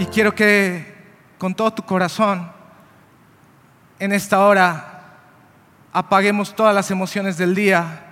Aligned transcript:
Y 0.00 0.06
quiero 0.06 0.34
que 0.34 0.94
con 1.36 1.54
todo 1.54 1.74
tu 1.74 1.82
corazón, 1.82 2.50
en 3.98 4.12
esta 4.14 4.46
hora, 4.46 5.18
apaguemos 5.92 6.56
todas 6.56 6.74
las 6.74 6.90
emociones 6.90 7.36
del 7.36 7.54
día 7.54 8.06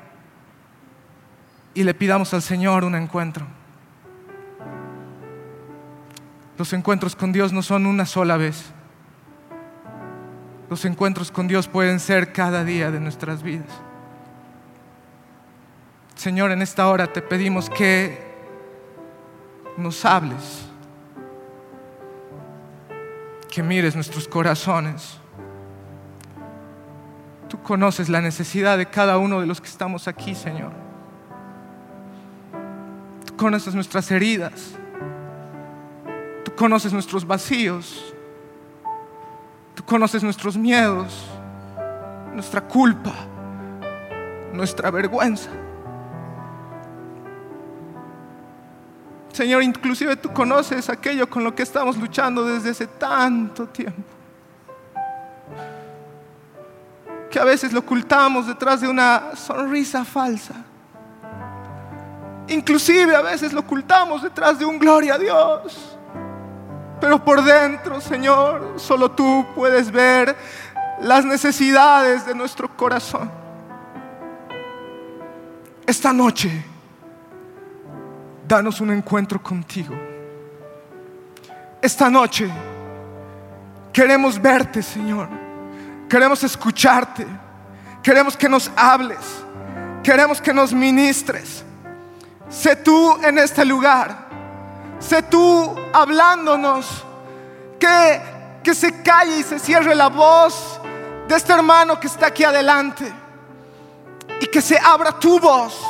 y 1.73 1.85
le 1.85 1.95
pidamos 1.95 2.35
al 2.35 2.43
Señor 2.43 2.85
un 2.85 2.95
encuentro. 2.95 3.47
Los 6.59 6.75
encuentros 6.75 7.17
con 7.17 7.33
Dios 7.33 7.55
no 7.55 7.63
son 7.63 7.87
una 7.87 8.05
sola 8.05 8.37
vez. 8.37 8.67
Los 10.69 10.85
encuentros 10.85 11.31
con 11.31 11.49
Dios 11.49 11.69
pueden 11.69 12.01
ser 12.01 12.35
cada 12.35 12.65
día 12.65 12.91
de 12.91 13.01
nuestras 13.01 13.43
vidas. 13.43 13.71
Señor, 16.17 16.51
en 16.51 16.61
esta 16.61 16.87
hora 16.87 17.07
te 17.07 17.23
pedimos 17.23 17.71
que 17.71 18.29
nos 19.79 20.05
hables, 20.05 20.68
que 23.51 23.63
mires 23.63 23.95
nuestros 23.95 24.29
corazones. 24.29 25.19
Tú 27.49 27.63
conoces 27.63 28.09
la 28.09 28.21
necesidad 28.21 28.77
de 28.77 28.87
cada 28.87 29.19
uno 29.19 29.41
de 29.41 29.47
los 29.47 29.61
que 29.61 29.69
estamos 29.69 30.07
aquí, 30.07 30.35
Señor. 30.35 30.73
Tú 33.25 33.37
conoces 33.37 33.75
nuestras 33.75 34.11
heridas. 34.11 34.75
Tú 36.45 36.55
conoces 36.55 36.93
nuestros 36.93 37.27
vacíos. 37.27 38.15
Tú 39.75 39.85
conoces 39.85 40.25
nuestros 40.25 40.57
miedos, 40.57 41.25
nuestra 42.35 42.61
culpa, 42.61 43.15
nuestra 44.53 44.91
vergüenza. 44.91 45.51
Señor, 49.39 49.63
inclusive 49.63 50.17
tú 50.17 50.33
conoces 50.33 50.91
aquello 50.91 51.31
con 51.31 51.45
lo 51.45 51.55
que 51.55 51.63
estamos 51.63 51.97
luchando 51.97 52.45
desde 52.45 52.71
hace 52.71 52.89
tanto 52.89 53.69
tiempo. 53.69 54.03
Que 57.31 57.39
a 57.39 57.45
veces 57.45 57.73
lo 57.73 57.79
ocultamos 57.79 58.49
detrás 58.49 58.81
de 58.81 58.89
una 58.89 59.37
sonrisa 59.37 60.05
falsa. 60.05 60.57
Inclusive 62.49 63.15
a 63.15 63.23
veces 63.23 63.53
lo 63.53 63.61
ocultamos 63.61 64.25
detrás 64.25 64.59
de 64.59 64.65
un 64.65 64.77
gloria 64.77 65.15
a 65.15 65.19
Dios. 65.19 65.97
Pero 67.01 67.25
por 67.25 67.41
dentro, 67.45 68.01
Señor, 68.01 68.75
solo 68.75 69.13
tú 69.13 69.47
puedes 69.55 69.93
ver 69.93 70.35
las 71.01 71.25
necesidades 71.25 72.27
de 72.27 72.35
nuestro 72.35 72.77
corazón. 72.77 73.31
Esta 75.87 76.13
noche, 76.13 76.65
danos 78.49 78.81
un 78.81 78.91
encuentro 78.91 79.43
contigo. 79.43 79.95
Esta 81.83 82.09
noche, 82.09 82.51
queremos 83.93 84.41
verte, 84.41 84.83
Señor. 84.83 85.29
Queremos 86.09 86.43
escucharte. 86.43 87.27
Queremos 88.03 88.37
que 88.37 88.49
nos 88.49 88.71
hables. 88.75 89.19
Queremos 90.03 90.41
que 90.41 90.55
nos 90.55 90.73
ministres. 90.73 91.63
Sé 92.49 92.77
tú 92.77 93.19
en 93.23 93.37
este 93.37 93.65
lugar. 93.67 94.27
Sé 94.99 95.23
tú 95.23 95.77
hablándonos. 95.93 97.05
Que, 97.79 98.21
que 98.65 98.75
se 98.75 99.03
calle 99.03 99.41
y 99.41 99.43
se 99.43 99.59
cierre 99.59 99.95
la 99.95 100.09
voz 100.09 100.81
de 101.29 101.37
este 101.37 101.53
hermano 101.53 102.01
que 102.01 102.07
está 102.07 102.29
aquí 102.29 102.45
adelante. 102.45 103.13
Y 104.41 104.47
que 104.47 104.63
se 104.63 104.79
abra 104.79 105.13
tu 105.13 105.39
voz. 105.39 105.88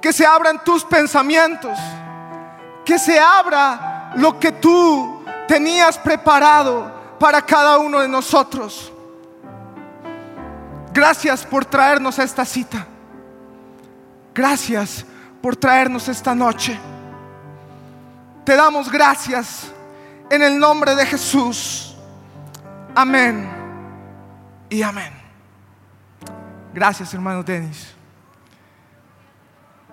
Que 0.00 0.12
se 0.12 0.26
abran 0.26 0.62
tus 0.64 0.84
pensamientos. 0.84 1.78
Que 2.84 2.98
se 2.98 3.18
abra 3.18 4.12
lo 4.16 4.38
que 4.38 4.52
tú 4.52 5.22
tenías 5.48 5.98
preparado 5.98 6.92
para 7.18 7.42
cada 7.42 7.78
uno 7.78 8.00
de 8.00 8.08
nosotros. 8.08 8.92
Gracias 10.92 11.44
por 11.44 11.64
traernos 11.64 12.18
a 12.18 12.24
esta 12.24 12.44
cita. 12.44 12.86
Gracias 14.34 15.04
por 15.40 15.56
traernos 15.56 16.08
esta 16.08 16.34
noche. 16.34 16.78
Te 18.44 18.54
damos 18.54 18.90
gracias 18.90 19.72
en 20.30 20.42
el 20.42 20.58
nombre 20.58 20.94
de 20.94 21.06
Jesús. 21.06 21.96
Amén 22.94 23.48
y 24.70 24.82
amén. 24.82 25.12
Gracias, 26.72 27.12
hermano 27.14 27.42
Denis. 27.42 27.95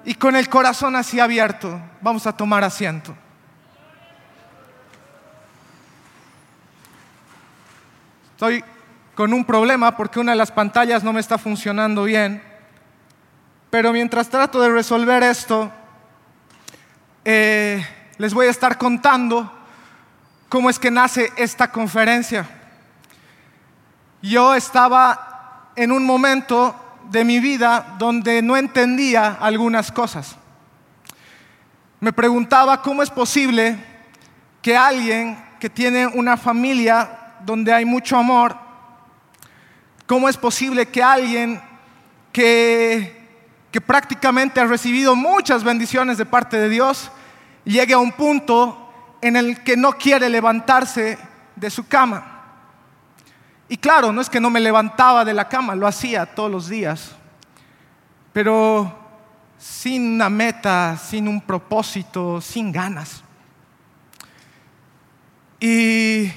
Y 0.05 0.15
con 0.15 0.35
el 0.35 0.49
corazón 0.49 0.95
así 0.95 1.19
abierto, 1.19 1.79
vamos 2.01 2.27
a 2.27 2.35
tomar 2.35 2.63
asiento. 2.63 3.15
Estoy 8.33 8.63
con 9.15 9.33
un 9.33 9.45
problema 9.45 9.95
porque 9.95 10.19
una 10.19 10.33
de 10.33 10.37
las 10.37 10.51
pantallas 10.51 11.03
no 11.03 11.13
me 11.13 11.21
está 11.21 11.37
funcionando 11.37 12.03
bien. 12.03 12.43
Pero 13.69 13.93
mientras 13.93 14.29
trato 14.29 14.61
de 14.61 14.69
resolver 14.69 15.23
esto, 15.23 15.71
eh, 17.23 17.85
les 18.17 18.33
voy 18.33 18.47
a 18.47 18.51
estar 18.51 18.77
contando 18.77 19.51
cómo 20.49 20.69
es 20.69 20.77
que 20.77 20.91
nace 20.91 21.31
esta 21.37 21.71
conferencia. 21.71 22.45
Yo 24.21 24.53
estaba 24.53 25.71
en 25.75 25.91
un 25.91 26.05
momento 26.05 26.75
de 27.11 27.23
mi 27.23 27.39
vida 27.39 27.95
donde 27.97 28.41
no 28.41 28.57
entendía 28.57 29.37
algunas 29.39 29.91
cosas. 29.91 30.35
Me 31.99 32.11
preguntaba 32.11 32.81
cómo 32.81 33.01
es 33.01 33.09
posible 33.09 33.77
que 34.61 34.75
alguien 34.75 35.37
que 35.59 35.69
tiene 35.69 36.07
una 36.07 36.35
familia 36.37 37.35
donde 37.45 37.71
hay 37.71 37.85
mucho 37.85 38.17
amor, 38.17 38.57
cómo 40.05 40.27
es 40.27 40.37
posible 40.37 40.87
que 40.87 41.01
alguien 41.01 41.61
que, 42.31 43.25
que 43.71 43.81
prácticamente 43.81 44.59
ha 44.59 44.65
recibido 44.65 45.15
muchas 45.15 45.63
bendiciones 45.63 46.17
de 46.17 46.25
parte 46.25 46.57
de 46.57 46.69
Dios 46.69 47.11
llegue 47.63 47.93
a 47.93 47.99
un 47.99 48.11
punto 48.11 48.91
en 49.21 49.37
el 49.37 49.63
que 49.63 49.77
no 49.77 49.93
quiere 49.93 50.29
levantarse 50.29 51.17
de 51.55 51.69
su 51.69 51.87
cama. 51.87 52.32
Y 53.73 53.77
claro, 53.77 54.11
no 54.13 54.21
es 54.21 54.29
que 54.29 54.39
no 54.39 54.51
me 54.51 54.59
levantaba 54.59 55.25
de 55.25 55.33
la 55.33 55.49
cama, 55.49 55.73
lo 55.73 55.87
hacía 55.87 56.27
todos 56.27 56.51
los 56.51 56.69
días, 56.69 57.09
pero 58.31 58.99
sin 59.57 60.13
una 60.13 60.29
meta, 60.29 60.95
sin 60.95 61.27
un 61.27 61.41
propósito, 61.41 62.39
sin 62.39 62.71
ganas. 62.71 63.23
Y 65.59 66.31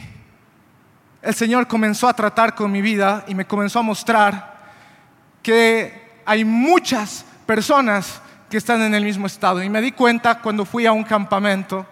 el 1.21 1.35
Señor 1.35 1.69
comenzó 1.69 2.09
a 2.09 2.15
tratar 2.15 2.55
con 2.55 2.73
mi 2.73 2.81
vida 2.81 3.23
y 3.29 3.35
me 3.35 3.47
comenzó 3.47 3.81
a 3.81 3.83
mostrar 3.83 4.73
que 5.43 6.23
hay 6.25 6.43
muchas 6.43 7.27
personas 7.45 8.23
que 8.49 8.57
están 8.57 8.81
en 8.81 8.95
el 8.95 9.05
mismo 9.05 9.27
estado. 9.27 9.63
Y 9.63 9.69
me 9.69 9.83
di 9.83 9.93
cuenta 9.93 10.41
cuando 10.41 10.65
fui 10.65 10.87
a 10.87 10.93
un 10.93 11.05
campamento 11.05 11.85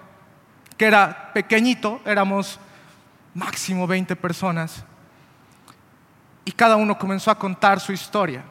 que 0.79 0.87
era 0.87 1.33
pequeñito, 1.35 2.01
éramos 2.07 2.59
máximo 3.35 3.87
20 3.87 4.17
personas, 4.17 4.83
y 6.45 6.53
cada 6.53 6.77
uno 6.77 6.99
comenzó 6.99 7.31
a 7.31 7.39
contar 7.39 7.81
su 7.81 7.93
historia. 7.93 8.45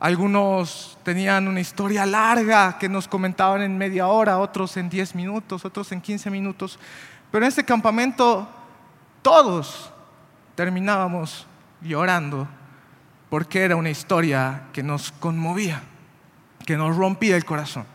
Algunos 0.00 0.98
tenían 1.04 1.46
una 1.46 1.60
historia 1.60 2.04
larga 2.04 2.76
que 2.78 2.88
nos 2.88 3.06
comentaban 3.06 3.62
en 3.62 3.78
media 3.78 4.08
hora, 4.08 4.38
otros 4.38 4.76
en 4.76 4.88
10 4.88 5.14
minutos, 5.14 5.64
otros 5.64 5.92
en 5.92 6.00
15 6.00 6.28
minutos, 6.28 6.78
pero 7.30 7.44
en 7.44 7.48
este 7.48 7.64
campamento 7.64 8.48
todos 9.22 9.92
terminábamos 10.56 11.46
llorando 11.80 12.48
porque 13.30 13.62
era 13.62 13.76
una 13.76 13.90
historia 13.90 14.64
que 14.72 14.82
nos 14.82 15.12
conmovía, 15.12 15.82
que 16.66 16.76
nos 16.76 16.96
rompía 16.96 17.36
el 17.36 17.44
corazón. 17.44 17.86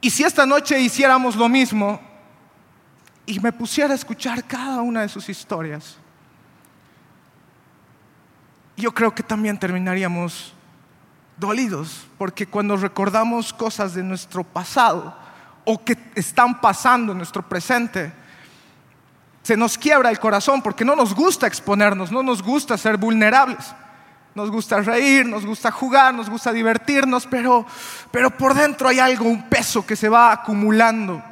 Y 0.00 0.10
si 0.10 0.24
esta 0.24 0.44
noche 0.46 0.80
hiciéramos 0.80 1.36
lo 1.36 1.48
mismo 1.48 2.00
y 3.26 3.38
me 3.38 3.52
pusiera 3.52 3.92
a 3.92 3.94
escuchar 3.94 4.42
cada 4.44 4.80
una 4.82 5.02
de 5.02 5.08
sus 5.08 5.28
historias, 5.28 5.98
yo 8.76 8.92
creo 8.92 9.14
que 9.14 9.22
también 9.22 9.58
terminaríamos 9.58 10.54
dolidos, 11.36 12.06
porque 12.18 12.46
cuando 12.46 12.76
recordamos 12.76 13.52
cosas 13.52 13.94
de 13.94 14.02
nuestro 14.02 14.44
pasado 14.44 15.14
o 15.64 15.84
que 15.84 15.96
están 16.14 16.60
pasando 16.60 17.12
en 17.12 17.18
nuestro 17.18 17.42
presente, 17.42 18.12
se 19.42 19.56
nos 19.56 19.76
quiebra 19.76 20.10
el 20.10 20.20
corazón 20.20 20.62
porque 20.62 20.84
no 20.84 20.94
nos 20.94 21.14
gusta 21.14 21.46
exponernos, 21.46 22.12
no 22.12 22.22
nos 22.22 22.42
gusta 22.42 22.78
ser 22.78 22.96
vulnerables. 22.96 23.74
Nos 24.34 24.50
gusta 24.50 24.80
reír, 24.80 25.26
nos 25.26 25.44
gusta 25.44 25.70
jugar, 25.70 26.14
nos 26.14 26.30
gusta 26.30 26.52
divertirnos, 26.52 27.26
pero, 27.26 27.66
pero 28.10 28.30
por 28.30 28.54
dentro 28.54 28.88
hay 28.88 28.98
algo, 28.98 29.26
un 29.26 29.48
peso 29.50 29.84
que 29.84 29.94
se 29.94 30.08
va 30.08 30.32
acumulando, 30.32 31.22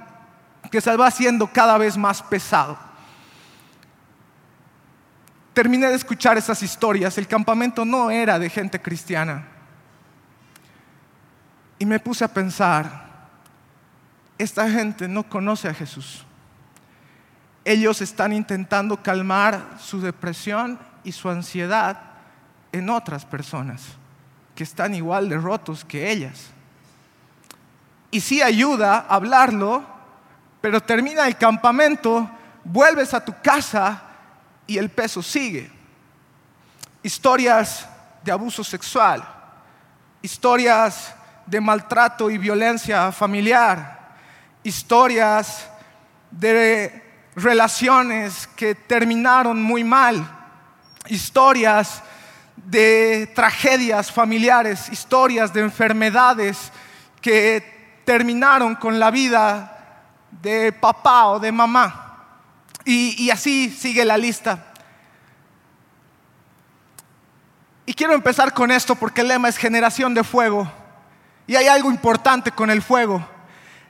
que 0.70 0.82
se 0.82 0.94
va 0.96 1.06
haciendo 1.06 1.46
cada 1.46 1.78
vez 1.78 1.96
más 1.96 2.22
pesado. 2.22 2.89
Terminé 5.60 5.88
de 5.88 5.96
escuchar 5.96 6.38
esas 6.38 6.62
historias. 6.62 7.18
El 7.18 7.26
campamento 7.26 7.84
no 7.84 8.10
era 8.10 8.38
de 8.38 8.48
gente 8.48 8.80
cristiana. 8.80 9.46
Y 11.78 11.84
me 11.84 12.00
puse 12.00 12.24
a 12.24 12.28
pensar, 12.28 13.28
esta 14.38 14.70
gente 14.70 15.06
no 15.06 15.22
conoce 15.22 15.68
a 15.68 15.74
Jesús. 15.74 16.24
Ellos 17.62 18.00
están 18.00 18.32
intentando 18.32 19.02
calmar 19.02 19.76
su 19.78 20.00
depresión 20.00 20.78
y 21.04 21.12
su 21.12 21.28
ansiedad 21.28 22.04
en 22.72 22.88
otras 22.88 23.26
personas 23.26 23.82
que 24.54 24.64
están 24.64 24.94
igual 24.94 25.28
de 25.28 25.36
rotos 25.36 25.84
que 25.84 26.10
ellas. 26.10 26.46
Y 28.10 28.22
sí 28.22 28.40
ayuda 28.40 28.94
a 28.94 29.14
hablarlo, 29.14 29.84
pero 30.62 30.80
termina 30.80 31.26
el 31.26 31.36
campamento, 31.36 32.30
vuelves 32.64 33.12
a 33.12 33.22
tu 33.22 33.34
casa 33.42 34.04
y 34.70 34.78
el 34.78 34.88
peso 34.88 35.20
sigue. 35.20 35.68
Historias 37.02 37.88
de 38.22 38.30
abuso 38.30 38.62
sexual, 38.62 39.20
historias 40.22 41.12
de 41.44 41.60
maltrato 41.60 42.30
y 42.30 42.38
violencia 42.38 43.10
familiar, 43.10 44.14
historias 44.62 45.68
de 46.30 47.02
relaciones 47.34 48.46
que 48.54 48.76
terminaron 48.76 49.60
muy 49.60 49.82
mal, 49.82 50.24
historias 51.08 52.04
de 52.54 53.28
tragedias 53.34 54.12
familiares, 54.12 54.88
historias 54.88 55.52
de 55.52 55.62
enfermedades 55.62 56.70
que 57.20 58.02
terminaron 58.04 58.76
con 58.76 59.00
la 59.00 59.10
vida 59.10 60.06
de 60.30 60.70
papá 60.70 61.26
o 61.26 61.40
de 61.40 61.50
mamá. 61.50 62.09
Y, 62.84 63.30
así 63.30 63.70
sigue 63.70 64.04
la 64.04 64.16
lista. 64.16 64.66
Y 67.86 67.92
quiero 67.94 68.14
empezar 68.14 68.54
con 68.54 68.70
esto 68.70 68.94
porque 68.94 69.20
el 69.20 69.28
lema 69.28 69.48
es 69.48 69.56
generación 69.56 70.14
de 70.14 70.24
fuego. 70.24 70.70
Y 71.46 71.56
hay 71.56 71.66
algo 71.66 71.90
importante 71.90 72.52
con 72.52 72.70
el 72.70 72.82
fuego. 72.82 73.26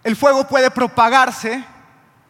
El 0.02 0.16
fuego 0.16 0.48
puede 0.48 0.70
propagarse, 0.70 1.62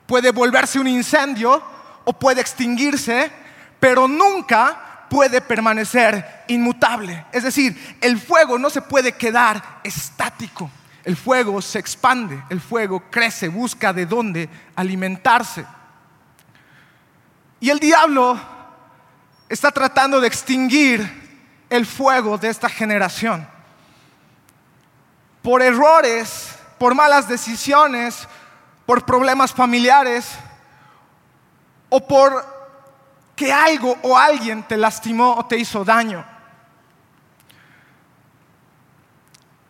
puede 0.06 0.32
volverse 0.32 0.80
un 0.80 0.88
incendio 0.88 1.62
o 2.04 2.12
puede 2.12 2.40
extinguirse, 2.40 3.30
pero 3.78 4.08
nunca 4.08 5.06
puede 5.08 5.40
permanecer 5.40 6.44
inmutable. 6.48 7.26
Es 7.32 7.44
decir, 7.44 7.96
el 8.00 8.18
fuego 8.18 8.58
no 8.58 8.70
se 8.70 8.82
puede 8.82 9.12
quedar 9.12 9.80
estático. 9.84 10.70
El 11.04 11.16
fuego 11.16 11.62
se 11.62 11.78
expande, 11.78 12.42
el 12.50 12.60
fuego 12.60 13.04
crece, 13.10 13.48
busca 13.48 13.92
de 13.92 14.06
dónde 14.06 14.48
alimentarse. 14.76 15.64
Y 17.60 17.68
el 17.68 17.78
diablo 17.78 18.40
está 19.48 19.70
tratando 19.70 20.20
de 20.20 20.26
extinguir 20.26 21.20
el 21.68 21.84
fuego 21.84 22.38
de 22.38 22.48
esta 22.48 22.68
generación. 22.68 23.46
Por 25.42 25.62
errores, 25.62 26.58
por 26.78 26.94
malas 26.94 27.28
decisiones, 27.28 28.26
por 28.86 29.04
problemas 29.04 29.52
familiares 29.52 30.30
o 31.90 32.06
por 32.06 32.60
que 33.36 33.52
algo 33.52 33.96
o 34.02 34.16
alguien 34.16 34.62
te 34.62 34.76
lastimó 34.76 35.34
o 35.34 35.46
te 35.46 35.56
hizo 35.56 35.84
daño. 35.84 36.24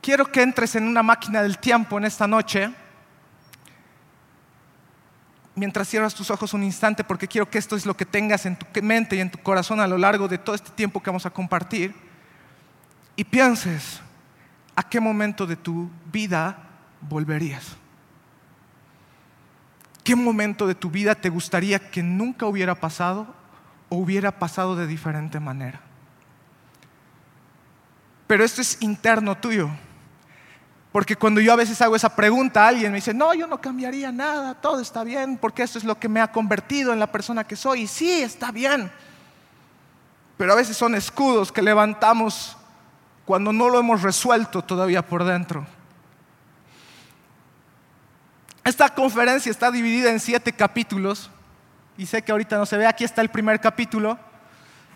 Quiero 0.00 0.30
que 0.30 0.42
entres 0.42 0.74
en 0.74 0.86
una 0.86 1.02
máquina 1.02 1.42
del 1.42 1.58
tiempo 1.58 1.98
en 1.98 2.04
esta 2.04 2.26
noche, 2.26 2.74
mientras 5.60 5.86
cierras 5.86 6.14
tus 6.14 6.30
ojos 6.30 6.54
un 6.54 6.62
instante, 6.62 7.04
porque 7.04 7.28
quiero 7.28 7.50
que 7.50 7.58
esto 7.58 7.76
es 7.76 7.84
lo 7.84 7.94
que 7.94 8.06
tengas 8.06 8.46
en 8.46 8.56
tu 8.56 8.66
mente 8.82 9.16
y 9.16 9.20
en 9.20 9.30
tu 9.30 9.38
corazón 9.38 9.78
a 9.78 9.86
lo 9.86 9.98
largo 9.98 10.26
de 10.26 10.38
todo 10.38 10.54
este 10.54 10.70
tiempo 10.70 11.02
que 11.02 11.10
vamos 11.10 11.26
a 11.26 11.30
compartir, 11.30 11.94
y 13.14 13.24
pienses 13.24 14.00
a 14.74 14.82
qué 14.82 14.98
momento 15.00 15.46
de 15.46 15.56
tu 15.56 15.90
vida 16.10 16.56
volverías. 17.02 17.76
¿Qué 20.02 20.16
momento 20.16 20.66
de 20.66 20.74
tu 20.74 20.90
vida 20.90 21.14
te 21.14 21.28
gustaría 21.28 21.90
que 21.90 22.02
nunca 22.02 22.46
hubiera 22.46 22.74
pasado 22.74 23.26
o 23.90 23.96
hubiera 23.96 24.30
pasado 24.38 24.74
de 24.76 24.86
diferente 24.86 25.38
manera. 25.38 25.80
Pero 28.26 28.44
esto 28.44 28.62
es 28.62 28.80
interno 28.80 29.36
tuyo. 29.36 29.68
Porque 30.92 31.14
cuando 31.14 31.40
yo 31.40 31.52
a 31.52 31.56
veces 31.56 31.80
hago 31.82 31.94
esa 31.94 32.14
pregunta 32.14 32.64
a 32.64 32.68
alguien, 32.68 32.90
me 32.90 32.96
dice, 32.96 33.14
no, 33.14 33.32
yo 33.32 33.46
no 33.46 33.60
cambiaría 33.60 34.10
nada, 34.10 34.54
todo 34.54 34.80
está 34.80 35.04
bien, 35.04 35.36
porque 35.36 35.62
esto 35.62 35.78
es 35.78 35.84
lo 35.84 35.98
que 35.98 36.08
me 36.08 36.20
ha 36.20 36.32
convertido 36.32 36.92
en 36.92 36.98
la 36.98 37.06
persona 37.06 37.44
que 37.44 37.54
soy. 37.54 37.82
Y 37.82 37.86
sí, 37.86 38.22
está 38.22 38.50
bien. 38.50 38.90
Pero 40.36 40.52
a 40.52 40.56
veces 40.56 40.76
son 40.76 40.96
escudos 40.96 41.52
que 41.52 41.62
levantamos 41.62 42.56
cuando 43.24 43.52
no 43.52 43.68
lo 43.68 43.78
hemos 43.78 44.02
resuelto 44.02 44.62
todavía 44.62 45.06
por 45.06 45.22
dentro. 45.22 45.64
Esta 48.64 48.88
conferencia 48.88 49.50
está 49.50 49.70
dividida 49.70 50.10
en 50.10 50.18
siete 50.18 50.52
capítulos 50.52 51.30
y 51.96 52.06
sé 52.06 52.22
que 52.22 52.32
ahorita 52.32 52.56
no 52.56 52.66
se 52.66 52.76
ve, 52.76 52.86
aquí 52.86 53.04
está 53.04 53.20
el 53.20 53.28
primer 53.28 53.60
capítulo. 53.60 54.18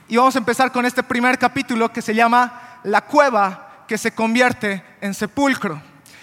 Y 0.08 0.16
vamos 0.16 0.34
a 0.34 0.38
empezar 0.38 0.72
con 0.72 0.84
este 0.86 1.02
primer 1.02 1.38
capítulo 1.38 1.92
que 1.92 2.02
se 2.02 2.14
llama 2.14 2.80
La 2.82 3.02
cueva 3.02 3.63
que 3.86 3.98
se 3.98 4.14
convierte 4.14 4.84
en 5.00 5.14
sepulcro. 5.14 5.80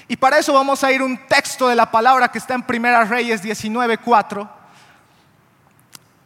Y 0.07 0.17
para 0.17 0.39
eso 0.39 0.53
vamos 0.53 0.83
a 0.83 0.91
ir 0.91 1.01
un 1.01 1.17
texto 1.27 1.67
de 1.67 1.75
la 1.75 1.89
palabra 1.89 2.29
que 2.29 2.37
está 2.37 2.53
en 2.53 2.63
Primera 2.63 3.03
Reyes 3.05 3.41
19:4, 3.41 4.49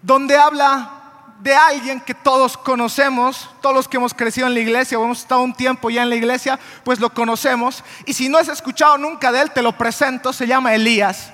donde 0.02 0.38
habla 0.38 0.96
de 1.40 1.54
alguien 1.54 2.00
que 2.00 2.14
todos 2.14 2.58
conocemos, 2.58 3.50
todos 3.62 3.76
los 3.76 3.88
que 3.88 3.98
hemos 3.98 4.14
crecido 4.14 4.48
en 4.48 4.54
la 4.54 4.60
iglesia 4.60 4.96
hemos 4.96 5.20
estado 5.20 5.42
un 5.42 5.54
tiempo 5.54 5.90
ya 5.90 6.02
en 6.02 6.10
la 6.10 6.16
iglesia, 6.16 6.60
pues 6.84 7.00
lo 7.00 7.14
conocemos. 7.14 7.84
Y 8.06 8.14
si 8.14 8.30
no 8.30 8.38
has 8.38 8.48
escuchado 8.48 8.98
nunca 8.98 9.32
de 9.32 9.42
él, 9.42 9.52
te 9.52 9.62
lo 9.62 9.78
presento, 9.78 10.34
se 10.34 10.48
llama 10.48 10.74
Elías. 10.74 11.32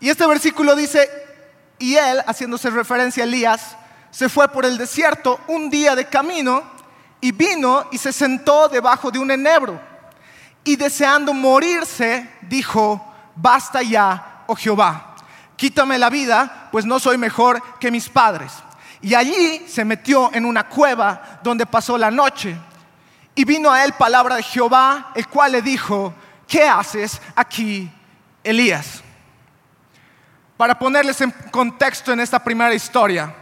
Y 0.00 0.10
este 0.10 0.26
versículo 0.26 0.76
dice, 0.76 1.10
y 1.78 1.96
él, 1.96 2.22
haciéndose 2.26 2.70
referencia 2.70 3.24
a 3.24 3.26
Elías, 3.26 3.76
se 4.10 4.28
fue 4.28 4.48
por 4.48 4.64
el 4.64 4.78
desierto 4.78 5.40
un 5.48 5.70
día 5.70 5.96
de 5.96 6.06
camino 6.06 6.73
y 7.24 7.32
vino 7.32 7.86
y 7.90 7.96
se 7.96 8.12
sentó 8.12 8.68
debajo 8.68 9.10
de 9.10 9.18
un 9.18 9.30
enebro. 9.30 9.80
Y 10.62 10.76
deseando 10.76 11.32
morirse, 11.32 12.28
dijo, 12.42 13.02
basta 13.34 13.80
ya, 13.80 14.44
oh 14.46 14.54
Jehová, 14.54 15.16
quítame 15.56 15.96
la 15.96 16.10
vida, 16.10 16.68
pues 16.70 16.84
no 16.84 16.98
soy 16.98 17.16
mejor 17.16 17.62
que 17.78 17.90
mis 17.90 18.10
padres. 18.10 18.52
Y 19.00 19.14
allí 19.14 19.64
se 19.66 19.86
metió 19.86 20.30
en 20.34 20.44
una 20.44 20.68
cueva 20.68 21.40
donde 21.42 21.64
pasó 21.64 21.96
la 21.96 22.10
noche. 22.10 22.58
Y 23.34 23.46
vino 23.46 23.72
a 23.72 23.82
él 23.86 23.94
palabra 23.94 24.36
de 24.36 24.42
Jehová, 24.42 25.10
el 25.14 25.26
cual 25.26 25.52
le 25.52 25.62
dijo, 25.62 26.12
¿qué 26.46 26.68
haces 26.68 27.22
aquí, 27.34 27.90
Elías? 28.42 29.02
Para 30.58 30.78
ponerles 30.78 31.18
en 31.22 31.30
contexto 31.50 32.12
en 32.12 32.20
esta 32.20 32.44
primera 32.44 32.74
historia, 32.74 33.34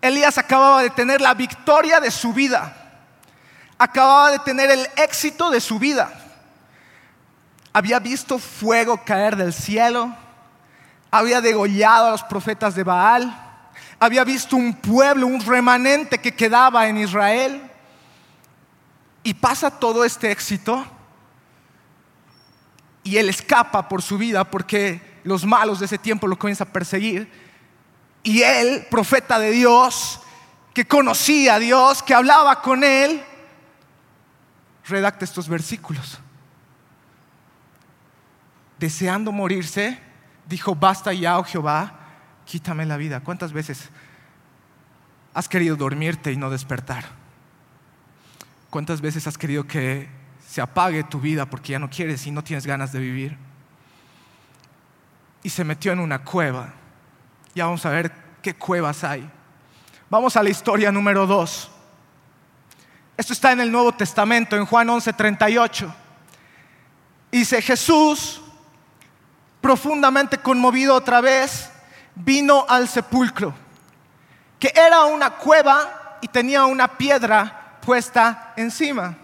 Elías 0.00 0.38
acababa 0.38 0.82
de 0.82 0.90
tener 0.90 1.20
la 1.20 1.34
victoria 1.34 2.00
de 2.00 2.10
su 2.10 2.32
vida, 2.32 2.74
acababa 3.78 4.32
de 4.32 4.38
tener 4.40 4.70
el 4.70 4.86
éxito 4.96 5.50
de 5.50 5.60
su 5.60 5.78
vida. 5.78 6.12
Había 7.72 7.98
visto 7.98 8.38
fuego 8.38 9.02
caer 9.04 9.36
del 9.36 9.52
cielo, 9.52 10.14
había 11.10 11.40
degollado 11.40 12.08
a 12.08 12.10
los 12.12 12.22
profetas 12.22 12.74
de 12.74 12.84
Baal, 12.84 13.46
había 13.98 14.24
visto 14.24 14.56
un 14.56 14.74
pueblo, 14.74 15.26
un 15.26 15.40
remanente 15.40 16.18
que 16.18 16.34
quedaba 16.34 16.86
en 16.88 16.98
Israel. 16.98 17.70
Y 19.22 19.34
pasa 19.34 19.70
todo 19.70 20.04
este 20.04 20.30
éxito 20.30 20.86
y 23.02 23.18
él 23.18 23.28
escapa 23.28 23.88
por 23.88 24.02
su 24.02 24.18
vida 24.18 24.44
porque 24.44 25.20
los 25.24 25.44
malos 25.44 25.78
de 25.78 25.86
ese 25.86 25.96
tiempo 25.98 26.26
lo 26.26 26.38
comienza 26.38 26.64
a 26.64 26.72
perseguir. 26.72 27.30
Y 28.26 28.42
él, 28.42 28.84
profeta 28.90 29.38
de 29.38 29.52
Dios, 29.52 30.20
que 30.74 30.84
conocía 30.84 31.54
a 31.54 31.58
Dios, 31.60 32.02
que 32.02 32.12
hablaba 32.12 32.60
con 32.60 32.82
él, 32.82 33.22
redacta 34.84 35.24
estos 35.24 35.48
versículos. 35.48 36.18
Deseando 38.80 39.30
morirse, 39.30 40.00
dijo, 40.48 40.74
basta 40.74 41.12
ya, 41.12 41.38
oh 41.38 41.44
Jehová, 41.44 42.00
quítame 42.44 42.84
la 42.84 42.96
vida. 42.96 43.20
¿Cuántas 43.20 43.52
veces 43.52 43.90
has 45.32 45.48
querido 45.48 45.76
dormirte 45.76 46.32
y 46.32 46.36
no 46.36 46.50
despertar? 46.50 47.04
¿Cuántas 48.70 49.00
veces 49.00 49.28
has 49.28 49.38
querido 49.38 49.68
que 49.68 50.08
se 50.44 50.60
apague 50.60 51.04
tu 51.04 51.20
vida 51.20 51.46
porque 51.46 51.74
ya 51.74 51.78
no 51.78 51.88
quieres 51.88 52.26
y 52.26 52.32
no 52.32 52.42
tienes 52.42 52.66
ganas 52.66 52.90
de 52.90 52.98
vivir? 52.98 53.38
Y 55.44 55.48
se 55.50 55.62
metió 55.62 55.92
en 55.92 56.00
una 56.00 56.24
cueva. 56.24 56.74
Ya 57.56 57.64
vamos 57.64 57.86
a 57.86 57.88
ver 57.88 58.12
qué 58.42 58.54
cuevas 58.54 59.02
hay. 59.02 59.26
Vamos 60.10 60.36
a 60.36 60.42
la 60.42 60.50
historia 60.50 60.92
número 60.92 61.26
dos. 61.26 61.70
Esto 63.16 63.32
está 63.32 63.52
en 63.52 63.60
el 63.60 63.72
Nuevo 63.72 63.92
Testamento, 63.92 64.56
en 64.56 64.66
Juan 64.66 64.90
11:38. 64.90 65.90
Dice 67.32 67.62
Jesús, 67.62 68.42
profundamente 69.62 70.36
conmovido 70.36 70.94
otra 70.94 71.22
vez, 71.22 71.70
vino 72.14 72.66
al 72.68 72.88
sepulcro, 72.88 73.54
que 74.60 74.70
era 74.76 75.04
una 75.04 75.30
cueva 75.30 76.18
y 76.20 76.28
tenía 76.28 76.66
una 76.66 76.86
piedra 76.86 77.78
puesta 77.80 78.52
encima. 78.58 79.16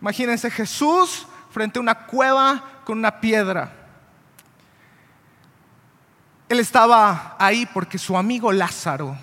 Imagínense 0.00 0.50
Jesús 0.50 1.24
frente 1.52 1.78
a 1.78 1.82
una 1.82 1.94
cueva 1.94 2.80
con 2.84 2.98
una 2.98 3.20
piedra. 3.20 3.85
Él 6.48 6.60
estaba 6.60 7.36
ahí 7.38 7.66
porque 7.66 7.98
su 7.98 8.16
amigo 8.16 8.52
Lázaro 8.52 9.16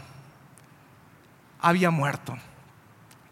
había 1.62 1.89
muerto. 1.89 2.38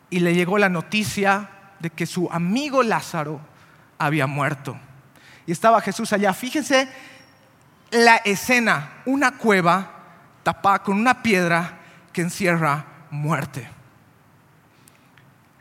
Y 0.10 0.20
le 0.20 0.34
llegó 0.34 0.58
la 0.58 0.70
noticia 0.70 1.50
de 1.80 1.90
que 1.90 2.06
su 2.06 2.30
amigo 2.32 2.84
Lázaro 2.84 3.42
había 3.98 4.28
muerto. 4.28 4.78
Y 5.46 5.52
estaba 5.52 5.82
Jesús 5.82 6.14
allá. 6.14 6.34
Fíjense 6.34 6.90
la 7.92 8.18
escena, 8.18 9.02
una 9.06 9.38
cueva 9.38 9.92
tapada 10.44 10.80
con 10.80 10.98
una 10.98 11.22
piedra 11.22 11.80
que 12.14 12.22
encierra 12.22 12.86
muerte. 13.10 13.68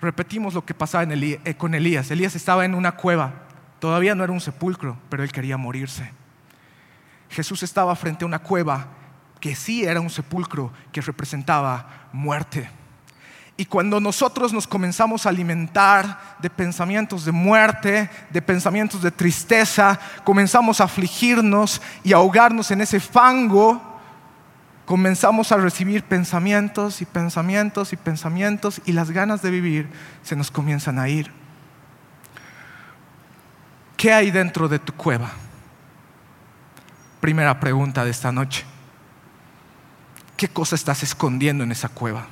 Repetimos 0.01 0.55
lo 0.55 0.65
que 0.65 0.73
pasaba 0.73 1.05
eh, 1.13 1.55
con 1.57 1.75
Elías. 1.75 2.11
Elías 2.11 2.35
estaba 2.35 2.65
en 2.65 2.75
una 2.75 2.93
cueva. 2.93 3.33
Todavía 3.81 4.15
no 4.15 4.25
era 4.25 4.33
un 4.33 4.41
sepulcro, 4.41 4.97
pero 5.09 5.23
él 5.23 5.33
quería 5.33 5.57
morirse. 5.57 6.20
Jesús 7.31 7.63
estaba 7.63 7.95
frente 7.97 8.25
a 8.25 8.29
una 8.29 8.41
cueva 8.41 8.89
que 9.41 9.55
sí 9.55 9.85
era 9.85 10.01
un 10.01 10.11
sepulcro 10.11 10.73
que 10.93 11.01
representaba 11.01 12.09
muerte. 12.13 12.69
Y 13.57 13.67
cuando 13.67 14.01
nosotros 14.01 14.53
nos 14.53 14.67
comenzamos 14.67 15.27
a 15.27 15.29
alimentar 15.29 16.37
de 16.41 16.49
pensamientos 16.49 17.25
de 17.25 17.33
muerte, 17.33 18.09
de 18.31 18.43
pensamientos 18.43 19.03
de 19.03 19.11
tristeza, 19.11 19.99
comenzamos 20.25 20.81
a 20.81 20.85
afligirnos 20.85 21.81
y 22.03 22.13
a 22.13 22.17
ahogarnos 22.17 22.71
en 22.71 22.81
ese 22.81 23.01
fango, 23.01 23.81
comenzamos 24.87 25.53
a 25.53 25.59
recibir 25.59 26.03
pensamientos 26.05 27.03
y 27.03 27.05
pensamientos 27.05 27.93
y 27.93 27.97
pensamientos 27.97 28.81
y 28.87 28.93
las 28.93 29.11
ganas 29.11 29.43
de 29.43 29.51
vivir 29.51 29.91
se 30.23 30.37
nos 30.37 30.51
comienzan 30.51 30.99
a 30.99 31.09
ir. 31.09 31.31
¿Qué 33.97 34.13
hay 34.13 34.31
dentro 34.31 34.69
de 34.69 34.79
tu 34.79 34.95
cueva? 34.95 35.31
Primera 37.21 37.61
pregunta 37.61 38.05
de 38.05 38.11
esta 38.11 38.33
noche. 38.33 38.65
¿Qué 40.37 40.49
cosa 40.49 40.75
estás 40.75 41.03
escondiendo 41.03 41.65
en 41.65 41.73
esa 41.73 41.89
cueva? 41.89 42.27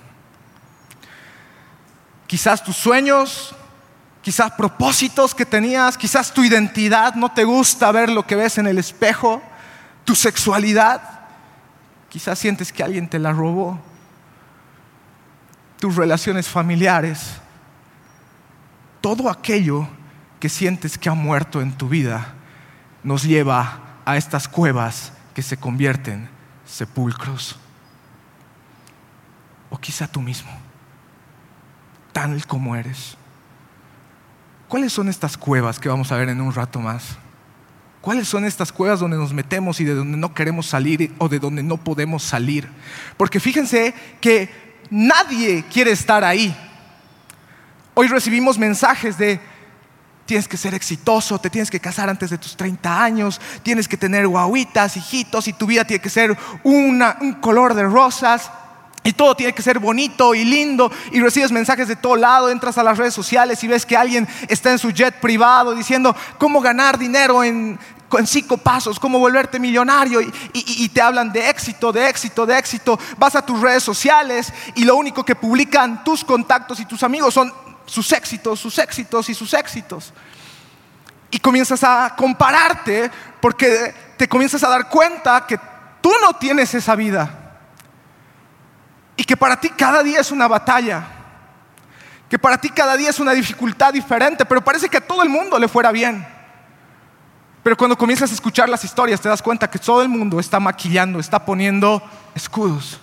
quizás 2.29 2.63
tus 2.63 2.77
sueños, 2.77 3.55
quizás 4.23 4.53
propósitos 4.53 5.35
que 5.35 5.47
tenías, 5.47 5.97
quizás 5.99 6.33
tu 6.33 6.45
identidad, 6.45 7.15
no 7.15 7.33
te 7.33 7.43
gusta 7.43 7.91
ver 7.91 8.11
lo 8.11 8.25
que 8.25 8.37
ves 8.37 8.59
en 8.59 8.69
el 8.69 8.79
espejo, 8.79 9.43
tu 10.05 10.15
sexualidad, 10.15 11.01
quizás 12.09 12.39
sientes 12.39 12.73
que 12.73 12.85
alguien 12.85 13.09
te 13.09 13.19
la 13.19 13.33
robó, 13.33 13.81
tus 15.81 15.97
relaciones 15.97 16.49
familiares, 16.49 17.41
todo 19.01 19.31
aquello 19.31 19.89
que 20.39 20.51
sientes 20.51 20.99
que 20.99 21.09
ha 21.09 21.15
muerto 21.15 21.63
en 21.63 21.73
tu 21.73 21.89
vida 21.89 22.35
nos 23.03 23.23
lleva 23.23 23.81
a 24.09 24.17
estas 24.17 24.49
cuevas 24.49 25.13
que 25.35 25.43
se 25.43 25.59
convierten 25.59 26.15
en 26.15 26.29
sepulcros. 26.65 27.57
O 29.69 29.77
quizá 29.77 30.09
tú 30.09 30.23
mismo 30.23 30.51
tal 32.15 32.47
como 32.47 32.75
eres. 32.75 33.19
¿Cuáles 34.67 34.95
son 34.95 35.11
estas 35.11 35.37
cuevas 35.37 35.79
que 35.79 35.91
vamos 35.91 36.11
a 36.11 36.17
ver 36.17 36.31
en 36.31 36.41
un 36.41 36.55
rato 36.55 36.81
más? 36.81 37.19
¿Cuáles 38.01 38.27
son 38.27 38.47
estas 38.47 38.73
cuevas 38.73 39.01
donde 39.01 39.19
nos 39.19 39.35
metemos 39.35 39.79
y 39.79 39.85
de 39.85 39.95
donde 39.95 40.17
no 40.17 40.33
queremos 40.33 40.67
salir 40.67 41.15
o 41.19 41.29
de 41.29 41.39
donde 41.39 41.63
no 41.63 41.77
podemos 41.77 42.23
salir? 42.23 42.67
Porque 43.19 43.41
fíjense 43.41 43.95
que 44.23 44.49
nadie 44.89 45.67
quiere 45.71 45.91
estar 45.91 46.25
ahí. 46.25 46.57
Hoy 47.93 48.09
recibimos 48.09 48.59
mensajes 48.59 49.19
de 49.19 49.39
tienes 50.29 50.47
que 50.47 50.59
ser 50.59 50.75
exitoso, 50.75 51.41
te 51.41 51.49
tienes 51.49 51.71
que 51.71 51.81
casar 51.81 52.11
antes 52.11 52.29
de 52.29 52.37
tus 52.37 52.55
30 52.55 53.03
años, 53.03 53.41
tienes 53.63 53.89
que 53.89 53.97
tener 53.97 54.29
guaguitas, 54.29 54.99
hijitos 54.99 55.49
y 55.49 55.55
tu 55.55 55.67
vida 55.67 55.87
tiene 55.87 56.03
que 56.03 56.11
ser 56.11 56.37
un 56.63 57.39
color 57.41 57.73
de 57.75 57.85
rosas. 57.85 58.51
Y 59.05 59.13
todo 59.13 59.35
tiene 59.35 59.55
que 59.55 59.63
ser 59.63 59.79
bonito 59.79 60.35
y 60.35 60.45
lindo 60.45 60.93
y 61.13 61.21
recibes 61.21 61.51
mensajes 61.51 61.89
de 61.89 61.97
todo 61.97 62.15
lado, 62.15 62.51
entras 62.51 62.77
a 62.77 62.83
las 62.83 62.99
redes 62.99 63.15
sociales 63.15 63.65
y 63.65 63.69
ves 63.69 63.87
que 63.87 63.97
alguien 63.97 64.29
está 64.49 64.71
en 64.71 64.79
su 64.79 64.91
jet 64.91 65.15
privado 65.19 65.75
diciendo 65.75 66.15
cómo 66.37 66.61
ganar 66.61 66.99
dinero 66.99 67.43
en, 67.43 67.79
cinco 68.27 68.59
pasos, 68.59 69.01
cómo 69.01 69.19
volverte 69.19 69.59
millonario 69.59 70.21
y, 70.21 70.31
y, 70.53 70.89
te 70.91 71.01
hablan 71.01 71.33
de 71.33 71.49
éxito, 71.49 71.91
de 71.91 72.07
éxito, 72.09 72.45
de 72.45 72.59
éxito. 72.59 72.99
Vas 73.17 73.35
a 73.35 73.47
tus 73.47 73.61
redes 73.63 73.83
sociales 73.83 74.53
y 74.75 74.85
lo 74.85 74.97
único 74.97 75.25
que 75.25 75.37
publican 75.37 76.05
tus 76.05 76.23
contactos 76.23 76.81
y 76.81 76.85
tus 76.85 77.03
amigos 77.03 77.33
son 77.33 77.51
sus 77.89 78.13
éxitos, 78.13 78.61
sus 78.61 78.79
éxitos 78.79 79.29
y 79.29 79.35
sus 79.35 79.55
éxitos. 79.55 80.13
Y 81.31 81.39
comienzas 81.39 81.83
a 81.83 82.15
compararte 82.17 83.11
porque 83.41 83.95
te 84.17 84.29
comienzas 84.29 84.63
a 84.63 84.69
dar 84.69 84.89
cuenta 84.89 85.47
que 85.47 85.59
tú 86.01 86.13
no 86.21 86.35
tienes 86.35 86.75
esa 86.75 86.95
vida 86.95 87.57
y 89.17 89.25
que 89.25 89.37
para 89.37 89.59
ti 89.59 89.71
cada 89.71 90.03
día 90.03 90.21
es 90.21 90.31
una 90.31 90.47
batalla, 90.47 91.07
que 92.29 92.39
para 92.39 92.59
ti 92.59 92.71
cada 92.71 92.97
día 92.97 93.11
es 93.11 93.19
una 93.19 93.33
dificultad 93.33 93.93
diferente, 93.93 94.45
pero 94.45 94.63
parece 94.63 94.89
que 94.89 94.99
a 94.99 95.07
todo 95.07 95.23
el 95.23 95.29
mundo 95.29 95.59
le 95.59 95.67
fuera 95.67 95.91
bien. 95.91 96.27
Pero 97.63 97.77
cuando 97.77 97.99
comienzas 97.99 98.31
a 98.31 98.35
escuchar 98.35 98.69
las 98.69 98.85
historias 98.85 99.21
te 99.21 99.29
das 99.29 99.43
cuenta 99.43 99.69
que 99.69 99.79
todo 99.79 100.03
el 100.03 100.09
mundo 100.09 100.39
está 100.39 100.61
maquillando, 100.61 101.19
está 101.19 101.45
poniendo 101.45 102.03
escudos. 102.35 103.01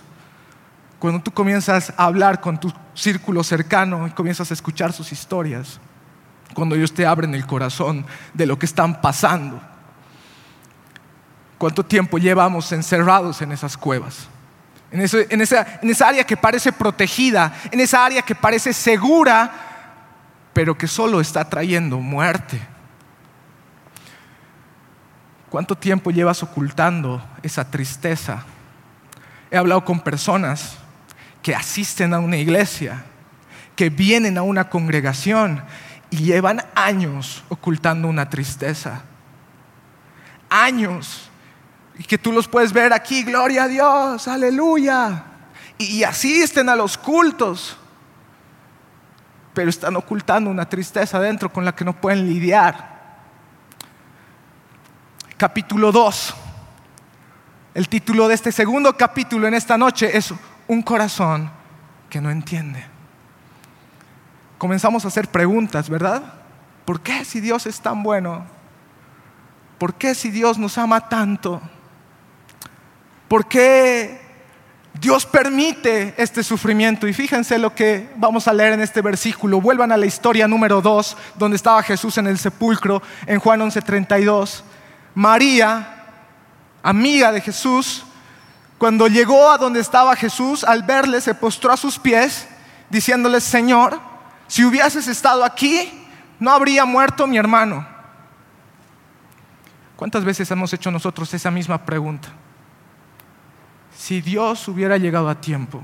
Cuando 0.98 1.22
tú 1.22 1.30
comienzas 1.30 1.92
a 1.96 2.04
hablar 2.04 2.40
con 2.40 2.58
tu 2.58 2.72
círculo 2.94 3.44
cercano 3.44 4.06
y 4.06 4.10
comienzas 4.10 4.50
a 4.50 4.54
escuchar 4.54 4.92
sus 4.92 5.12
historias, 5.12 5.78
cuando 6.54 6.74
ellos 6.74 6.92
te 6.92 7.04
abren 7.04 7.34
el 7.34 7.46
corazón 7.46 8.06
de 8.32 8.46
lo 8.46 8.58
que 8.58 8.66
están 8.66 9.00
pasando, 9.00 9.60
¿cuánto 11.58 11.84
tiempo 11.84 12.18
llevamos 12.18 12.72
encerrados 12.72 13.42
en 13.42 13.52
esas 13.52 13.76
cuevas? 13.76 14.28
en, 14.90 15.40
esa, 15.40 16.08
área 16.08 16.24
que 16.24 16.36
parece 16.36 16.72
protegida, 16.72 17.52
en 17.70 17.80
esa 17.80 18.04
área 18.04 18.22
que 18.22 18.34
parece 18.34 18.72
segura, 18.72 19.50
pero 20.52 20.76
que 20.76 20.86
solo 20.86 21.20
está 21.20 21.48
trayendo 21.48 21.98
muerte. 21.98 22.60
¿Cuánto 25.50 25.76
tiempo 25.76 26.10
llevas 26.10 26.42
ocultando 26.42 27.22
esa 27.42 27.70
tristeza? 27.70 28.44
He 29.50 29.56
hablado 29.56 29.84
con 29.84 30.00
personas 30.00 30.78
que 31.46 31.54
asisten 31.54 32.12
a 32.12 32.18
una 32.18 32.36
iglesia, 32.36 33.04
que 33.76 33.88
vienen 33.88 34.36
a 34.36 34.42
una 34.42 34.68
congregación 34.68 35.62
y 36.10 36.16
llevan 36.16 36.60
años 36.74 37.44
ocultando 37.48 38.08
una 38.08 38.28
tristeza. 38.28 39.02
Años 40.50 41.30
y 41.96 42.02
que 42.02 42.18
tú 42.18 42.32
los 42.32 42.48
puedes 42.48 42.72
ver 42.72 42.92
aquí, 42.92 43.22
gloria 43.22 43.62
a 43.62 43.68
Dios, 43.68 44.26
aleluya. 44.26 45.22
Y, 45.78 46.02
asisten 46.02 46.68
a 46.68 46.74
los 46.74 46.98
cultos, 46.98 47.76
pero 49.54 49.70
están 49.70 49.94
ocultando 49.94 50.50
una 50.50 50.68
tristeza 50.68 51.20
dentro 51.20 51.52
con 51.52 51.64
la 51.64 51.76
que 51.76 51.84
no 51.84 51.92
pueden 51.92 52.26
lidiar. 52.26 53.22
Capítulo 55.36 55.92
2. 55.92 56.34
El 57.74 57.88
título 57.88 58.26
de 58.26 58.34
este 58.34 58.50
segundo 58.50 58.96
capítulo 58.96 59.46
en 59.46 59.54
esta 59.54 59.78
noche 59.78 60.16
es 60.16 60.34
Un 60.68 60.82
corazón 60.82 61.50
que 62.10 62.20
no 62.20 62.30
entiende. 62.30 62.84
Comenzamos 64.58 65.04
a 65.04 65.08
hacer 65.08 65.28
preguntas, 65.28 65.88
¿verdad? 65.88 66.22
¿Por 66.84 67.00
qué 67.00 67.24
si 67.24 67.40
Dios 67.40 67.66
es 67.66 67.80
tan 67.80 68.02
bueno? 68.02 68.46
¿Por 69.78 69.94
qué 69.94 70.14
si 70.14 70.30
Dios 70.30 70.56
nos 70.56 70.78
ama 70.78 71.08
tanto? 71.08 71.60
¿Por 73.28 73.46
qué 73.46 74.20
Dios 74.94 75.26
permite 75.26 76.14
este 76.16 76.42
sufrimiento? 76.42 77.06
Y 77.06 77.12
fíjense 77.12 77.58
lo 77.58 77.74
que 77.74 78.08
vamos 78.16 78.48
a 78.48 78.54
leer 78.54 78.72
en 78.72 78.80
este 78.80 79.02
versículo. 79.02 79.60
Vuelvan 79.60 79.92
a 79.92 79.96
la 79.96 80.06
historia 80.06 80.48
número 80.48 80.80
2, 80.80 81.16
donde 81.36 81.56
estaba 81.56 81.82
Jesús 81.82 82.16
en 82.16 82.26
el 82.26 82.38
sepulcro, 82.38 83.02
en 83.26 83.40
Juan 83.40 83.60
11:32. 83.60 84.62
María, 85.14 86.04
amiga 86.82 87.32
de 87.32 87.40
Jesús, 87.42 88.05
cuando 88.78 89.08
llegó 89.08 89.50
a 89.50 89.58
donde 89.58 89.80
estaba 89.80 90.14
Jesús, 90.16 90.62
al 90.62 90.82
verle, 90.82 91.20
se 91.20 91.34
postró 91.34 91.72
a 91.72 91.76
sus 91.76 91.98
pies, 91.98 92.46
diciéndole, 92.90 93.40
Señor, 93.40 93.98
si 94.48 94.64
hubieses 94.64 95.08
estado 95.08 95.44
aquí, 95.44 95.90
no 96.38 96.50
habría 96.50 96.84
muerto 96.84 97.26
mi 97.26 97.38
hermano. 97.38 97.86
¿Cuántas 99.96 100.24
veces 100.24 100.50
hemos 100.50 100.72
hecho 100.74 100.90
nosotros 100.90 101.32
esa 101.32 101.50
misma 101.50 101.84
pregunta? 101.86 102.28
Si 103.96 104.20
Dios 104.20 104.68
hubiera 104.68 104.98
llegado 104.98 105.30
a 105.30 105.40
tiempo, 105.40 105.82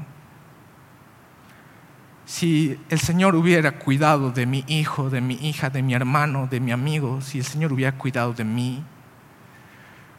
si 2.26 2.78
el 2.90 3.00
Señor 3.00 3.34
hubiera 3.34 3.78
cuidado 3.78 4.30
de 4.30 4.44
mi 4.44 4.64
hijo, 4.66 5.08
de 5.08 5.22
mi 5.22 5.34
hija, 5.34 5.70
de 5.70 5.82
mi 5.82 5.94
hermano, 5.94 6.46
de 6.46 6.60
mi 6.60 6.72
amigo, 6.72 7.22
si 7.22 7.38
el 7.38 7.44
Señor 7.44 7.72
hubiera 7.72 7.92
cuidado 7.96 8.34
de 8.34 8.44
mí, 8.44 8.84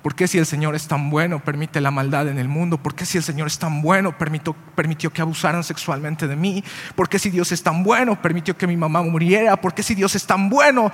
¿por 0.03 0.13
qué 0.13 0.27
si 0.27 0.37
el 0.37 0.45
Señor 0.45 0.75
es 0.75 0.87
tan 0.87 1.09
bueno 1.09 1.39
permite 1.39 1.81
la 1.81 1.89
maldad 1.89 2.27
en 2.27 2.37
el 2.37 2.47
mundo? 2.47 2.77
¿Por 2.77 2.93
qué 2.93 3.05
si 3.05 3.17
el 3.17 3.23
Señor 3.23 3.47
es 3.47 3.57
tan 3.57 3.81
bueno 3.81 4.15
permitió, 4.15 4.53
permitió 4.75 5.11
que 5.11 5.21
abusaran 5.21 5.63
sexualmente 5.63 6.27
de 6.27 6.35
mí? 6.35 6.63
¿Por 6.95 7.09
qué 7.09 7.17
si 7.17 7.31
Dios 7.31 7.51
es 7.51 7.63
tan 7.63 7.83
bueno 7.83 8.21
permitió 8.21 8.55
que 8.55 8.67
mi 8.67 8.77
mamá 8.77 9.01
muriera? 9.01 9.55
¿Por 9.55 9.73
qué 9.73 9.81
si 9.81 9.95
Dios 9.95 10.13
es 10.13 10.27
tan 10.27 10.49
bueno 10.49 10.91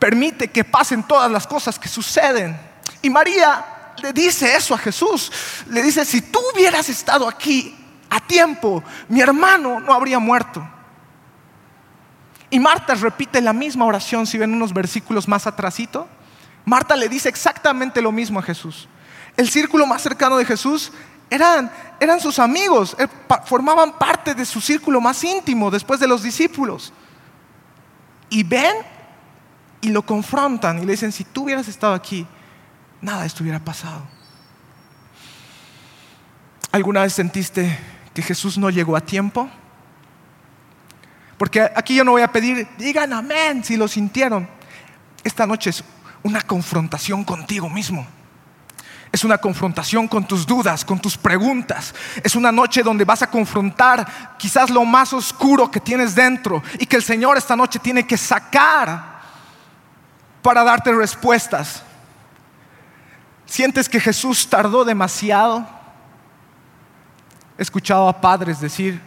permite 0.00 0.48
que 0.48 0.64
pasen 0.64 1.02
todas 1.04 1.30
las 1.30 1.46
cosas 1.46 1.78
que 1.78 1.88
suceden? 1.88 2.58
Y 3.02 3.10
María 3.10 3.94
le 4.02 4.12
dice 4.12 4.56
eso 4.56 4.74
a 4.74 4.78
Jesús. 4.78 5.30
Le 5.68 5.82
dice, 5.82 6.04
si 6.04 6.22
tú 6.22 6.40
hubieras 6.54 6.88
estado 6.88 7.28
aquí, 7.28 7.76
a 8.08 8.20
tiempo, 8.20 8.82
mi 9.08 9.20
hermano 9.20 9.78
no 9.78 9.94
habría 9.94 10.18
muerto. 10.18 10.66
Y 12.50 12.58
Marta 12.58 12.94
repite 12.94 13.40
la 13.40 13.52
misma 13.52 13.84
oración, 13.84 14.26
si 14.26 14.36
ven 14.36 14.52
unos 14.52 14.74
versículos 14.74 15.28
más 15.28 15.46
atrásito. 15.46 16.08
Marta 16.64 16.96
le 16.96 17.08
dice 17.08 17.28
exactamente 17.28 18.02
lo 18.02 18.12
mismo 18.12 18.38
a 18.38 18.42
Jesús. 18.42 18.88
El 19.36 19.48
círculo 19.48 19.86
más 19.86 20.02
cercano 20.02 20.36
de 20.36 20.44
Jesús 20.44 20.92
eran, 21.30 21.70
eran 22.00 22.20
sus 22.20 22.38
amigos, 22.38 22.96
eh, 22.98 23.06
formaban 23.46 23.92
parte 23.92 24.34
de 24.34 24.44
su 24.44 24.60
círculo 24.60 25.00
más 25.00 25.22
íntimo 25.24 25.70
después 25.70 26.00
de 26.00 26.08
los 26.08 26.22
discípulos. 26.22 26.92
Y 28.28 28.42
ven 28.42 28.74
y 29.80 29.88
lo 29.90 30.02
confrontan 30.02 30.78
y 30.78 30.84
le 30.84 30.92
dicen, 30.92 31.12
si 31.12 31.24
tú 31.24 31.44
hubieras 31.44 31.68
estado 31.68 31.94
aquí, 31.94 32.26
nada 33.00 33.24
estuviera 33.24 33.58
pasado. 33.58 34.06
¿Alguna 36.72 37.02
vez 37.02 37.12
sentiste 37.12 37.78
que 38.14 38.22
Jesús 38.22 38.58
no 38.58 38.70
llegó 38.70 38.96
a 38.96 39.00
tiempo? 39.00 39.48
Porque 41.38 41.62
aquí 41.74 41.94
yo 41.94 42.04
no 42.04 42.12
voy 42.12 42.22
a 42.22 42.30
pedir, 42.30 42.68
digan 42.76 43.12
amén 43.12 43.64
si 43.64 43.76
lo 43.76 43.88
sintieron. 43.88 44.48
Esta 45.24 45.46
noche 45.46 45.70
es 45.70 45.82
una 46.22 46.42
confrontación 46.42 47.24
contigo 47.24 47.68
mismo. 47.68 48.06
Es 49.12 49.24
una 49.24 49.38
confrontación 49.38 50.06
con 50.06 50.26
tus 50.26 50.46
dudas, 50.46 50.84
con 50.84 51.00
tus 51.00 51.16
preguntas. 51.16 51.94
Es 52.22 52.36
una 52.36 52.52
noche 52.52 52.82
donde 52.82 53.04
vas 53.04 53.22
a 53.22 53.30
confrontar 53.30 54.36
quizás 54.38 54.70
lo 54.70 54.84
más 54.84 55.12
oscuro 55.12 55.70
que 55.70 55.80
tienes 55.80 56.14
dentro 56.14 56.62
y 56.78 56.86
que 56.86 56.96
el 56.96 57.02
Señor 57.02 57.36
esta 57.36 57.56
noche 57.56 57.80
tiene 57.80 58.06
que 58.06 58.16
sacar 58.16 59.20
para 60.42 60.62
darte 60.62 60.92
respuestas. 60.92 61.82
¿Sientes 63.46 63.88
que 63.88 63.98
Jesús 63.98 64.48
tardó 64.48 64.84
demasiado? 64.84 65.66
He 67.58 67.62
escuchado 67.62 68.08
a 68.08 68.20
padres 68.20 68.60
decir, 68.60 69.00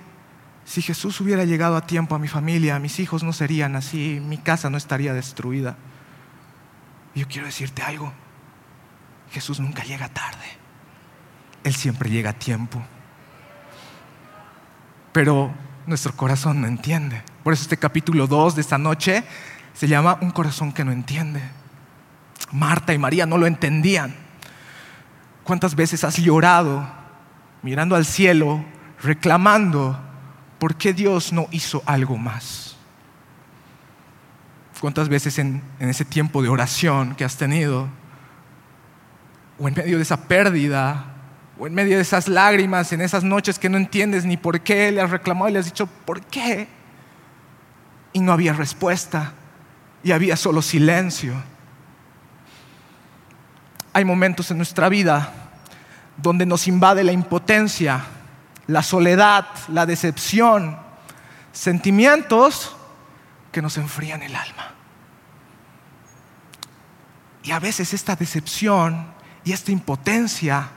si 0.66 0.82
Jesús 0.82 1.22
hubiera 1.22 1.46
llegado 1.46 1.78
a 1.78 1.88
tiempo 1.88 2.14
a 2.14 2.20
mi 2.20 2.28
familia, 2.28 2.78
mis 2.78 3.00
hijos 3.00 3.24
no 3.24 3.32
serían 3.32 3.78
así, 3.78 4.22
mi 4.22 4.38
casa 4.38 4.70
no 4.70 4.78
estaría 4.78 5.14
destruida. 5.14 5.78
Yo 7.16 7.28
quiero 7.28 7.46
decirte 7.46 7.82
algo, 7.82 8.12
Jesús 9.32 9.60
nunca 9.60 9.84
llega 9.84 10.10
tarde, 10.10 10.46
Él 11.64 11.76
siempre 11.76 12.10
llega 12.10 12.32
a 12.32 12.34
tiempo. 12.34 12.82
Pero 15.12 15.54
nuestro 15.86 16.16
corazón 16.16 16.62
no 16.62 16.68
entiende. 16.68 17.22
Por 17.44 17.54
eso 17.54 17.64
este 17.64 17.78
capítulo 17.78 18.26
2 18.26 18.56
de 18.56 18.62
esta 18.62 18.78
noche 18.78 19.24
se 19.74 19.88
llama 19.88 20.18
Un 20.22 20.32
corazón 20.32 20.72
que 20.72 20.84
no 20.84 20.92
entiende. 20.92 21.42
Marta 22.52 22.94
y 22.94 22.98
María 22.98 23.26
no 23.26 23.38
lo 23.38 23.46
entendían. 23.46 24.16
¿Cuántas 25.44 25.76
veces 25.76 26.04
has 26.04 26.18
llorado 26.18 27.04
mirando 27.64 27.96
al 27.96 28.06
cielo, 28.06 28.64
reclamando 29.02 30.00
por 30.60 30.76
qué 30.76 30.94
Dios 30.94 31.34
no 31.34 31.48
hizo 31.52 31.82
algo 31.86 32.18
más. 32.18 32.73
¿Cuántas 34.84 35.08
veces 35.08 35.40
en, 35.40 35.64
ese 35.80 36.04
tiempo 36.04 36.42
de 36.42 36.50
oración 36.50 37.16
que 37.16 37.24
has 37.24 37.38
tenido, 37.38 37.88
o 39.58 39.70
en 39.70 39.76
medio 39.76 39.96
de 39.96 40.04
esa 40.04 40.28
pérdida, 40.28 41.06
o 41.58 41.68
en 41.68 41.74
medio 41.74 41.96
de 41.96 42.02
esas 42.02 42.28
lágrimas, 42.28 42.92
en 42.92 43.00
esas 43.00 43.24
noches 43.24 43.58
que 43.58 43.70
no 43.70 43.78
entiendes 43.78 44.26
ni 44.26 44.36
por 44.36 44.60
qué, 44.60 44.92
le 44.92 45.00
has 45.00 45.10
reclamado 45.10 45.48
y 45.48 45.54
le 45.54 45.60
has 45.60 45.68
dicho, 45.68 45.88
¿por 45.88 46.20
qué? 46.20 46.68
Y 48.12 48.20
no 48.20 48.34
había 48.34 48.52
respuesta, 48.52 49.32
y 50.04 50.12
había 50.12 50.36
solo 50.36 50.62
silencio. 50.62 51.34
Hay 53.94 54.04
momentos 54.04 54.52
en 54.52 54.58
nuestra 54.58 54.90
vida 54.90 55.32
donde 56.18 56.46
nos 56.46 56.68
invade 56.68 57.06
la 57.06 57.14
impotencia, 57.14 58.02
la 58.68 58.84
soledad, 58.84 59.46
la 59.70 59.86
decepción, 59.86 60.78
sentimientos 61.54 62.76
que 63.54 63.62
nos 63.62 63.78
enfrían 63.78 64.22
el 64.22 64.36
alma. 64.36 64.74
Y 67.44 67.52
a 67.52 67.60
veces 67.60 67.94
esta 67.94 68.18
decepción 68.18 69.14
y 69.46 69.54
esta 69.54 69.72
impotencia 69.72 70.68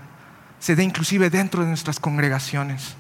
se 0.61 0.77
da 0.77 0.85
inclusive 0.85 1.31
dentro 1.31 1.63
de 1.63 1.69
nuestras 1.69 1.99
congregaciones. 1.99 2.95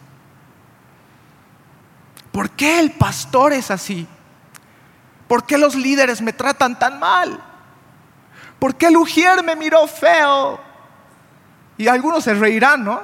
¿Por 2.33 2.51
qué 2.51 2.81
el 2.81 2.93
pastor 2.93 3.53
es 3.53 3.71
así? 3.71 4.07
¿Por 5.29 5.47
qué 5.47 5.59
los 5.59 5.75
líderes 5.75 6.21
me 6.21 6.33
tratan 6.33 6.79
tan 6.79 6.99
mal? 6.99 7.41
¿Por 8.59 8.77
qué 8.77 8.87
el 8.87 8.97
ujier 8.97 9.45
me 9.45 9.57
miró 9.57 9.87
feo? 9.87 10.61
Y 11.77 11.89
algunos 11.89 12.25
se 12.25 12.35
reirán, 12.35 12.85
¿no? 12.85 13.01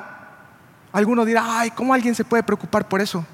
Algunos 0.92 1.26
dirán, 1.26 1.46
ay, 1.48 1.70
¿cómo 1.70 1.92
alguien 1.92 2.14
se 2.14 2.24
puede 2.24 2.42
preocupar 2.42 2.86
por 2.88 3.00
eso? 3.00 3.24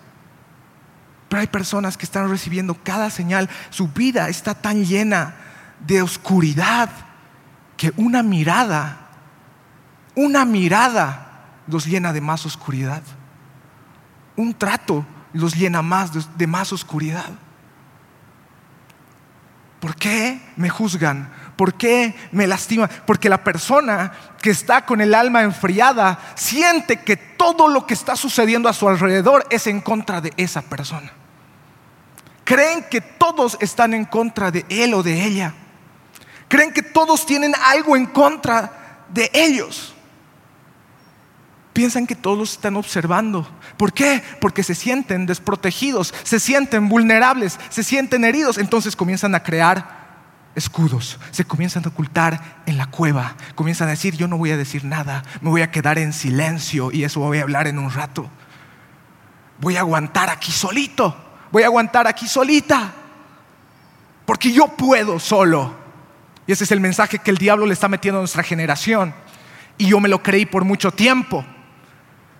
Pero 1.29 1.41
hay 1.41 1.47
personas 1.47 1.97
que 1.97 2.07
están 2.07 2.29
recibiendo 2.29 2.75
cada 2.75 3.11
señal. 3.11 3.49
Su 3.71 3.89
vida 3.89 4.29
está 4.29 4.55
tan 4.55 4.85
llena 4.85 5.35
de 5.87 6.03
oscuridad 6.03 6.91
que 7.77 7.93
una 7.97 8.23
mirada, 8.23 9.09
una 10.15 10.45
mirada 10.45 11.47
los 11.67 11.87
llena 11.87 12.13
de 12.13 12.21
más 12.21 12.47
oscuridad. 12.47 13.03
Un 14.37 14.55
trato 14.55 15.05
los 15.33 15.55
llena 15.55 15.83
más 15.83 16.13
de, 16.13 16.25
de 16.37 16.47
más 16.47 16.73
oscuridad. 16.73 17.31
¿Por 19.81 19.95
qué 19.95 20.41
me 20.57 20.71
juzgan? 20.71 21.31
¿Por 21.59 21.75
qué 21.75 22.15
me 22.31 22.47
lastima? 22.47 22.87
Porque 22.87 23.29
la 23.29 23.43
persona 23.43 24.13
que 24.41 24.51
está 24.51 24.87
con 24.87 25.01
el 25.01 25.13
alma 25.13 25.43
enfriada 25.43 26.17
siente 26.37 27.01
que 27.01 27.17
todo 27.17 27.67
lo 27.67 27.85
que 27.85 27.95
está 27.95 28.15
sucediendo 28.15 28.69
a 28.69 28.73
su 28.73 28.89
alrededor 28.89 29.45
es 29.51 29.67
en 29.67 29.81
contra 29.81 30.21
de 30.21 30.33
esa 30.37 30.63
persona. 30.63 31.11
Creen 32.45 32.85
que 32.89 33.01
todos 33.01 33.59
están 33.61 33.93
en 33.93 34.05
contra 34.05 34.53
de 34.53 34.67
él 34.69 34.95
o 34.95 35.03
de 35.03 35.25
ella. 35.25 35.53
Creen 36.47 36.73
que 36.73 36.85
todos 36.85 37.27
tienen 37.27 37.53
algo 37.65 37.97
en 37.97 38.07
contra 38.07 39.03
de 39.13 39.29
ellos. 39.35 39.97
Piensan 41.73 42.07
que 42.07 42.15
todos 42.15 42.53
están 42.53 42.77
observando. 42.77 43.49
¿Por 43.77 43.93
qué? 43.93 44.23
Porque 44.41 44.63
se 44.63 44.77
sienten 44.77 45.27
desprotegidos, 45.27 46.15
se 46.23 46.39
sienten 46.39 46.89
vulnerables, 46.89 47.59
se 47.69 47.83
sienten 47.83 48.25
heridos. 48.25 48.59
Entonces 48.59 48.95
comienzan 48.95 49.35
a 49.35 49.43
crear 49.43 49.99
escudos, 50.59 51.19
se 51.31 51.45
comienzan 51.45 51.85
a 51.85 51.89
ocultar 51.89 52.63
en 52.67 52.77
la 52.77 52.87
cueva, 52.87 53.37
comienzan 53.55 53.89
a 53.89 53.93
decir, 53.93 54.17
yo 54.17 54.29
no 54.29 54.37
voy 54.37 54.51
a 54.51 54.57
decir 54.57 54.85
nada, 54.85 55.23
me 55.41 55.49
voy 55.49 55.63
a 55.63 55.71
quedar 55.71 55.99
en 55.99 56.13
silencio 56.13 56.93
y 56.93 57.05
eso 57.05 57.21
voy 57.21 57.39
a 57.39 57.43
hablar 57.43 57.67
en 57.67 57.79
un 57.79 57.91
rato. 57.91 58.29
Voy 59.61 59.77
a 59.77 59.81
aguantar 59.81 60.29
aquí 60.29 60.53
solito, 60.53 61.17
voy 61.51 61.63
a 61.63 61.67
aguantar 61.67 62.07
aquí 62.07 62.29
solita, 62.29 62.93
porque 64.27 64.53
yo 64.53 64.69
puedo 64.69 65.19
solo. 65.19 65.75
Y 66.47 66.53
ese 66.53 66.65
es 66.65 66.73
el 66.73 66.81
mensaje 66.81 67.19
que 67.19 67.31
el 67.31 67.39
diablo 67.39 67.67
le 67.67 67.73
está 67.73 67.89
metiendo 67.89 68.19
a 68.19 68.23
nuestra 68.23 68.43
generación. 68.43 69.15
Y 69.77 69.87
yo 69.89 70.01
me 70.01 70.09
lo 70.09 70.23
creí 70.23 70.47
por 70.47 70.65
mucho 70.65 70.91
tiempo. 70.91 71.45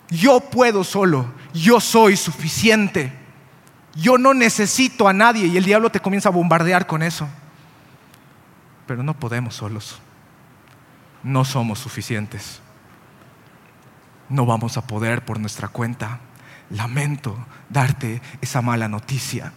Yo 0.09 0.41
puedo 0.41 0.85
solo, 0.85 1.33
yo 1.53 1.81
soy 1.81 2.17
suficiente. 2.17 3.13
Yo 3.95 4.17
no 4.17 4.33
necesito 4.33 5.09
a 5.09 5.13
nadie 5.13 5.47
y 5.47 5.57
el 5.57 5.65
diablo 5.65 5.91
te 5.91 6.01
comienza 6.01 6.29
a 6.29 6.33
bombardear 6.33 6.87
con 6.87 7.03
eso 7.03 7.29
pero 8.89 9.03
no 9.03 9.15
podemos 9.15 9.55
solos. 9.55 10.01
No 11.23 11.45
somos 11.45 11.79
suficientes. 11.79 12.61
No 14.31 14.47
vamos 14.47 14.79
a 14.79 14.87
poder 14.87 15.25
por 15.25 15.39
nuestra 15.39 15.69
cuenta. 15.69 16.21
Lamento 16.71 17.47
darte 17.69 18.23
esa 18.41 18.63
mala 18.63 18.89
noticia. 18.89 19.53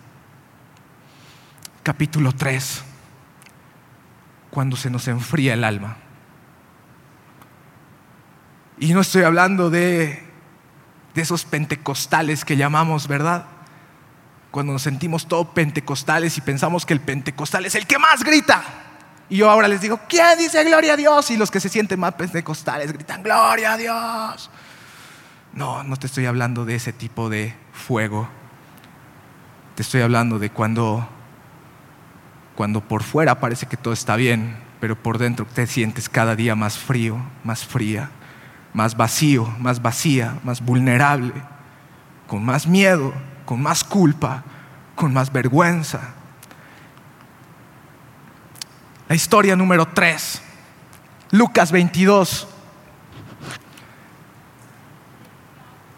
Capítulo 1.81 2.33
3. 2.33 2.83
Cuando 4.51 4.75
se 4.75 4.89
nos 4.89 5.07
enfría 5.07 5.53
el 5.53 5.63
alma. 5.63 5.95
Y 8.77 8.93
no 8.93 8.99
estoy 8.99 9.23
hablando 9.23 9.69
de, 9.69 10.27
de 11.13 11.21
esos 11.21 11.45
pentecostales 11.45 12.43
que 12.43 12.57
llamamos, 12.57 13.07
¿verdad? 13.07 13.45
cuando 14.51 14.73
nos 14.73 14.81
sentimos 14.81 15.27
todo 15.29 15.53
pentecostales 15.53 16.37
y 16.37 16.41
pensamos 16.41 16.85
que 16.85 16.91
el 16.91 16.99
pentecostal 16.99 17.65
es 17.65 17.75
el 17.75 17.87
que 17.87 17.97
más 17.97 18.21
grita. 18.21 18.90
Y 19.31 19.37
yo 19.37 19.49
ahora 19.49 19.69
les 19.69 19.79
digo, 19.79 19.97
¿quién 20.09 20.37
dice 20.37 20.61
gloria 20.65 20.91
a 20.91 20.97
Dios? 20.97 21.31
Y 21.31 21.37
los 21.37 21.49
que 21.49 21.61
se 21.61 21.69
sienten 21.69 21.97
más 21.97 22.15
pentecostales 22.15 22.91
gritan, 22.91 23.23
gloria 23.23 23.71
a 23.71 23.77
Dios. 23.77 24.49
No, 25.53 25.83
no 25.83 25.95
te 25.95 26.07
estoy 26.07 26.25
hablando 26.25 26.65
de 26.65 26.75
ese 26.75 26.91
tipo 26.91 27.29
de 27.29 27.55
fuego. 27.71 28.27
Te 29.75 29.83
estoy 29.83 30.01
hablando 30.01 30.37
de 30.37 30.49
cuando, 30.49 31.07
cuando 32.57 32.81
por 32.81 33.03
fuera 33.03 33.39
parece 33.39 33.67
que 33.67 33.77
todo 33.77 33.93
está 33.93 34.17
bien, 34.17 34.57
pero 34.81 35.01
por 35.01 35.17
dentro 35.17 35.45
te 35.45 35.65
sientes 35.65 36.09
cada 36.09 36.35
día 36.35 36.53
más 36.53 36.77
frío, 36.77 37.15
más 37.45 37.65
fría, 37.65 38.09
más 38.73 38.97
vacío, 38.97 39.45
más 39.59 39.81
vacía, 39.81 40.39
más 40.43 40.59
vulnerable, 40.59 41.31
con 42.27 42.43
más 42.43 42.67
miedo, 42.67 43.13
con 43.45 43.61
más 43.61 43.85
culpa, 43.85 44.43
con 44.93 45.13
más 45.13 45.31
vergüenza. 45.31 46.15
La 49.11 49.15
historia 49.15 49.57
número 49.57 49.89
3, 49.89 50.41
Lucas 51.31 51.69
22. 51.69 52.47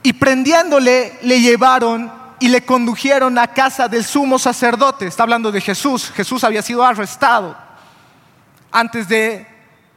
Y 0.02 0.13
prendiéndole, 0.13 1.19
le 1.21 1.39
llevaron 1.39 2.12
y 2.39 2.47
le 2.47 2.65
condujeron 2.65 3.38
a 3.38 3.49
casa 3.49 3.88
del 3.88 4.04
sumo 4.04 4.39
sacerdote. 4.39 5.06
Está 5.06 5.21
hablando 5.21 5.52
de 5.52 5.62
Jesús. 5.62 6.12
Jesús 6.15 6.43
había 6.43 6.63
sido 6.63 6.84
arrestado 6.84 7.56
antes 8.71 9.08
de 9.08 9.45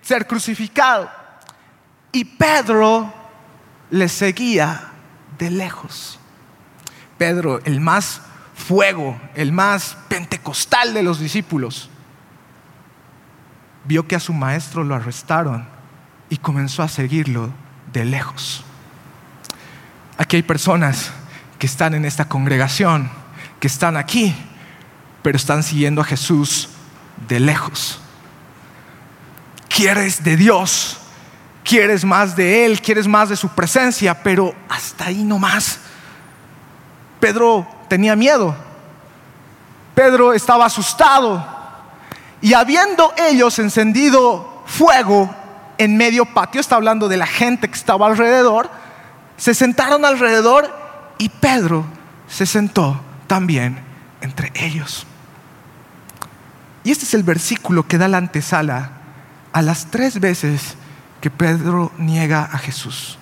ser 0.02 0.26
crucificado. 0.26 1.10
Y 2.12 2.22
Pedro 2.22 3.14
le 3.88 4.10
seguía 4.10 4.90
de 5.38 5.50
lejos. 5.52 6.18
Pedro, 7.16 7.62
el 7.64 7.80
más 7.80 8.20
fuego, 8.54 9.18
el 9.34 9.52
más 9.52 9.96
pentecostal 10.10 10.92
de 10.92 11.02
los 11.02 11.18
discípulos, 11.18 11.88
vio 13.86 14.06
que 14.06 14.16
a 14.16 14.20
su 14.20 14.32
maestro 14.32 14.84
lo 14.84 14.94
arrestaron 14.94 15.66
y 16.28 16.36
comenzó 16.38 16.82
a 16.82 16.88
seguirlo 16.88 17.50
de 17.92 18.04
lejos. 18.04 18.64
Aquí 20.18 20.36
hay 20.36 20.42
personas 20.42 21.10
que 21.58 21.66
están 21.66 21.94
en 21.94 22.04
esta 22.04 22.26
congregación, 22.28 23.10
que 23.60 23.66
están 23.66 23.96
aquí, 23.96 24.34
pero 25.22 25.36
están 25.36 25.62
siguiendo 25.62 26.00
a 26.00 26.04
Jesús 26.04 26.68
de 27.28 27.40
lejos. 27.40 28.00
Quieres 29.68 30.24
de 30.24 30.36
Dios, 30.36 30.98
quieres 31.64 32.04
más 32.04 32.36
de 32.36 32.64
Él, 32.64 32.80
quieres 32.80 33.06
más 33.06 33.28
de 33.28 33.36
su 33.36 33.48
presencia, 33.50 34.22
pero 34.22 34.54
hasta 34.68 35.06
ahí 35.06 35.22
no 35.22 35.38
más. 35.38 35.80
Pedro 37.20 37.66
tenía 37.88 38.16
miedo. 38.16 38.54
Pedro 39.94 40.32
estaba 40.32 40.66
asustado. 40.66 41.55
Y 42.46 42.54
habiendo 42.54 43.12
ellos 43.16 43.58
encendido 43.58 44.62
fuego 44.66 45.34
en 45.78 45.96
medio 45.96 46.26
patio, 46.26 46.60
está 46.60 46.76
hablando 46.76 47.08
de 47.08 47.16
la 47.16 47.26
gente 47.26 47.66
que 47.66 47.74
estaba 47.74 48.06
alrededor, 48.06 48.70
se 49.36 49.52
sentaron 49.52 50.04
alrededor 50.04 50.72
y 51.18 51.28
Pedro 51.28 51.84
se 52.28 52.46
sentó 52.46 53.00
también 53.26 53.80
entre 54.20 54.52
ellos. 54.54 55.08
Y 56.84 56.92
este 56.92 57.04
es 57.04 57.14
el 57.14 57.24
versículo 57.24 57.88
que 57.88 57.98
da 57.98 58.06
la 58.06 58.18
antesala 58.18 58.92
a 59.52 59.60
las 59.60 59.86
tres 59.86 60.20
veces 60.20 60.76
que 61.20 61.30
Pedro 61.30 61.90
niega 61.98 62.44
a 62.44 62.58
Jesús. 62.58 63.18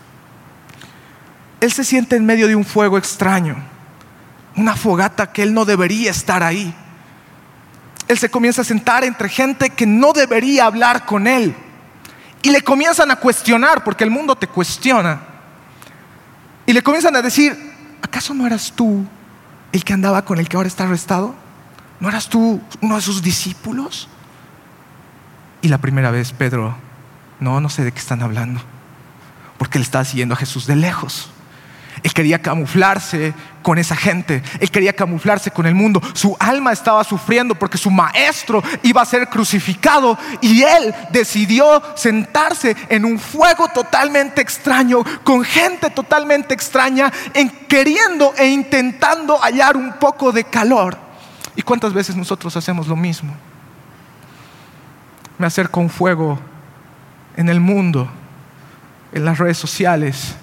Él 1.63 1.73
se 1.73 1.85
siente 1.85 2.17
en 2.17 2.27
medio 2.27 2.47
de 2.47 2.57
un 2.57 2.67
fuego 2.67 2.99
extraño 2.99 3.57
una 4.55 4.77
fogata 4.77 5.33
que 5.33 5.43
él 5.43 5.55
no 5.55 5.65
debería 5.65 6.11
estar 6.11 6.43
ahí. 6.43 6.75
Él 8.09 8.19
se 8.19 8.31
comienza 8.31 8.63
a 8.63 8.65
sentar 8.65 9.05
entre 9.05 9.29
gente 9.29 9.71
que 9.71 9.87
no 9.87 10.13
debería 10.13 10.67
hablar 10.67 11.07
con 11.07 11.27
él. 11.27 11.55
Y 12.43 12.51
le 12.51 12.63
comienzan 12.63 13.11
a 13.11 13.17
cuestionar, 13.17 13.83
porque 13.83 14.05
el 14.05 14.11
mundo 14.11 14.37
te 14.37 14.47
cuestiona. 14.47 15.21
Y 16.67 16.73
le 16.73 16.83
comienzan 16.83 17.17
a 17.17 17.23
decir, 17.23 17.57
¿acaso 18.03 18.35
no 18.35 18.47
eras 18.47 18.73
tú 18.75 19.07
el 19.73 19.85
que 19.85 19.93
andaba 19.93 20.25
con 20.25 20.39
el 20.39 20.49
que 20.49 20.57
ahora 20.57 20.69
está 20.69 20.85
arrestado? 20.85 21.35
¿No 22.01 22.09
eras 22.09 22.29
tú 22.29 22.61
uno 22.83 22.97
de 22.97 23.03
sus 23.03 23.23
discípulos? 23.23 24.09
Y 25.63 25.69
la 25.69 25.79
primera 25.79 26.11
vez 26.11 26.33
Pedro, 26.33 26.77
no, 27.41 27.61
no 27.61 27.71
sé 27.71 27.85
de 27.85 27.93
qué 27.93 27.99
están 27.99 28.23
hablando, 28.23 28.61
porque 29.57 29.79
él 29.79 29.83
estaba 29.83 30.05
siguiendo 30.05 30.35
a 30.35 30.37
Jesús 30.37 30.67
de 30.67 30.77
lejos. 30.77 31.31
Él 32.05 32.13
quería 32.13 32.39
camuflarse 32.39 33.33
con 33.63 33.79
esa 33.79 33.97
gente. 33.97 34.43
Él 34.61 34.71
quería 34.71 34.93
camuflarse 34.93 35.51
con 35.51 35.65
el 35.65 35.75
mundo. 35.75 36.03
Su 36.13 36.37
alma 36.39 36.71
estaba 36.71 37.03
sufriendo 37.03 37.55
porque 37.55 37.79
su 37.79 37.91
maestro 37.91 38.63
iba 38.83 39.01
a 39.01 39.07
ser 39.07 39.27
crucificado 39.31 40.19
y 40.43 40.63
él 40.63 40.95
decidió 41.11 41.83
sentarse 41.97 42.77
en 42.91 43.07
un 43.07 43.19
fuego 43.19 43.69
totalmente 43.69 44.43
extraño, 44.43 45.03
con 45.25 45.43
gente 45.45 45.89
totalmente 45.89 46.53
extraña, 46.53 47.11
en 47.33 47.49
queriendo 47.49 48.35
e 48.37 48.49
intentando 48.49 49.39
hallar 49.39 49.75
un 49.75 49.95
poco 49.95 50.31
de 50.31 50.45
calor. 50.45 50.99
¿Y 51.57 51.63
cuántas 51.63 51.95
veces 51.95 52.17
nosotros 52.17 52.55
hacemos 52.55 52.87
lo 52.87 52.97
mismo? 52.97 53.35
Me 55.39 55.47
acerco 55.47 55.81
a 55.81 55.85
un 55.85 55.91
fuego 55.91 56.39
en 57.35 57.49
el 57.49 57.61
mundo, 57.61 58.11
en 59.11 59.25
las 59.25 59.39
redes 59.39 59.57
sociales 59.57 60.37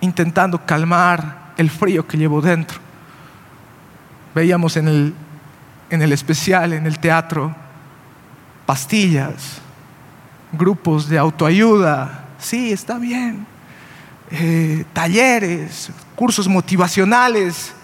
intentando 0.00 0.64
calmar 0.64 1.52
el 1.56 1.70
frío 1.70 2.06
que 2.06 2.16
llevo 2.16 2.40
dentro. 2.40 2.78
Veíamos 4.34 4.76
en 4.76 4.88
el, 4.88 5.14
en 5.90 6.02
el 6.02 6.12
especial, 6.12 6.72
en 6.72 6.86
el 6.86 6.98
teatro, 6.98 7.54
pastillas, 8.66 9.58
grupos 10.52 11.08
de 11.08 11.18
autoayuda, 11.18 12.26
sí, 12.38 12.72
está 12.72 12.98
bien, 12.98 13.46
eh, 14.30 14.84
talleres, 14.92 15.90
cursos 16.14 16.48
motivacionales, 16.48 17.74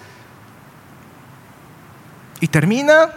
y 2.42 2.48
termina 2.48 3.08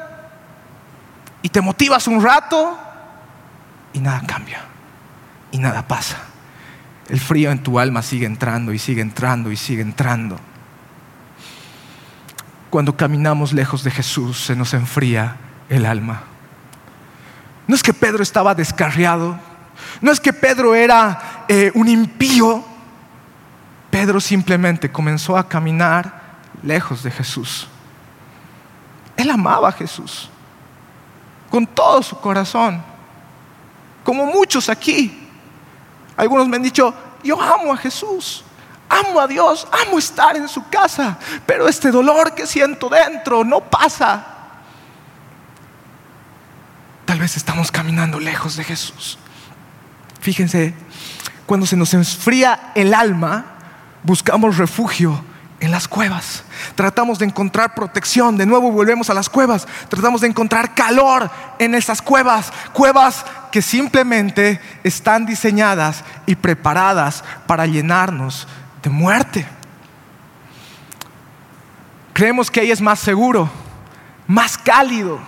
y 1.41 1.49
te 1.49 1.59
motivas 1.59 2.07
un 2.07 2.23
rato 2.23 2.77
y 3.91 3.99
nada 3.99 4.21
cambia 4.27 4.61
y 5.51 5.57
nada 5.57 5.81
pasa 5.87 6.17
el 7.09 7.19
frío 7.19 7.51
en 7.51 7.59
tu 7.59 7.79
alma 7.79 8.01
sigue 8.01 8.25
entrando 8.25 8.73
y 8.73 8.79
sigue 8.79 9.01
entrando 9.01 9.51
y 9.51 9.57
sigue 9.57 9.81
entrando. 9.81 10.39
Cuando 12.69 12.97
caminamos 12.97 13.53
lejos 13.53 13.83
de 13.83 13.91
Jesús 13.91 14.43
se 14.45 14.55
nos 14.55 14.73
enfría 14.73 15.37
el 15.69 15.85
alma. 15.85 16.23
No 17.67 17.75
es 17.75 17.83
que 17.83 17.93
Pedro 17.93 18.21
estaba 18.21 18.53
descarriado, 18.53 19.39
no 20.01 20.11
es 20.11 20.19
que 20.19 20.33
Pedro 20.33 20.75
era 20.75 21.45
eh, 21.47 21.71
un 21.73 21.87
impío, 21.87 22.63
Pedro 23.89 24.19
simplemente 24.19 24.91
comenzó 24.91 25.37
a 25.37 25.47
caminar 25.47 26.21
lejos 26.63 27.01
de 27.03 27.11
Jesús. 27.11 27.67
Él 29.15 29.29
amaba 29.29 29.69
a 29.69 29.71
Jesús 29.71 30.29
con 31.49 31.65
todo 31.65 32.03
su 32.03 32.19
corazón, 32.19 32.83
como 34.03 34.25
muchos 34.25 34.69
aquí. 34.69 35.24
Algunos 36.17 36.47
me 36.47 36.57
han 36.57 36.63
dicho, 36.63 36.93
yo 37.23 37.41
amo 37.41 37.73
a 37.73 37.77
Jesús, 37.77 38.43
amo 38.89 39.19
a 39.19 39.27
Dios, 39.27 39.67
amo 39.71 39.97
estar 39.99 40.35
en 40.37 40.47
su 40.47 40.67
casa, 40.69 41.17
pero 41.45 41.67
este 41.67 41.91
dolor 41.91 42.33
que 42.33 42.47
siento 42.47 42.89
dentro 42.89 43.43
no 43.43 43.61
pasa. 43.61 44.25
Tal 47.05 47.19
vez 47.19 47.37
estamos 47.37 47.71
caminando 47.71 48.19
lejos 48.19 48.55
de 48.55 48.63
Jesús. 48.63 49.17
Fíjense, 50.21 50.73
cuando 51.45 51.65
se 51.67 51.75
nos 51.75 51.93
enfría 51.93 52.71
el 52.75 52.93
alma, 52.93 53.45
buscamos 54.03 54.57
refugio 54.57 55.23
en 55.59 55.71
las 55.71 55.87
cuevas. 55.87 56.43
Tratamos 56.75 57.19
de 57.19 57.25
encontrar 57.25 57.73
protección, 57.73 58.37
de 58.37 58.45
nuevo 58.45 58.71
volvemos 58.71 59.09
a 59.09 59.13
las 59.13 59.29
cuevas. 59.29 59.67
Tratamos 59.89 60.21
de 60.21 60.27
encontrar 60.27 60.73
calor 60.73 61.29
en 61.59 61.75
esas 61.75 62.01
cuevas, 62.01 62.51
cuevas 62.73 63.25
que 63.51 63.61
simplemente 63.61 64.59
están 64.83 65.25
diseñadas 65.25 66.03
y 66.25 66.35
preparadas 66.35 67.23
para 67.47 67.65
llenarnos 67.65 68.47
de 68.83 68.89
muerte. 68.89 69.45
Creemos 72.13 72.49
que 72.51 72.61
ahí 72.61 72.71
es 72.71 72.81
más 72.81 72.99
seguro, 72.99 73.49
más 74.27 74.57
cálido. 74.57 75.19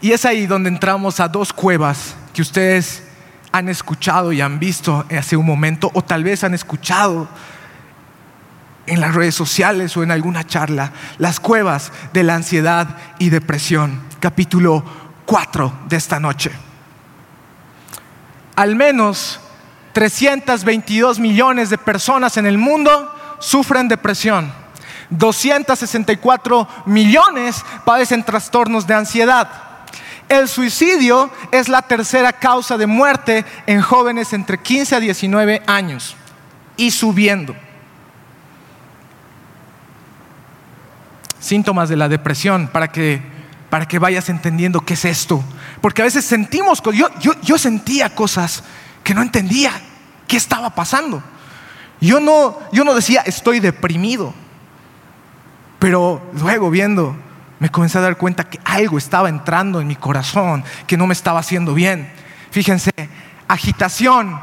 Y 0.00 0.12
es 0.12 0.24
ahí 0.24 0.46
donde 0.46 0.68
entramos 0.68 1.20
a 1.20 1.28
dos 1.28 1.52
cuevas 1.52 2.14
que 2.32 2.42
ustedes 2.42 3.04
han 3.52 3.68
escuchado 3.68 4.32
y 4.32 4.40
han 4.40 4.58
visto 4.58 5.04
hace 5.16 5.36
un 5.36 5.46
momento, 5.46 5.90
o 5.94 6.02
tal 6.02 6.24
vez 6.24 6.42
han 6.42 6.54
escuchado 6.54 7.28
en 8.86 9.00
las 9.00 9.14
redes 9.14 9.34
sociales 9.34 9.96
o 9.96 10.02
en 10.02 10.10
alguna 10.10 10.46
charla, 10.46 10.92
las 11.18 11.40
cuevas 11.40 11.92
de 12.12 12.22
la 12.22 12.34
ansiedad 12.34 12.96
y 13.18 13.30
depresión, 13.30 14.00
capítulo 14.20 14.84
4 15.26 15.72
de 15.88 15.96
esta 15.96 16.20
noche. 16.20 16.50
Al 18.56 18.76
menos 18.76 19.40
322 19.92 21.18
millones 21.18 21.70
de 21.70 21.78
personas 21.78 22.36
en 22.36 22.46
el 22.46 22.58
mundo 22.58 23.12
sufren 23.38 23.88
depresión. 23.88 24.52
264 25.10 26.68
millones 26.86 27.64
padecen 27.84 28.24
trastornos 28.24 28.86
de 28.86 28.94
ansiedad. 28.94 29.48
El 30.28 30.48
suicidio 30.48 31.30
es 31.52 31.68
la 31.68 31.82
tercera 31.82 32.32
causa 32.32 32.76
de 32.78 32.86
muerte 32.86 33.44
en 33.66 33.82
jóvenes 33.82 34.32
entre 34.32 34.58
15 34.58 34.96
a 34.96 35.00
19 35.00 35.62
años 35.66 36.16
y 36.76 36.90
subiendo. 36.90 37.54
Síntomas 41.44 41.90
de 41.90 41.96
la 41.96 42.08
depresión 42.08 42.68
para 42.68 42.88
que, 42.88 43.20
para 43.68 43.86
que 43.86 43.98
vayas 43.98 44.30
entendiendo 44.30 44.80
qué 44.80 44.94
es 44.94 45.04
esto. 45.04 45.44
Porque 45.82 46.00
a 46.00 46.06
veces 46.06 46.24
sentimos, 46.24 46.82
yo, 46.94 47.08
yo, 47.20 47.32
yo 47.42 47.58
sentía 47.58 48.14
cosas 48.14 48.64
que 49.02 49.12
no 49.12 49.20
entendía 49.20 49.72
qué 50.26 50.38
estaba 50.38 50.70
pasando. 50.70 51.22
Yo 52.00 52.18
no, 52.18 52.58
yo 52.72 52.82
no 52.82 52.94
decía 52.94 53.20
estoy 53.26 53.60
deprimido, 53.60 54.32
pero 55.78 56.22
luego 56.40 56.70
viendo 56.70 57.14
me 57.58 57.68
comencé 57.68 57.98
a 57.98 58.00
dar 58.00 58.16
cuenta 58.16 58.44
que 58.44 58.58
algo 58.64 58.96
estaba 58.96 59.28
entrando 59.28 59.82
en 59.82 59.86
mi 59.86 59.96
corazón, 59.96 60.64
que 60.86 60.96
no 60.96 61.06
me 61.06 61.12
estaba 61.12 61.40
haciendo 61.40 61.74
bien. 61.74 62.10
Fíjense, 62.52 62.90
agitación, 63.48 64.40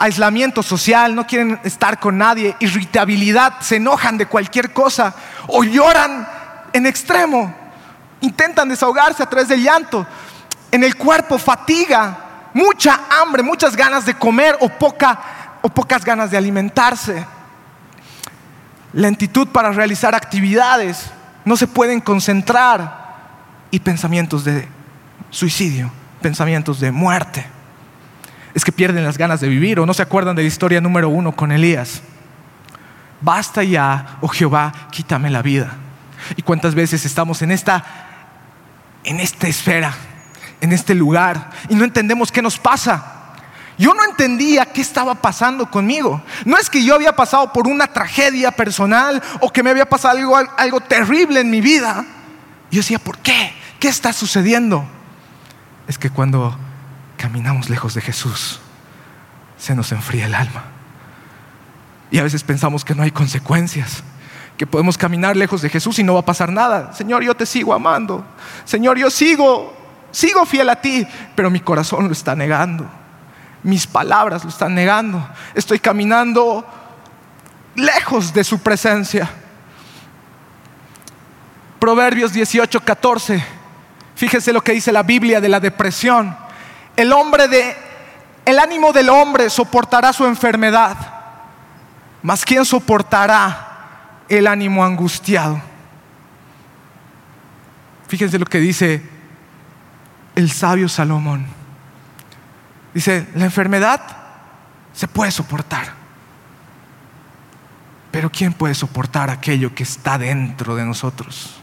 aislamiento 0.00 0.62
social, 0.62 1.14
no 1.14 1.26
quieren 1.26 1.60
estar 1.62 2.00
con 2.00 2.16
nadie, 2.16 2.56
irritabilidad, 2.58 3.60
se 3.60 3.76
enojan 3.76 4.16
de 4.16 4.26
cualquier 4.26 4.72
cosa 4.72 5.14
o 5.46 5.62
lloran 5.62 6.26
en 6.72 6.86
extremo, 6.86 7.54
intentan 8.22 8.70
desahogarse 8.70 9.22
a 9.22 9.28
través 9.28 9.48
del 9.48 9.62
llanto. 9.62 10.06
En 10.72 10.82
el 10.84 10.96
cuerpo 10.96 11.36
fatiga, 11.36 12.16
mucha 12.54 13.00
hambre, 13.10 13.42
muchas 13.42 13.76
ganas 13.76 14.06
de 14.06 14.14
comer 14.14 14.56
o, 14.60 14.70
poca, 14.70 15.20
o 15.60 15.68
pocas 15.68 16.02
ganas 16.02 16.30
de 16.30 16.38
alimentarse. 16.38 17.26
Lentitud 18.94 19.48
para 19.48 19.70
realizar 19.70 20.14
actividades, 20.14 21.10
no 21.44 21.58
se 21.58 21.66
pueden 21.66 22.00
concentrar 22.00 23.00
y 23.70 23.80
pensamientos 23.80 24.44
de 24.44 24.66
suicidio, 25.28 25.90
pensamientos 26.22 26.80
de 26.80 26.90
muerte. 26.90 27.59
Es 28.54 28.64
que 28.64 28.72
pierden 28.72 29.04
las 29.04 29.18
ganas 29.18 29.40
de 29.40 29.48
vivir 29.48 29.78
o 29.80 29.86
no 29.86 29.94
se 29.94 30.02
acuerdan 30.02 30.36
de 30.36 30.42
la 30.42 30.48
historia 30.48 30.80
número 30.80 31.08
uno 31.08 31.32
con 31.32 31.52
Elías. 31.52 32.02
Basta 33.20 33.62
ya, 33.62 34.18
oh 34.20 34.28
Jehová, 34.28 34.72
quítame 34.90 35.30
la 35.30 35.42
vida. 35.42 35.72
Y 36.36 36.42
cuántas 36.42 36.74
veces 36.74 37.04
estamos 37.04 37.42
en 37.42 37.50
esta, 37.50 37.84
en 39.04 39.20
esta 39.20 39.46
esfera, 39.46 39.94
en 40.60 40.72
este 40.72 40.94
lugar, 40.94 41.50
y 41.68 41.74
no 41.74 41.84
entendemos 41.84 42.32
qué 42.32 42.42
nos 42.42 42.58
pasa. 42.58 43.16
Yo 43.78 43.94
no 43.94 44.04
entendía 44.04 44.66
qué 44.66 44.82
estaba 44.82 45.14
pasando 45.14 45.70
conmigo. 45.70 46.22
No 46.44 46.58
es 46.58 46.68
que 46.68 46.84
yo 46.84 46.94
había 46.94 47.16
pasado 47.16 47.50
por 47.52 47.66
una 47.66 47.86
tragedia 47.86 48.50
personal 48.50 49.22
o 49.40 49.50
que 49.50 49.62
me 49.62 49.70
había 49.70 49.88
pasado 49.88 50.18
algo, 50.18 50.36
algo 50.36 50.80
terrible 50.80 51.40
en 51.40 51.50
mi 51.50 51.62
vida. 51.62 52.04
Yo 52.70 52.80
decía, 52.80 52.98
¿por 52.98 53.18
qué? 53.18 53.54
¿Qué 53.78 53.88
está 53.88 54.12
sucediendo? 54.12 54.86
Es 55.88 55.96
que 55.96 56.10
cuando 56.10 56.56
caminamos 57.20 57.68
lejos 57.68 57.94
de 57.94 58.00
Jesús, 58.00 58.60
se 59.58 59.74
nos 59.74 59.92
enfría 59.92 60.26
el 60.26 60.34
alma. 60.34 60.64
Y 62.10 62.18
a 62.18 62.22
veces 62.22 62.42
pensamos 62.42 62.84
que 62.84 62.94
no 62.94 63.02
hay 63.02 63.10
consecuencias, 63.10 64.02
que 64.56 64.66
podemos 64.66 64.96
caminar 64.96 65.36
lejos 65.36 65.62
de 65.62 65.68
Jesús 65.68 65.98
y 65.98 66.02
no 66.02 66.14
va 66.14 66.20
a 66.20 66.24
pasar 66.24 66.50
nada. 66.50 66.92
Señor, 66.94 67.22
yo 67.22 67.34
te 67.34 67.46
sigo 67.46 67.74
amando. 67.74 68.24
Señor, 68.64 68.98
yo 68.98 69.10
sigo, 69.10 69.76
sigo 70.10 70.46
fiel 70.46 70.70
a 70.70 70.80
ti, 70.80 71.06
pero 71.34 71.50
mi 71.50 71.60
corazón 71.60 72.06
lo 72.06 72.12
está 72.12 72.34
negando 72.34 72.88
mis 73.62 73.86
palabras 73.86 74.44
lo 74.44 74.50
están 74.50 74.74
negando. 74.74 75.26
Estoy 75.54 75.78
caminando 75.78 76.64
lejos 77.74 78.32
de 78.32 78.44
su 78.44 78.58
presencia. 78.60 79.30
Proverbios 81.78 82.32
18, 82.32 82.80
14. 82.80 83.44
Fíjese 84.16 84.52
lo 84.52 84.62
que 84.62 84.72
dice 84.72 84.92
la 84.92 85.02
Biblia 85.02 85.40
de 85.40 85.48
la 85.48 85.60
depresión. 85.60 86.36
El 87.00 87.14
hombre 87.14 87.48
de 87.48 87.74
el 88.44 88.58
ánimo 88.58 88.92
del 88.92 89.08
hombre 89.08 89.48
soportará 89.48 90.12
su 90.12 90.26
enfermedad. 90.26 90.98
Mas 92.20 92.44
quién 92.44 92.62
soportará 92.66 94.18
el 94.28 94.46
ánimo 94.46 94.84
angustiado? 94.84 95.62
Fíjense 98.06 98.38
lo 98.38 98.44
que 98.44 98.58
dice 98.58 99.02
el 100.34 100.50
sabio 100.50 100.90
Salomón. 100.90 101.46
Dice, 102.92 103.26
la 103.34 103.46
enfermedad 103.46 104.02
se 104.92 105.08
puede 105.08 105.30
soportar. 105.30 105.94
Pero 108.10 108.30
¿quién 108.30 108.52
puede 108.52 108.74
soportar 108.74 109.30
aquello 109.30 109.74
que 109.74 109.84
está 109.84 110.18
dentro 110.18 110.76
de 110.76 110.84
nosotros? 110.84 111.62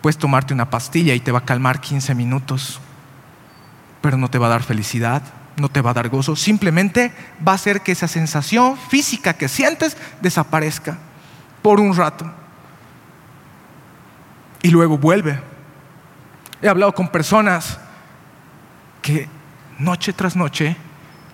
Puedes 0.00 0.16
tomarte 0.16 0.54
una 0.54 0.70
pastilla 0.70 1.12
y 1.12 1.18
te 1.18 1.32
va 1.32 1.40
a 1.40 1.44
calmar 1.44 1.80
15 1.80 2.14
minutos, 2.14 2.80
pero 4.00 4.16
no 4.16 4.30
te 4.30 4.38
va 4.38 4.46
a 4.46 4.50
dar 4.50 4.62
felicidad, 4.62 5.22
no 5.56 5.68
te 5.68 5.80
va 5.80 5.90
a 5.90 5.94
dar 5.94 6.08
gozo, 6.08 6.36
simplemente 6.36 7.12
va 7.46 7.52
a 7.52 7.56
hacer 7.56 7.82
que 7.82 7.92
esa 7.92 8.08
sensación 8.08 8.76
física 8.76 9.34
que 9.34 9.48
sientes 9.48 9.96
desaparezca 10.20 10.98
por 11.62 11.80
un 11.80 11.94
rato. 11.94 12.30
Y 14.62 14.70
luego 14.70 14.98
vuelve. 14.98 15.40
He 16.62 16.68
hablado 16.68 16.94
con 16.94 17.08
personas 17.08 17.78
que 19.02 19.28
noche 19.78 20.12
tras 20.12 20.36
noche, 20.36 20.76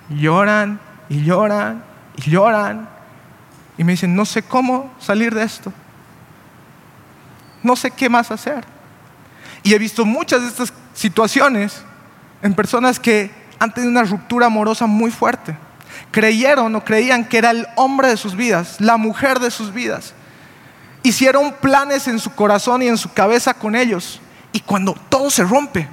lloran 0.09 0.81
y 1.09 1.25
lloran 1.25 1.83
y 2.17 2.31
lloran 2.31 2.89
y 3.79 3.85
me 3.85 3.93
dicen, 3.93 4.15
no 4.15 4.25
sé 4.25 4.43
cómo 4.43 4.95
salir 4.99 5.35
de 5.35 5.43
esto. 5.43 5.73
No 7.63 7.77
sé 7.77 7.91
qué 7.91 8.09
más 8.09 8.31
hacer. 8.31 8.65
Y 9.63 9.75
he 9.75 9.79
visto 9.79 10.05
muchas 10.05 10.43
de 10.43 10.49
estas 10.49 10.73
situaciones 10.95 11.85
en 12.43 12.55
personas 12.55 13.01
que 13.01 13.31
han 13.59 13.73
tenido 13.73 13.91
una 13.91 14.05
ruptura 14.05 14.47
amorosa 14.47 14.87
muy 14.87 15.11
fuerte. 15.11 15.57
Creyeron 16.11 16.75
o 16.75 16.85
creían 16.85 17.25
que 17.25 17.39
era 17.39 17.51
el 17.51 17.67
hombre 17.77 18.09
de 18.09 18.17
sus 18.17 18.37
vidas, 18.37 18.81
la 18.81 18.97
mujer 18.97 19.39
de 19.39 19.51
sus 19.51 19.73
vidas. 19.73 20.15
Hicieron 21.03 21.55
planes 21.61 22.09
en 22.09 22.19
su 22.19 22.35
corazón 22.35 22.83
y 22.83 22.89
en 22.89 22.99
su 22.99 23.13
cabeza 23.13 23.55
con 23.55 23.75
ellos. 23.75 24.21
Y 24.53 24.61
cuando 24.61 24.95
todo 25.09 25.31
se 25.31 25.45
rompe, 25.45 25.89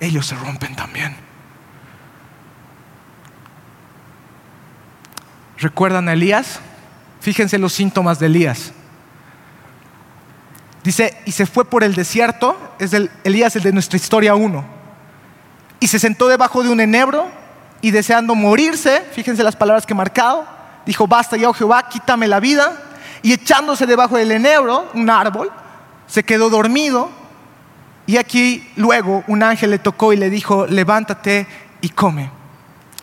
ellos 0.00 0.26
se 0.26 0.36
rompen 0.36 0.76
también. 0.76 1.16
¿Recuerdan 5.58 6.08
a 6.08 6.12
Elías? 6.12 6.60
Fíjense 7.20 7.58
los 7.58 7.72
síntomas 7.72 8.18
de 8.18 8.26
Elías. 8.26 8.72
Dice, 10.84 11.20
y 11.26 11.32
se 11.32 11.46
fue 11.46 11.64
por 11.64 11.82
el 11.82 11.94
desierto, 11.94 12.56
es 12.78 12.92
el, 12.92 13.10
Elías 13.24 13.56
el 13.56 13.62
de 13.62 13.72
nuestra 13.72 13.96
historia 13.96 14.34
1, 14.34 14.64
y 15.80 15.86
se 15.86 15.98
sentó 15.98 16.28
debajo 16.28 16.62
de 16.62 16.68
un 16.68 16.80
enebro 16.80 17.28
y 17.80 17.90
deseando 17.90 18.34
morirse, 18.34 19.02
fíjense 19.12 19.42
las 19.42 19.56
palabras 19.56 19.86
que 19.86 19.92
he 19.92 19.96
marcado, 19.96 20.46
dijo, 20.84 21.06
basta 21.06 21.36
ya, 21.36 21.48
oh 21.48 21.52
Jehová, 21.52 21.88
quítame 21.88 22.26
la 22.26 22.40
vida, 22.40 22.72
y 23.22 23.32
echándose 23.32 23.86
debajo 23.86 24.16
del 24.16 24.32
enebro, 24.32 24.88
un 24.94 25.10
árbol, 25.10 25.50
se 26.06 26.24
quedó 26.24 26.50
dormido 26.50 27.10
y 28.06 28.16
aquí 28.16 28.66
luego 28.76 29.22
un 29.26 29.42
ángel 29.42 29.70
le 29.70 29.78
tocó 29.78 30.14
y 30.14 30.16
le 30.16 30.30
dijo, 30.30 30.66
levántate 30.66 31.46
y 31.82 31.90
come. 31.90 32.30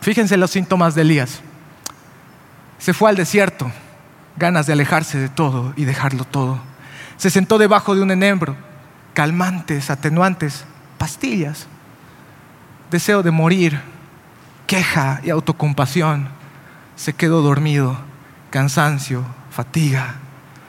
Fíjense 0.00 0.36
los 0.36 0.50
síntomas 0.50 0.96
de 0.96 1.02
Elías. 1.02 1.40
Se 2.78 2.92
fue 2.92 3.08
al 3.08 3.16
desierto, 3.16 3.70
ganas 4.36 4.66
de 4.66 4.72
alejarse 4.72 5.18
de 5.18 5.28
todo 5.28 5.72
y 5.76 5.84
dejarlo 5.84 6.24
todo. 6.24 6.58
Se 7.16 7.30
sentó 7.30 7.56
debajo 7.56 7.94
de 7.94 8.02
un 8.02 8.10
enembro, 8.10 8.56
calmantes, 9.14 9.90
atenuantes, 9.90 10.64
pastillas, 10.98 11.68
deseo 12.90 13.22
de 13.22 13.30
morir, 13.30 13.80
queja 14.66 15.20
y 15.22 15.30
autocompasión. 15.30 16.28
Se 16.96 17.12
quedó 17.12 17.42
dormido, 17.42 17.96
cansancio, 18.50 19.24
fatiga, 19.50 20.16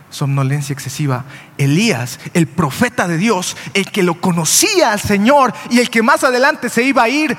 somnolencia 0.09 0.73
excesiva. 0.73 1.25
Elías, 1.57 2.19
el 2.33 2.47
profeta 2.47 3.07
de 3.07 3.17
Dios, 3.17 3.55
el 3.73 3.91
que 3.91 4.03
lo 4.03 4.19
conocía 4.19 4.91
al 4.91 4.99
Señor 4.99 5.53
y 5.69 5.79
el 5.79 5.89
que 5.89 6.01
más 6.01 6.23
adelante 6.23 6.69
se 6.69 6.83
iba 6.83 7.03
a 7.03 7.09
ir 7.09 7.35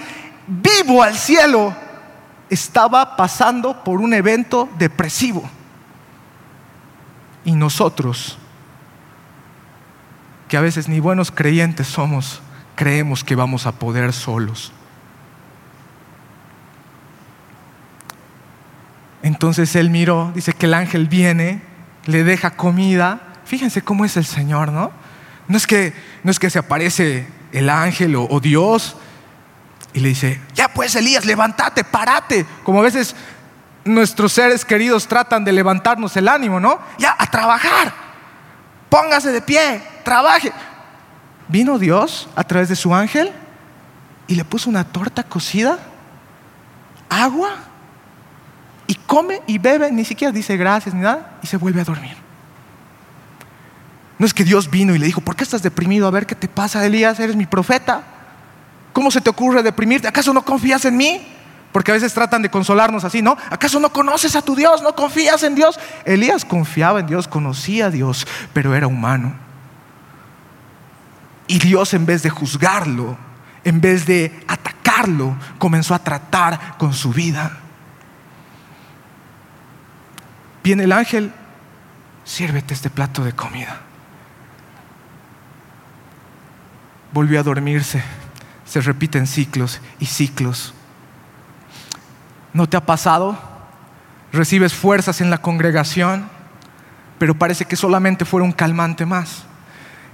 vivo 0.47 1.03
al 1.03 1.17
cielo, 1.17 1.75
estaba 2.51 3.17
pasando 3.17 3.85
por 3.85 4.01
un 4.01 4.15
evento 4.15 4.69
depresivo. 4.79 5.49
Y 7.45 7.53
nosotros, 7.53 8.39
que 10.49 10.57
a 10.57 10.61
veces 10.61 10.89
ni 10.89 11.01
buenos 11.01 11.31
creyentes 11.31 11.87
somos, 11.87 12.41
creemos 12.79 13.25
que 13.25 13.35
vamos 13.35 13.67
a 13.67 13.73
poder 13.73 14.13
solos. 14.13 14.73
Entonces 19.25 19.75
él 19.75 19.91
miró, 19.91 20.31
dice 20.33 20.53
que 20.53 20.67
el 20.67 20.75
ángel 20.75 21.09
viene 21.09 21.61
le 22.07 22.23
deja 22.23 22.53
comida. 22.53 23.35
Fíjense 23.45 23.83
cómo 23.83 24.05
es 24.05 24.17
el 24.17 24.25
Señor, 24.25 24.71
¿no? 24.71 24.93
No 25.49 25.57
es 25.57 25.67
que, 25.67 25.93
no 26.23 26.31
es 26.31 26.39
que 26.39 26.51
se 26.51 26.61
aparece 26.61 27.27
el 27.51 27.69
ángel 27.69 28.15
o, 28.15 28.39
Dios 28.39 28.97
y 29.93 29.99
le 29.99 30.11
dice, 30.11 30.41
ya 30.55 30.69
pues 30.69 30.95
Elías, 30.95 31.25
levántate, 31.25 31.83
párate. 31.83 32.47
Como 32.63 32.79
a 32.79 32.83
veces 32.83 33.17
nuestros 33.85 34.33
seres 34.33 34.65
queridos 34.65 35.09
tratan 35.09 35.45
de 35.45 35.51
levantarnos 35.51 36.17
el 36.17 36.29
ánimo, 36.29 36.61
¿no? 36.61 36.79
Ya, 36.97 37.17
a 37.19 37.29
trabajar. 37.29 37.93
Póngase 38.89 39.33
de 39.33 39.43
pie, 39.43 39.83
trabaje. 40.05 40.53
Vino 41.49 41.79
Dios 41.79 42.29
a 42.37 42.45
través 42.45 42.69
de 42.69 42.77
su 42.77 42.95
ángel 42.95 43.33
y 44.27 44.35
le 44.35 44.45
puso 44.45 44.69
una 44.69 44.85
torta 44.85 45.23
cocida, 45.23 45.79
agua, 47.09 47.51
y 48.87 48.95
come 48.95 49.43
y 49.47 49.59
bebe, 49.59 49.91
ni 49.91 50.05
siquiera 50.05 50.33
dice 50.33 50.57
gracias 50.57 50.95
ni 50.95 51.03
nada, 51.03 51.39
y 51.43 51.47
se 51.47 51.57
vuelve 51.57 51.81
a 51.81 51.85
dormir. 51.85 52.17
No 54.19 54.27
es 54.27 54.35
que 54.35 54.45
Dios 54.45 54.71
vino 54.71 54.95
y 54.95 54.99
le 54.99 55.07
dijo, 55.07 55.21
¿por 55.21 55.37
qué 55.37 55.45
estás 55.45 55.63
deprimido? 55.63 56.07
A 56.07 56.11
ver 56.11 56.27
qué 56.27 56.35
te 56.35 56.49
pasa, 56.49 56.85
Elías, 56.85 57.21
eres 57.21 57.37
mi 57.37 57.47
profeta. 57.47 58.03
¿Cómo 58.93 59.11
se 59.11 59.21
te 59.21 59.31
ocurre 59.31 59.63
deprimirte? 59.63 60.09
¿Acaso 60.09 60.33
no 60.33 60.45
confías 60.45 60.85
en 60.85 60.97
mí? 60.97 61.27
Porque 61.71 61.93
a 61.93 61.95
veces 61.95 62.13
tratan 62.13 62.43
de 62.43 62.51
consolarnos 62.51 63.05
así, 63.05 63.23
¿no? 63.23 63.37
¿Acaso 63.51 63.79
no 63.79 63.93
conoces 63.93 64.35
a 64.35 64.43
tu 64.43 64.57
Dios? 64.57 64.83
¿No 64.83 64.95
confías 64.95 65.43
en 65.45 65.55
Dios? 65.55 65.79
Elías 66.05 66.45
confiaba 66.45 66.99
en 66.99 67.07
Dios, 67.07 67.29
conocía 67.29 67.87
a 67.87 67.91
Dios, 67.91 68.27
pero 68.53 68.75
era 68.75 68.87
humano. 68.87 69.48
Y 71.49 71.59
Dios 71.59 71.95
en 71.95 72.07
vez 72.07 72.23
de 72.23 72.31
juzgarlo, 72.31 73.17
en 73.65 73.81
vez 73.81 74.07
de 74.07 74.45
atacarlo, 74.47 75.37
comenzó 75.59 75.95
a 75.95 75.99
tratar 75.99 76.77
con 76.79 76.93
su 76.93 77.11
vida. 77.11 77.59
Viene 80.63 80.85
el 80.85 80.93
ángel, 80.93 81.33
sírvete 82.25 82.75
este 82.75 82.91
plato 82.91 83.25
de 83.25 83.33
comida. 83.33 83.81
Volvió 87.13 87.41
a 87.41 87.43
dormirse. 87.43 88.03
Se 88.67 88.83
repiten 88.83 89.27
ciclos 89.27 89.81
y 89.99 90.05
ciclos. 90.05 90.75
¿No 92.53 92.69
te 92.69 92.77
ha 92.77 92.85
pasado? 92.85 93.39
Recibes 94.31 94.75
fuerzas 94.75 95.23
en 95.23 95.31
la 95.31 95.39
congregación, 95.39 96.29
pero 97.19 97.35
parece 97.35 97.65
que 97.65 97.77
solamente 97.77 98.27
fuera 98.27 98.45
un 98.45 98.53
calmante 98.53 99.07
más. 99.07 99.48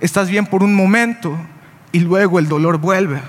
Estás 0.00 0.28
bien 0.28 0.46
por 0.46 0.62
un 0.62 0.74
momento 0.74 1.38
y 1.92 2.00
luego 2.00 2.38
el 2.38 2.48
dolor 2.48 2.78
vuelve. 2.78 3.22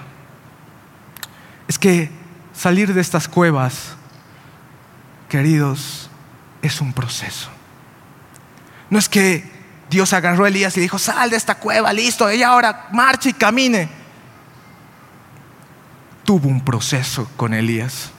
Es 1.68 1.80
que 1.80 2.10
salir 2.54 2.94
de 2.94 3.02
estas 3.02 3.28
cuevas, 3.28 3.96
queridos, 5.30 6.10
es 6.62 6.82
un 6.82 6.94
proceso. 6.94 7.50
No 8.90 9.00
es 9.00 9.10
que 9.10 9.50
Dios 9.90 10.14
agarró 10.14 10.46
a 10.46 10.48
Elías 10.48 10.76
y 10.78 10.82
dijo, 10.82 10.98
sal 11.00 11.30
de 11.30 11.38
esta 11.38 11.56
cueva, 11.56 11.94
listo, 11.94 12.28
ella 12.30 12.50
ahora 12.50 12.88
marcha 12.92 13.30
y 13.30 13.34
camine. 13.34 13.90
Tuvo 16.24 16.50
un 16.50 16.64
proceso 16.64 17.30
con 17.36 17.54
Elías 17.54 18.12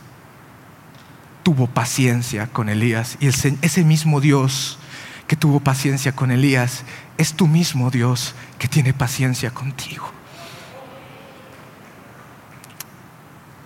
tuvo 1.47 1.69
paciencia 1.69 2.49
con 2.49 2.69
Elías. 2.69 3.19
Y 3.21 3.29
ese 3.29 3.85
mismo 3.85 4.21
Dios 4.21 4.81
que 5.27 5.37
tuvo 5.37 5.61
paciencia 5.61 6.13
con 6.13 6.31
Elías 6.31 6.85
es 7.19 7.35
tu 7.35 7.47
mismo 7.47 7.91
Dios 7.91 8.35
que 8.59 8.69
tiene 8.69 8.93
paciencia 8.93 9.51
contigo. 9.51 10.11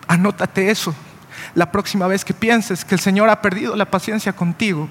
Anótate 0.08 0.70
eso. 0.70 0.94
La 1.54 1.70
próxima 1.70 2.06
vez 2.06 2.24
que 2.24 2.34
pienses 2.34 2.84
que 2.84 2.94
el 2.94 3.00
Señor 3.00 3.28
ha 3.28 3.42
perdido 3.42 3.76
la 3.76 3.90
paciencia 3.90 4.32
contigo, 4.32 4.88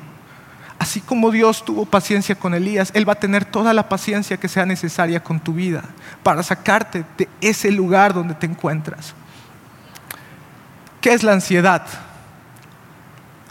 así 0.78 1.02
como 1.02 1.32
Dios 1.32 1.66
tuvo 1.66 1.86
paciencia 1.86 2.36
con 2.36 2.54
Elías, 2.54 2.92
Él 2.94 3.08
va 3.08 3.14
a 3.14 3.20
tener 3.20 3.46
toda 3.46 3.74
la 3.74 3.90
paciencia 3.90 4.38
que 4.38 4.48
sea 4.48 4.66
necesaria 4.66 5.22
con 5.22 5.40
tu 5.40 5.54
vida 5.54 5.84
para 6.24 6.44
sacarte 6.44 7.06
de 7.18 7.28
ese 7.42 7.72
lugar 7.72 8.14
donde 8.14 8.34
te 8.34 8.46
encuentras. 8.46 9.14
¿Qué 11.02 11.14
es 11.14 11.24
la 11.24 11.34
ansiedad? 11.34 11.86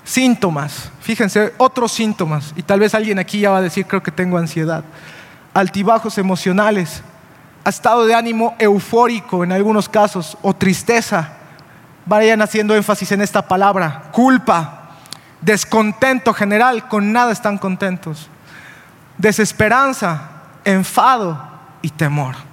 Síntomas, 0.08 0.90
fíjense, 1.02 1.52
otros 1.58 1.92
síntomas, 1.92 2.54
y 2.56 2.62
tal 2.62 2.80
vez 2.80 2.94
alguien 2.94 3.18
aquí 3.18 3.40
ya 3.40 3.50
va 3.50 3.58
a 3.58 3.60
decir, 3.60 3.84
creo 3.84 4.02
que 4.02 4.10
tengo 4.10 4.38
ansiedad. 4.38 4.82
Altibajos 5.52 6.16
emocionales, 6.16 7.02
estado 7.66 8.06
de 8.06 8.14
ánimo 8.14 8.56
eufórico 8.58 9.44
en 9.44 9.52
algunos 9.52 9.86
casos, 9.86 10.38
o 10.40 10.54
tristeza. 10.54 11.32
Vayan 12.06 12.40
haciendo 12.40 12.74
énfasis 12.74 13.12
en 13.12 13.20
esta 13.20 13.46
palabra, 13.46 14.04
culpa, 14.10 14.92
descontento 15.42 16.32
general, 16.32 16.88
con 16.88 17.12
nada 17.12 17.30
están 17.30 17.58
contentos. 17.58 18.30
Desesperanza, 19.18 20.22
enfado 20.64 21.38
y 21.82 21.90
temor. 21.90 22.47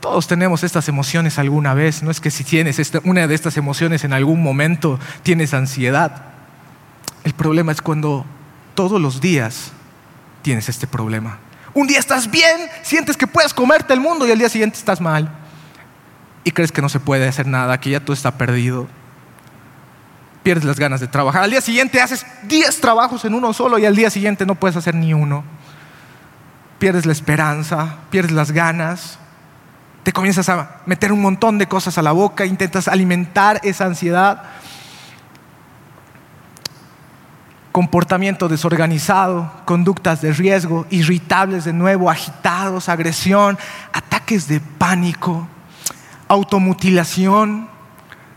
Todos 0.00 0.28
tenemos 0.28 0.62
estas 0.62 0.88
emociones 0.88 1.38
alguna 1.38 1.74
vez. 1.74 2.02
No 2.02 2.10
es 2.10 2.20
que 2.20 2.30
si 2.30 2.44
tienes 2.44 2.80
una 3.04 3.26
de 3.26 3.34
estas 3.34 3.56
emociones 3.56 4.04
en 4.04 4.12
algún 4.12 4.42
momento 4.42 4.98
tienes 5.22 5.54
ansiedad. 5.54 6.22
El 7.24 7.34
problema 7.34 7.72
es 7.72 7.82
cuando 7.82 8.24
todos 8.74 9.00
los 9.00 9.20
días 9.20 9.72
tienes 10.42 10.68
este 10.68 10.86
problema. 10.86 11.38
Un 11.74 11.86
día 11.86 11.98
estás 11.98 12.30
bien, 12.30 12.68
sientes 12.82 13.16
que 13.16 13.26
puedes 13.26 13.52
comerte 13.52 13.92
el 13.92 14.00
mundo 14.00 14.26
y 14.26 14.30
al 14.30 14.38
día 14.38 14.48
siguiente 14.48 14.78
estás 14.78 15.00
mal. 15.00 15.30
Y 16.44 16.52
crees 16.52 16.72
que 16.72 16.80
no 16.80 16.88
se 16.88 17.00
puede 17.00 17.28
hacer 17.28 17.46
nada, 17.46 17.78
que 17.80 17.90
ya 17.90 18.00
todo 18.00 18.14
está 18.14 18.38
perdido. 18.38 18.86
Pierdes 20.42 20.64
las 20.64 20.78
ganas 20.78 21.00
de 21.00 21.08
trabajar. 21.08 21.42
Al 21.42 21.50
día 21.50 21.60
siguiente 21.60 22.00
haces 22.00 22.24
10 22.44 22.80
trabajos 22.80 23.24
en 23.24 23.34
uno 23.34 23.52
solo 23.52 23.78
y 23.78 23.84
al 23.84 23.96
día 23.96 24.10
siguiente 24.10 24.46
no 24.46 24.54
puedes 24.54 24.76
hacer 24.76 24.94
ni 24.94 25.12
uno. 25.12 25.44
Pierdes 26.78 27.04
la 27.04 27.12
esperanza, 27.12 27.96
pierdes 28.10 28.32
las 28.32 28.52
ganas, 28.52 29.18
te 30.08 30.12
comienzas 30.14 30.48
a 30.48 30.80
meter 30.86 31.12
un 31.12 31.20
montón 31.20 31.58
de 31.58 31.66
cosas 31.66 31.98
a 31.98 32.02
la 32.02 32.12
boca, 32.12 32.46
intentas 32.46 32.88
alimentar 32.88 33.60
esa 33.62 33.84
ansiedad. 33.84 34.42
Comportamiento 37.72 38.48
desorganizado, 38.48 39.52
conductas 39.66 40.22
de 40.22 40.32
riesgo, 40.32 40.86
irritables 40.88 41.66
de 41.66 41.74
nuevo, 41.74 42.08
agitados, 42.08 42.88
agresión, 42.88 43.58
ataques 43.92 44.48
de 44.48 44.60
pánico, 44.60 45.46
automutilación, 46.26 47.68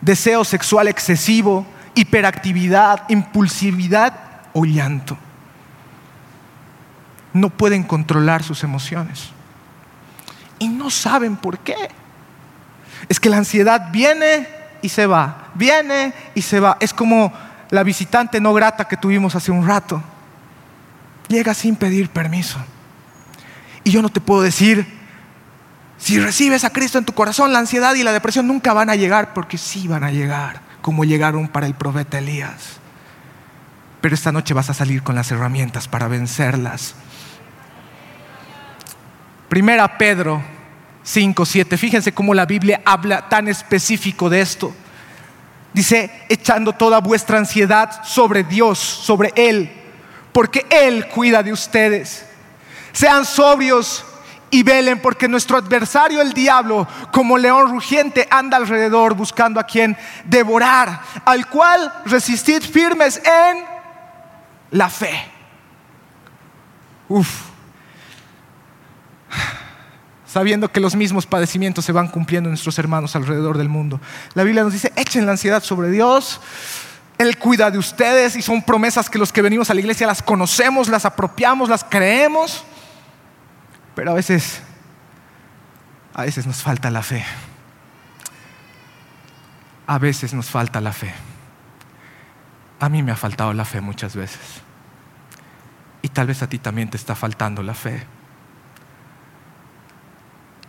deseo 0.01 0.43
sexual 0.43 0.89
excesivo, 0.89 1.65
hiperactividad, 1.95 3.03
impulsividad 3.07 4.13
o 4.51 4.65
llanto. 4.65 5.17
No 7.31 7.49
pueden 7.49 7.83
controlar 7.83 8.43
sus 8.43 8.65
emociones 8.65 9.31
y 10.61 10.67
no 10.69 10.91
saben 10.91 11.37
por 11.37 11.57
qué. 11.57 11.89
Es 13.09 13.19
que 13.19 13.29
la 13.29 13.37
ansiedad 13.37 13.91
viene 13.91 14.47
y 14.83 14.89
se 14.89 15.07
va, 15.07 15.49
viene 15.55 16.13
y 16.35 16.43
se 16.43 16.59
va. 16.59 16.77
Es 16.79 16.93
como 16.93 17.33
la 17.71 17.81
visitante 17.81 18.39
no 18.39 18.53
grata 18.53 18.87
que 18.87 18.95
tuvimos 18.95 19.33
hace 19.33 19.51
un 19.51 19.65
rato. 19.65 20.03
Llega 21.27 21.55
sin 21.55 21.75
pedir 21.75 22.11
permiso. 22.11 22.59
Y 23.83 23.89
yo 23.89 24.03
no 24.03 24.09
te 24.09 24.21
puedo 24.21 24.43
decir, 24.43 24.85
si 25.97 26.19
recibes 26.19 26.63
a 26.63 26.69
Cristo 26.69 26.99
en 26.99 27.05
tu 27.05 27.13
corazón, 27.13 27.51
la 27.51 27.57
ansiedad 27.57 27.95
y 27.95 28.03
la 28.03 28.13
depresión 28.13 28.45
nunca 28.45 28.71
van 28.73 28.91
a 28.91 28.95
llegar, 28.95 29.33
porque 29.33 29.57
sí 29.57 29.87
van 29.87 30.03
a 30.03 30.11
llegar, 30.11 30.61
como 30.83 31.05
llegaron 31.05 31.47
para 31.47 31.65
el 31.65 31.73
profeta 31.73 32.19
Elías. 32.19 32.77
Pero 33.99 34.13
esta 34.13 34.31
noche 34.31 34.53
vas 34.53 34.69
a 34.69 34.75
salir 34.75 35.01
con 35.01 35.15
las 35.15 35.31
herramientas 35.31 35.87
para 35.87 36.07
vencerlas. 36.07 36.93
Primera 39.51 39.97
Pedro 39.97 40.41
5, 41.03 41.45
7. 41.45 41.77
Fíjense 41.77 42.13
cómo 42.13 42.33
la 42.33 42.45
Biblia 42.45 42.81
habla 42.85 43.27
tan 43.27 43.49
específico 43.49 44.29
de 44.29 44.39
esto. 44.39 44.73
Dice, 45.73 46.09
echando 46.29 46.71
toda 46.71 47.01
vuestra 47.01 47.37
ansiedad 47.37 48.01
sobre 48.05 48.45
Dios, 48.45 48.79
sobre 48.79 49.33
Él, 49.35 49.69
porque 50.31 50.65
Él 50.69 51.05
cuida 51.09 51.43
de 51.43 51.51
ustedes. 51.51 52.25
Sean 52.93 53.25
sobrios 53.25 54.05
y 54.51 54.63
velen, 54.63 55.01
porque 55.01 55.27
nuestro 55.27 55.57
adversario, 55.57 56.21
el 56.21 56.31
diablo, 56.31 56.87
como 57.11 57.37
león 57.37 57.71
rugiente, 57.71 58.29
anda 58.31 58.55
alrededor 58.55 59.15
buscando 59.15 59.59
a 59.59 59.65
quien 59.65 59.97
devorar, 60.23 61.01
al 61.25 61.49
cual 61.49 61.91
resistid 62.05 62.61
firmes 62.61 63.17
en 63.17 63.65
la 64.71 64.89
fe. 64.89 65.25
Uf 67.09 67.50
sabiendo 70.31 70.71
que 70.71 70.79
los 70.79 70.95
mismos 70.95 71.25
padecimientos 71.25 71.83
se 71.83 71.91
van 71.91 72.07
cumpliendo 72.07 72.47
en 72.47 72.51
nuestros 72.51 72.79
hermanos 72.79 73.17
alrededor 73.17 73.57
del 73.57 73.67
mundo. 73.67 73.99
La 74.33 74.43
Biblia 74.43 74.63
nos 74.63 74.71
dice, 74.71 74.93
echen 74.95 75.25
la 75.25 75.33
ansiedad 75.33 75.61
sobre 75.61 75.89
Dios, 75.89 76.39
Él 77.17 77.37
cuida 77.37 77.69
de 77.69 77.77
ustedes 77.77 78.37
y 78.37 78.41
son 78.41 78.63
promesas 78.63 79.09
que 79.09 79.19
los 79.19 79.33
que 79.33 79.41
venimos 79.41 79.69
a 79.69 79.73
la 79.73 79.81
iglesia 79.81 80.07
las 80.07 80.21
conocemos, 80.21 80.87
las 80.87 81.03
apropiamos, 81.03 81.67
las 81.67 81.83
creemos, 81.83 82.63
pero 83.93 84.11
a 84.11 84.13
veces, 84.13 84.61
a 86.13 86.23
veces 86.23 86.47
nos 86.47 86.61
falta 86.61 86.89
la 86.89 87.03
fe. 87.03 87.25
A 89.85 89.97
veces 89.97 90.33
nos 90.33 90.49
falta 90.49 90.79
la 90.79 90.93
fe. 90.93 91.13
A 92.79 92.87
mí 92.87 93.03
me 93.03 93.11
ha 93.11 93.17
faltado 93.17 93.53
la 93.53 93.65
fe 93.65 93.81
muchas 93.81 94.15
veces. 94.15 94.39
Y 96.01 96.07
tal 96.07 96.27
vez 96.27 96.41
a 96.41 96.47
ti 96.47 96.57
también 96.57 96.89
te 96.89 96.95
está 96.95 97.15
faltando 97.15 97.61
la 97.61 97.73
fe. 97.73 98.01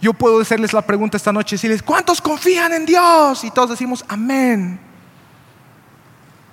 Yo 0.02 0.12
puedo 0.12 0.40
hacerles 0.40 0.72
la 0.72 0.82
pregunta 0.82 1.16
esta 1.16 1.32
noche 1.32 1.54
y 1.54 1.58
decirles, 1.58 1.80
¿cuántos 1.80 2.20
confían 2.20 2.72
en 2.72 2.84
Dios? 2.84 3.44
Y 3.44 3.52
todos 3.52 3.70
decimos, 3.70 4.04
amén. 4.08 4.80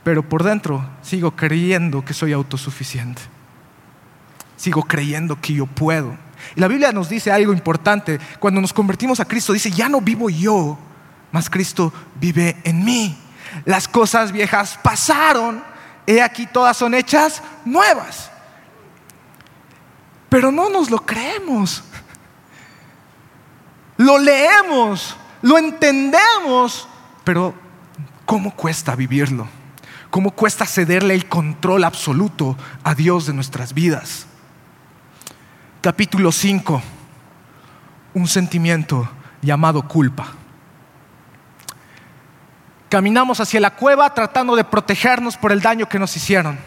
pero 0.04 0.22
por 0.28 0.44
dentro 0.44 0.88
sigo 1.02 1.32
creyendo 1.32 2.06
que 2.06 2.14
soy 2.14 2.32
autosuficiente. 2.32 3.22
Sigo 4.56 4.84
creyendo 4.84 5.42
que 5.42 5.54
yo 5.54 5.66
puedo. 5.66 6.16
Y 6.56 6.60
la 6.60 6.68
Biblia 6.68 6.92
nos 6.92 7.10
dice 7.10 7.32
algo 7.32 7.52
importante. 7.52 8.20
Cuando 8.40 8.62
nos 8.62 8.72
convertimos 8.72 9.20
a 9.20 9.26
Cristo, 9.26 9.52
dice, 9.52 9.72
ya 9.72 9.90
no 9.90 10.00
vivo 10.00 10.30
yo, 10.30 10.78
mas 11.32 11.50
Cristo 11.50 11.92
vive 12.20 12.56
en 12.64 12.86
mí. 12.86 13.18
Las 13.66 13.88
cosas 13.88 14.32
viejas 14.32 14.80
pasaron, 14.84 15.64
he 16.06 16.22
aquí 16.22 16.46
todas 16.46 16.78
son 16.78 16.94
hechas 16.94 17.42
nuevas. 17.66 18.30
Pero 20.30 20.52
no 20.52 20.70
nos 20.70 20.92
lo 20.92 21.00
creemos. 21.00 21.84
Lo 24.00 24.18
leemos, 24.18 25.18
lo 25.42 25.58
entendemos, 25.58 26.88
pero 27.26 27.54
¿cómo 28.26 28.56
cuesta 28.56 28.96
vivirlo? 28.96 29.46
¿Cómo 30.10 30.32
cuesta 30.32 30.66
cederle 30.66 31.16
el 31.16 31.28
control 31.28 31.84
absoluto 31.84 32.56
a 32.86 32.96
Dios 32.96 33.26
de 33.26 33.34
nuestras 33.34 33.74
vidas? 33.74 34.26
Capítulo 35.82 36.32
5, 36.32 36.82
un 38.14 38.28
sentimiento 38.30 39.10
llamado 39.42 39.86
culpa. 39.86 40.28
Caminamos 42.88 43.42
hacia 43.42 43.60
la 43.60 43.76
cueva 43.76 44.14
tratando 44.14 44.56
de 44.56 44.64
protegernos 44.64 45.36
por 45.36 45.52
el 45.52 45.60
daño 45.60 45.90
que 45.90 46.00
nos 46.00 46.16
hicieron. 46.16 46.58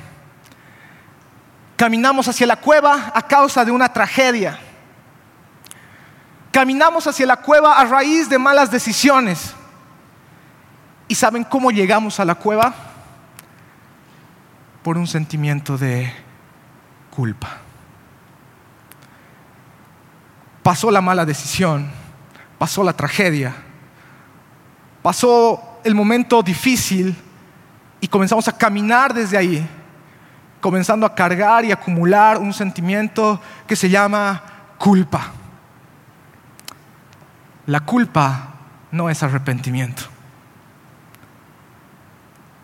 Caminamos 1.77 2.29
hacia 2.29 2.47
la 2.47 2.57
cueva 2.57 3.11
a 3.15 3.27
causa 3.27 3.65
de 3.65 3.71
una 3.71 3.91
tragedia. 3.91 4.59
Caminamos 6.53 7.07
hacia 7.07 7.27
la 7.27 7.39
cueva 7.39 7.81
a 7.81 7.85
raíz 7.87 8.29
de 8.29 8.39
malas 8.39 8.71
decisiones. 8.71 9.55
¿Y 11.09 11.15
saben 11.15 11.45
cómo 11.45 11.71
llegamos 11.71 12.21
a 12.21 12.27
la 12.27 12.35
cueva? 12.35 12.75
Por 14.83 14.99
un 14.99 15.07
sentimiento 15.07 15.79
de 15.79 16.13
culpa. 17.11 17.57
Pasó 20.63 20.91
la 20.91 21.01
mala 21.01 21.25
decisión, 21.25 21.91
pasó 22.59 22.85
la 22.85 22.93
tragedia, 22.93 23.55
pasó 25.03 25.81
el 25.83 25.95
momento 25.95 26.43
difícil 26.43 27.17
y 28.01 28.09
comenzamos 28.09 28.47
a 28.47 28.57
caminar 28.57 29.15
desde 29.15 29.39
ahí, 29.39 29.67
comenzando 30.61 31.07
a 31.07 31.15
cargar 31.15 31.65
y 31.65 31.73
acumular 31.73 32.37
un 32.37 32.53
sentimiento 32.53 33.41
que 33.67 33.75
se 33.75 33.89
llama 33.89 34.43
culpa. 34.77 35.33
La 37.73 37.81
culpa 37.81 38.51
no 38.91 39.09
es 39.09 39.23
arrepentimiento. 39.23 40.03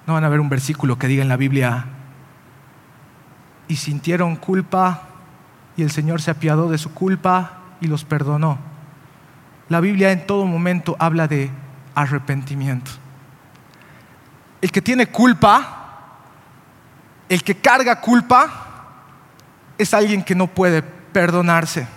No 0.06 0.12
van 0.12 0.24
a 0.24 0.28
ver 0.28 0.38
un 0.38 0.50
versículo 0.50 0.98
que 0.98 1.06
diga 1.06 1.22
en 1.22 1.30
la 1.30 1.38
Biblia, 1.38 1.86
y 3.68 3.76
sintieron 3.76 4.36
culpa 4.36 5.04
y 5.78 5.82
el 5.82 5.90
Señor 5.90 6.20
se 6.20 6.30
apiadó 6.30 6.68
de 6.68 6.76
su 6.76 6.92
culpa 6.92 7.52
y 7.80 7.86
los 7.86 8.04
perdonó. 8.04 8.58
La 9.70 9.80
Biblia 9.80 10.12
en 10.12 10.26
todo 10.26 10.44
momento 10.44 10.94
habla 10.98 11.26
de 11.26 11.50
arrepentimiento. 11.94 12.90
El 14.60 14.70
que 14.70 14.82
tiene 14.82 15.06
culpa, 15.06 16.18
el 17.30 17.42
que 17.42 17.54
carga 17.54 17.98
culpa, 18.02 18.50
es 19.78 19.94
alguien 19.94 20.22
que 20.22 20.34
no 20.34 20.48
puede 20.48 20.82
perdonarse. 20.82 21.96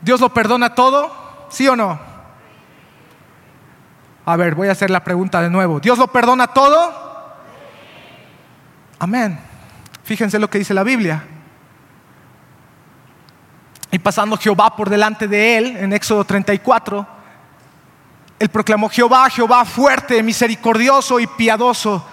¿Dios 0.00 0.20
lo 0.20 0.28
perdona 0.32 0.74
todo? 0.74 1.10
¿Sí 1.48 1.66
o 1.68 1.76
no? 1.76 1.98
A 4.24 4.36
ver, 4.36 4.54
voy 4.54 4.68
a 4.68 4.72
hacer 4.72 4.90
la 4.90 5.04
pregunta 5.04 5.40
de 5.40 5.50
nuevo. 5.50 5.78
¿Dios 5.78 5.98
lo 5.98 6.08
perdona 6.08 6.48
todo? 6.48 7.06
Amén. 8.98 9.38
Fíjense 10.02 10.38
lo 10.38 10.50
que 10.50 10.58
dice 10.58 10.74
la 10.74 10.82
Biblia. 10.82 11.24
Y 13.90 13.98
pasando 13.98 14.36
Jehová 14.36 14.74
por 14.74 14.90
delante 14.90 15.28
de 15.28 15.58
él, 15.58 15.76
en 15.76 15.92
Éxodo 15.92 16.24
34, 16.24 17.06
él 18.38 18.48
proclamó 18.48 18.88
Jehová, 18.88 19.30
Jehová 19.30 19.64
fuerte, 19.64 20.22
misericordioso 20.22 21.20
y 21.20 21.26
piadoso, 21.26 22.04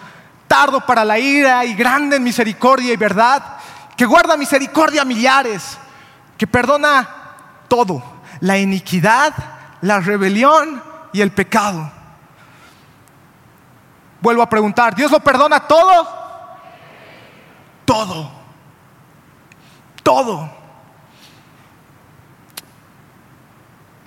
tardo 0.48 0.86
para 0.86 1.04
la 1.04 1.18
ira 1.18 1.66
y 1.66 1.74
grande 1.74 2.18
en 2.18 2.24
misericordia 2.24 2.94
y 2.94 2.98
verdad, 2.98 3.58
que 3.98 4.06
guarda 4.06 4.38
misericordia 4.38 5.02
a 5.02 5.06
millares, 5.06 5.78
que 6.38 6.48
perdona 6.48 7.23
todo, 7.74 8.04
la 8.42 8.60
iniquidad, 8.60 9.34
la 9.82 10.00
rebelión 10.00 10.80
y 11.12 11.22
el 11.22 11.32
pecado. 11.32 11.92
Vuelvo 14.22 14.44
a 14.44 14.50
preguntar, 14.50 14.94
¿Dios 14.94 15.10
lo 15.10 15.20
perdona 15.20 15.60
todo? 15.62 16.08
Todo. 17.84 18.32
Todo. 20.04 20.52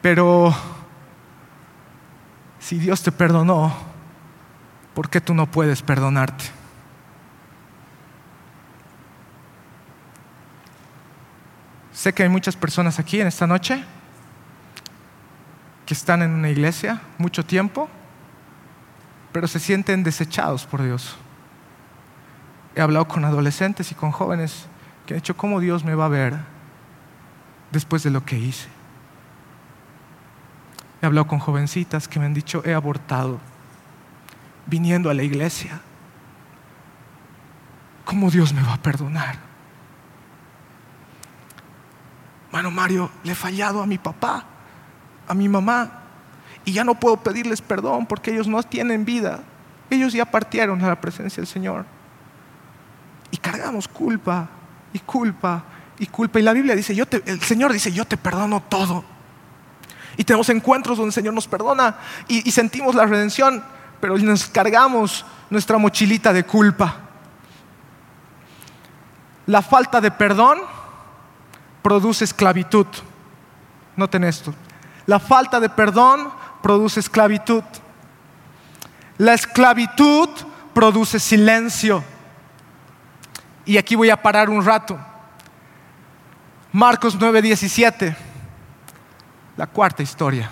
Pero 0.01 0.55
si 2.61 2.79
Dios 2.79 3.03
te 3.03 3.11
perdonó, 3.11 3.75
¿por 4.95 5.11
qué 5.11 5.21
tú 5.21 5.35
no 5.35 5.47
puedes 5.47 5.83
perdonarte? 5.83 6.45
Sé 11.97 12.13
que 12.13 12.23
hay 12.23 12.29
muchas 12.29 12.57
personas 12.57 12.99
aquí 12.99 13.23
en 13.23 13.27
esta 13.27 13.47
noche 13.47 13.83
que 15.87 15.95
están 15.95 16.21
en 16.21 16.31
una 16.33 16.51
iglesia 16.51 17.01
mucho 17.17 17.43
tiempo, 17.43 17.89
pero 19.33 19.49
se 19.49 19.59
sienten 19.59 20.05
desechados 20.05 20.67
por 20.67 20.83
Dios. 20.83 21.17
He 22.75 22.83
hablado 22.83 23.09
con 23.09 23.25
adolescentes 23.25 23.93
y 23.93 23.95
con 23.95 24.13
jóvenes 24.13 24.67
que 25.07 25.15
han 25.15 25.21
dicho, 25.21 25.39
¿cómo 25.39 25.59
Dios 25.59 25.85
me 25.85 25.95
va 25.95 26.05
a 26.05 26.09
ver 26.09 26.37
después 27.73 28.03
de 28.03 28.11
lo 28.11 28.27
que 28.27 28.39
hice? 28.39 28.69
He 31.01 31.07
hablado 31.07 31.27
con 31.27 31.39
jovencitas 31.39 32.09
que 32.09 32.21
me 32.21 32.27
han 32.27 32.35
dicho, 32.35 32.61
he 32.67 32.75
abortado 32.75 33.41
viniendo 34.67 35.09
a 35.09 35.15
la 35.15 35.23
iglesia. 35.23 35.81
¿Cómo 38.05 38.31
Dios 38.31 38.53
me 38.53 38.63
va 38.63 38.75
a 38.75 38.83
perdonar? 38.83 39.56
Mano 42.53 42.71
Mario, 42.71 43.11
le 43.25 43.33
he 43.33 43.35
fallado 43.35 43.83
a 43.83 43.87
mi 43.87 43.99
papá, 43.99 44.45
a 45.29 45.35
mi 45.35 45.49
mamá, 45.49 46.03
y 46.65 46.73
ya 46.73 46.85
no 46.85 46.95
puedo 46.95 47.17
pedirles 47.19 47.63
perdón 47.63 48.07
porque 48.07 48.33
ellos 48.33 48.49
no 48.49 48.63
tienen 48.63 49.05
vida. 49.05 49.41
Ellos 49.89 50.13
ya 50.13 50.25
partieron 50.25 50.83
a 50.85 50.89
la 50.89 51.01
presencia 51.01 51.41
del 51.41 51.47
Señor. 51.47 51.87
Y 53.31 53.37
cargamos 53.37 53.87
culpa 53.87 54.49
y 54.93 54.99
culpa 54.99 55.65
y 55.99 56.07
culpa. 56.07 56.41
Y 56.41 56.43
la 56.43 56.53
Biblia 56.53 56.75
dice, 56.75 56.95
yo 56.95 57.05
el 57.25 57.41
Señor 57.41 57.73
dice, 57.73 57.93
yo 57.93 58.05
te 58.05 58.17
perdono 58.17 58.63
todo. 58.69 59.05
Y 60.17 60.25
tenemos 60.25 60.49
encuentros 60.49 60.99
donde 60.99 61.11
el 61.11 61.15
Señor 61.15 61.35
nos 61.35 61.47
perdona 61.47 61.99
y, 62.27 62.49
y 62.49 62.51
sentimos 62.51 62.95
la 62.97 63.07
redención, 63.07 63.63
pero 64.01 64.19
nos 64.19 64.47
cargamos 64.47 65.25
nuestra 65.51 65.79
mochilita 65.79 66.33
de 66.33 66.45
culpa. 66.45 66.97
La 69.47 69.63
falta 69.63 70.01
de 70.01 70.11
perdón 70.11 70.59
produce 71.87 72.25
esclavitud. 72.25 72.89
Noten 73.95 74.25
esto. 74.25 74.53
La 75.07 75.21
falta 75.21 75.61
de 75.61 75.69
perdón 75.69 76.33
produce 76.61 76.99
esclavitud. 76.99 77.63
La 79.19 79.35
esclavitud 79.35 80.29
produce 80.75 81.21
silencio. 81.21 82.03
Y 83.65 83.77
aquí 83.77 83.95
voy 83.95 84.11
a 84.11 84.21
parar 84.21 84.51
un 84.51 84.65
rato. 84.65 84.99
Marcos 86.73 87.17
9:17 87.17 88.17
la 89.57 89.69
cuarta 89.69 90.03
historia. 90.03 90.51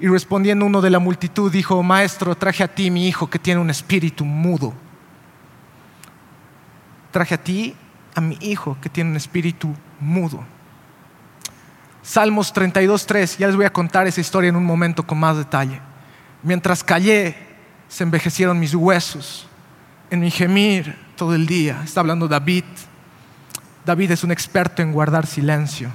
Y 0.00 0.08
respondiendo 0.08 0.66
uno 0.66 0.80
de 0.80 0.90
la 0.90 0.98
multitud 0.98 1.52
dijo, 1.52 1.80
Maestro, 1.84 2.34
traje 2.34 2.64
a 2.64 2.74
ti 2.74 2.90
mi 2.90 3.06
hijo 3.06 3.30
que 3.30 3.38
tiene 3.38 3.60
un 3.60 3.70
espíritu 3.70 4.24
mudo. 4.24 4.74
Traje 7.12 7.36
a 7.36 7.38
ti 7.38 7.76
a 8.16 8.20
mi 8.20 8.36
hijo 8.40 8.76
que 8.80 8.88
tiene 8.88 9.10
un 9.10 9.16
espíritu 9.16 9.72
mudo. 10.04 10.44
Salmos 12.02 12.54
32.3, 12.54 13.38
ya 13.38 13.46
les 13.46 13.56
voy 13.56 13.64
a 13.64 13.72
contar 13.72 14.06
esa 14.06 14.20
historia 14.20 14.48
en 14.48 14.56
un 14.56 14.64
momento 14.64 15.06
con 15.06 15.18
más 15.18 15.36
detalle. 15.36 15.80
Mientras 16.42 16.84
callé, 16.84 17.36
se 17.88 18.04
envejecieron 18.04 18.58
mis 18.58 18.74
huesos 18.74 19.48
en 20.10 20.20
mi 20.20 20.30
gemir 20.30 20.96
todo 21.16 21.34
el 21.34 21.46
día. 21.46 21.80
Está 21.84 22.00
hablando 22.00 22.28
David. 22.28 22.64
David 23.86 24.10
es 24.10 24.24
un 24.24 24.32
experto 24.32 24.82
en 24.82 24.92
guardar 24.92 25.26
silencio. 25.26 25.90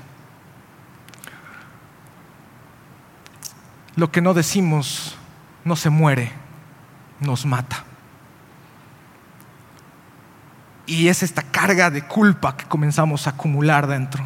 lo 3.99 4.11
que 4.11 4.21
no 4.21 4.33
decimos 4.33 5.15
no 5.65 5.75
se 5.75 5.89
muere, 5.89 6.31
nos 7.19 7.45
mata. 7.45 7.83
Y 10.89 11.07
es 11.07 11.21
esta 11.21 11.43
carga 11.43 11.91
de 11.91 12.01
culpa 12.01 12.57
que 12.57 12.65
comenzamos 12.65 13.27
a 13.27 13.29
acumular 13.29 13.85
dentro. 13.85 14.25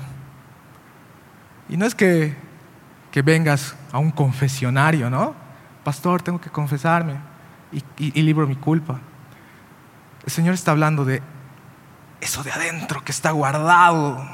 Y 1.67 1.75
no 1.75 1.85
es 1.85 1.93
que, 1.93 2.37
que 3.11 3.21
vengas 3.21 3.75
a 3.91 3.97
un 3.97 4.11
confesionario, 4.11 5.09
¿no? 5.09 5.35
Pastor, 5.83 6.21
tengo 6.21 6.39
que 6.39 6.49
confesarme. 6.49 7.17
y, 7.73 8.21
libro 8.21 8.47
mi 8.47 8.55
culpa. 8.55 9.01
El 10.25 10.31
Señor 10.31 10.53
está 10.53 10.71
hablando 10.71 11.03
de 11.03 11.21
eso 12.21 12.43
de 12.43 12.51
adentro 12.53 13.03
que 13.03 13.11
está 13.11 13.31
guardado, 13.31 14.25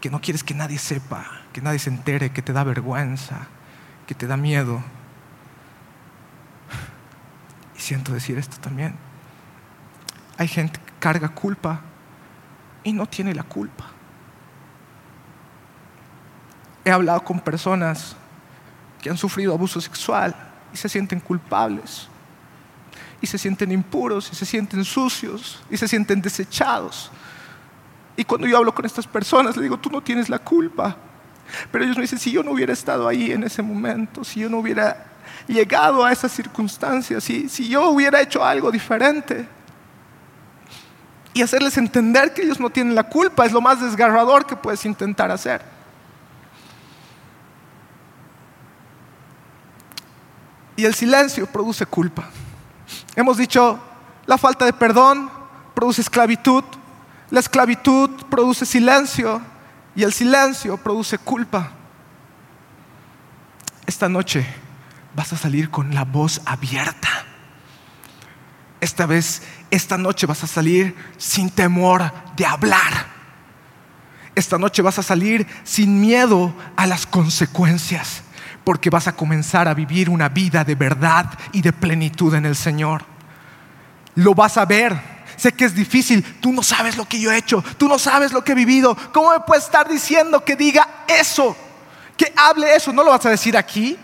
que 0.00 0.10
no 0.10 0.20
quieres 0.20 0.44
que 0.44 0.54
nadie 0.54 0.78
sepa, 0.78 1.24
que 1.52 1.60
nadie 1.60 1.80
se 1.80 1.90
entere, 1.90 2.30
que 2.30 2.42
te 2.42 2.52
da 2.52 2.62
vergüenza, 2.62 3.48
que 4.06 4.14
te 4.14 4.28
da 4.28 4.36
miedo. 4.36 4.80
Y 7.76 7.80
siento 7.80 8.12
decir 8.12 8.38
esto 8.38 8.58
también. 8.58 8.94
Hay 10.38 10.46
gente 10.46 10.78
carga 11.02 11.28
culpa 11.28 11.80
y 12.84 12.92
no 12.92 13.06
tiene 13.06 13.34
la 13.34 13.42
culpa. 13.42 13.86
He 16.84 16.92
hablado 16.92 17.24
con 17.24 17.40
personas 17.40 18.14
que 19.00 19.10
han 19.10 19.16
sufrido 19.16 19.52
abuso 19.52 19.80
sexual 19.80 20.32
y 20.72 20.76
se 20.76 20.88
sienten 20.88 21.18
culpables, 21.18 22.06
y 23.20 23.26
se 23.26 23.36
sienten 23.36 23.72
impuros, 23.72 24.30
y 24.32 24.36
se 24.36 24.46
sienten 24.46 24.84
sucios, 24.84 25.60
y 25.68 25.76
se 25.76 25.88
sienten 25.88 26.22
desechados. 26.22 27.10
Y 28.16 28.22
cuando 28.22 28.46
yo 28.46 28.56
hablo 28.56 28.72
con 28.72 28.86
estas 28.86 29.06
personas, 29.06 29.56
le 29.56 29.64
digo, 29.64 29.78
tú 29.78 29.90
no 29.90 30.02
tienes 30.02 30.28
la 30.28 30.38
culpa. 30.38 30.96
Pero 31.72 31.84
ellos 31.84 31.96
me 31.96 32.02
dicen, 32.02 32.20
si 32.20 32.30
yo 32.30 32.44
no 32.44 32.52
hubiera 32.52 32.72
estado 32.72 33.08
ahí 33.08 33.32
en 33.32 33.42
ese 33.42 33.60
momento, 33.60 34.22
si 34.22 34.40
yo 34.40 34.48
no 34.48 34.58
hubiera 34.58 35.04
llegado 35.48 36.04
a 36.04 36.12
esas 36.12 36.30
circunstancias, 36.30 37.24
si, 37.24 37.48
si 37.48 37.68
yo 37.68 37.88
hubiera 37.90 38.20
hecho 38.20 38.44
algo 38.44 38.70
diferente, 38.70 39.48
y 41.34 41.42
hacerles 41.42 41.76
entender 41.78 42.34
que 42.34 42.42
ellos 42.42 42.60
no 42.60 42.70
tienen 42.70 42.94
la 42.94 43.04
culpa 43.04 43.46
es 43.46 43.52
lo 43.52 43.60
más 43.60 43.80
desgarrador 43.80 44.46
que 44.46 44.56
puedes 44.56 44.84
intentar 44.84 45.30
hacer. 45.30 45.62
Y 50.76 50.84
el 50.84 50.94
silencio 50.94 51.46
produce 51.46 51.86
culpa. 51.86 52.28
Hemos 53.14 53.36
dicho, 53.36 53.78
la 54.26 54.38
falta 54.38 54.64
de 54.64 54.72
perdón 54.72 55.30
produce 55.74 56.00
esclavitud, 56.00 56.64
la 57.30 57.40
esclavitud 57.40 58.10
produce 58.28 58.66
silencio 58.66 59.40
y 59.94 60.02
el 60.02 60.12
silencio 60.12 60.76
produce 60.76 61.18
culpa. 61.18 61.72
Esta 63.86 64.08
noche 64.08 64.46
vas 65.14 65.32
a 65.32 65.36
salir 65.36 65.70
con 65.70 65.94
la 65.94 66.04
voz 66.04 66.40
abierta. 66.44 67.08
Esta 68.80 69.06
vez, 69.06 69.42
esta 69.72 69.96
noche 69.96 70.26
vas 70.26 70.44
a 70.44 70.46
salir 70.46 70.94
sin 71.16 71.48
temor 71.48 72.12
de 72.36 72.44
hablar. 72.44 73.06
Esta 74.34 74.58
noche 74.58 74.82
vas 74.82 74.98
a 74.98 75.02
salir 75.02 75.46
sin 75.64 75.98
miedo 75.98 76.54
a 76.76 76.86
las 76.86 77.06
consecuencias 77.06 78.22
porque 78.64 78.90
vas 78.90 79.08
a 79.08 79.16
comenzar 79.16 79.68
a 79.68 79.74
vivir 79.74 80.10
una 80.10 80.28
vida 80.28 80.62
de 80.62 80.74
verdad 80.74 81.26
y 81.52 81.62
de 81.62 81.72
plenitud 81.72 82.34
en 82.34 82.44
el 82.44 82.54
Señor. 82.54 83.06
Lo 84.14 84.34
vas 84.34 84.58
a 84.58 84.66
ver. 84.66 84.94
Sé 85.38 85.52
que 85.52 85.64
es 85.64 85.74
difícil, 85.74 86.22
tú 86.42 86.52
no 86.52 86.62
sabes 86.62 86.98
lo 86.98 87.08
que 87.08 87.18
yo 87.18 87.32
he 87.32 87.38
hecho, 87.38 87.64
tú 87.78 87.88
no 87.88 87.98
sabes 87.98 88.30
lo 88.32 88.44
que 88.44 88.52
he 88.52 88.54
vivido. 88.54 88.94
¿Cómo 89.10 89.32
me 89.32 89.40
puedes 89.40 89.64
estar 89.64 89.88
diciendo 89.88 90.44
que 90.44 90.54
diga 90.54 90.86
eso? 91.08 91.56
Que 92.18 92.30
hable 92.36 92.76
eso, 92.76 92.92
no 92.92 93.02
lo 93.02 93.10
vas 93.10 93.24
a 93.24 93.30
decir 93.30 93.56
aquí, 93.56 93.96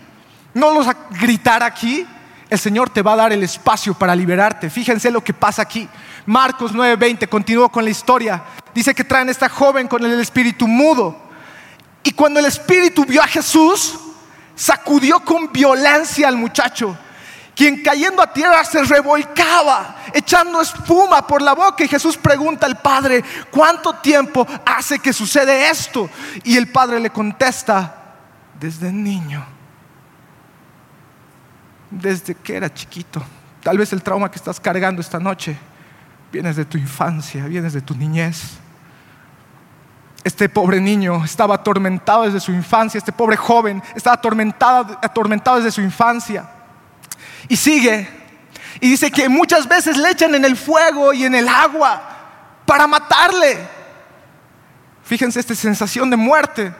no 0.55 0.73
lo 0.73 0.79
vas 0.79 0.87
a 0.87 0.97
gritar 1.19 1.61
aquí. 1.61 2.07
El 2.49 2.57
Señor 2.57 2.89
te 2.89 3.03
va 3.03 3.13
a 3.13 3.17
dar 3.17 3.31
el 3.31 3.43
espacio 3.43 3.93
para 3.93 4.15
liberarte. 4.15 4.69
Fíjense 4.69 5.11
lo 5.11 5.23
que 5.23 5.33
pasa 5.33 5.61
aquí. 5.61 5.87
Marcos 6.25 6.73
9:20, 6.73 7.27
continúo 7.27 7.69
con 7.69 7.83
la 7.83 7.91
historia. 7.91 8.41
Dice 8.73 8.95
que 8.95 9.03
traen 9.03 9.27
a 9.27 9.31
esta 9.31 9.49
joven 9.49 9.87
con 9.87 10.03
el 10.03 10.19
espíritu 10.19 10.67
mudo. 10.67 11.15
Y 12.03 12.11
cuando 12.11 12.39
el 12.39 12.45
espíritu 12.45 13.05
vio 13.05 13.21
a 13.21 13.27
Jesús, 13.27 13.99
sacudió 14.55 15.19
con 15.19 15.51
violencia 15.51 16.27
al 16.27 16.37
muchacho, 16.37 16.97
quien 17.55 17.83
cayendo 17.83 18.21
a 18.21 18.33
tierra 18.33 18.63
se 18.63 18.83
revolcaba, 18.83 19.97
echando 20.13 20.59
espuma 20.61 21.27
por 21.27 21.43
la 21.43 21.53
boca. 21.53 21.83
Y 21.83 21.87
Jesús 21.87 22.17
pregunta 22.17 22.65
al 22.65 22.81
padre, 22.81 23.23
¿cuánto 23.51 23.93
tiempo 23.97 24.47
hace 24.65 24.97
que 24.97 25.13
sucede 25.13 25.69
esto? 25.69 26.09
Y 26.43 26.57
el 26.57 26.71
padre 26.71 26.99
le 26.99 27.11
contesta, 27.11 28.15
desde 28.59 28.91
niño, 28.91 29.45
desde 31.89 32.35
que 32.35 32.55
era 32.55 32.73
chiquito. 32.73 33.21
Tal 33.63 33.77
vez 33.77 33.91
el 33.93 34.01
trauma 34.01 34.29
que 34.29 34.37
estás 34.37 34.59
cargando 34.59 35.01
esta 35.01 35.19
noche 35.19 35.57
vienes 36.31 36.55
de 36.55 36.65
tu 36.65 36.77
infancia, 36.77 37.45
vienes 37.45 37.73
de 37.73 37.81
tu 37.81 37.95
niñez. 37.95 38.57
Este 40.23 40.49
pobre 40.49 40.79
niño 40.79 41.23
estaba 41.23 41.55
atormentado 41.55 42.23
desde 42.23 42.39
su 42.39 42.51
infancia, 42.51 42.97
este 42.97 43.11
pobre 43.11 43.37
joven 43.37 43.81
estaba 43.95 44.15
atormentado, 44.15 44.97
atormentado 45.01 45.57
desde 45.57 45.71
su 45.71 45.81
infancia. 45.81 46.47
Y 47.47 47.55
sigue, 47.55 48.07
y 48.79 48.89
dice 48.89 49.11
que 49.11 49.27
muchas 49.29 49.67
veces 49.67 49.97
le 49.97 50.11
echan 50.11 50.35
en 50.35 50.45
el 50.45 50.55
fuego 50.55 51.13
y 51.13 51.23
en 51.25 51.35
el 51.35 51.47
agua 51.47 52.01
para 52.65 52.85
matarle. 52.85 53.57
Fíjense 55.03 55.39
esta 55.39 55.55
sensación 55.55 56.09
de 56.09 56.17
muerte. 56.17 56.73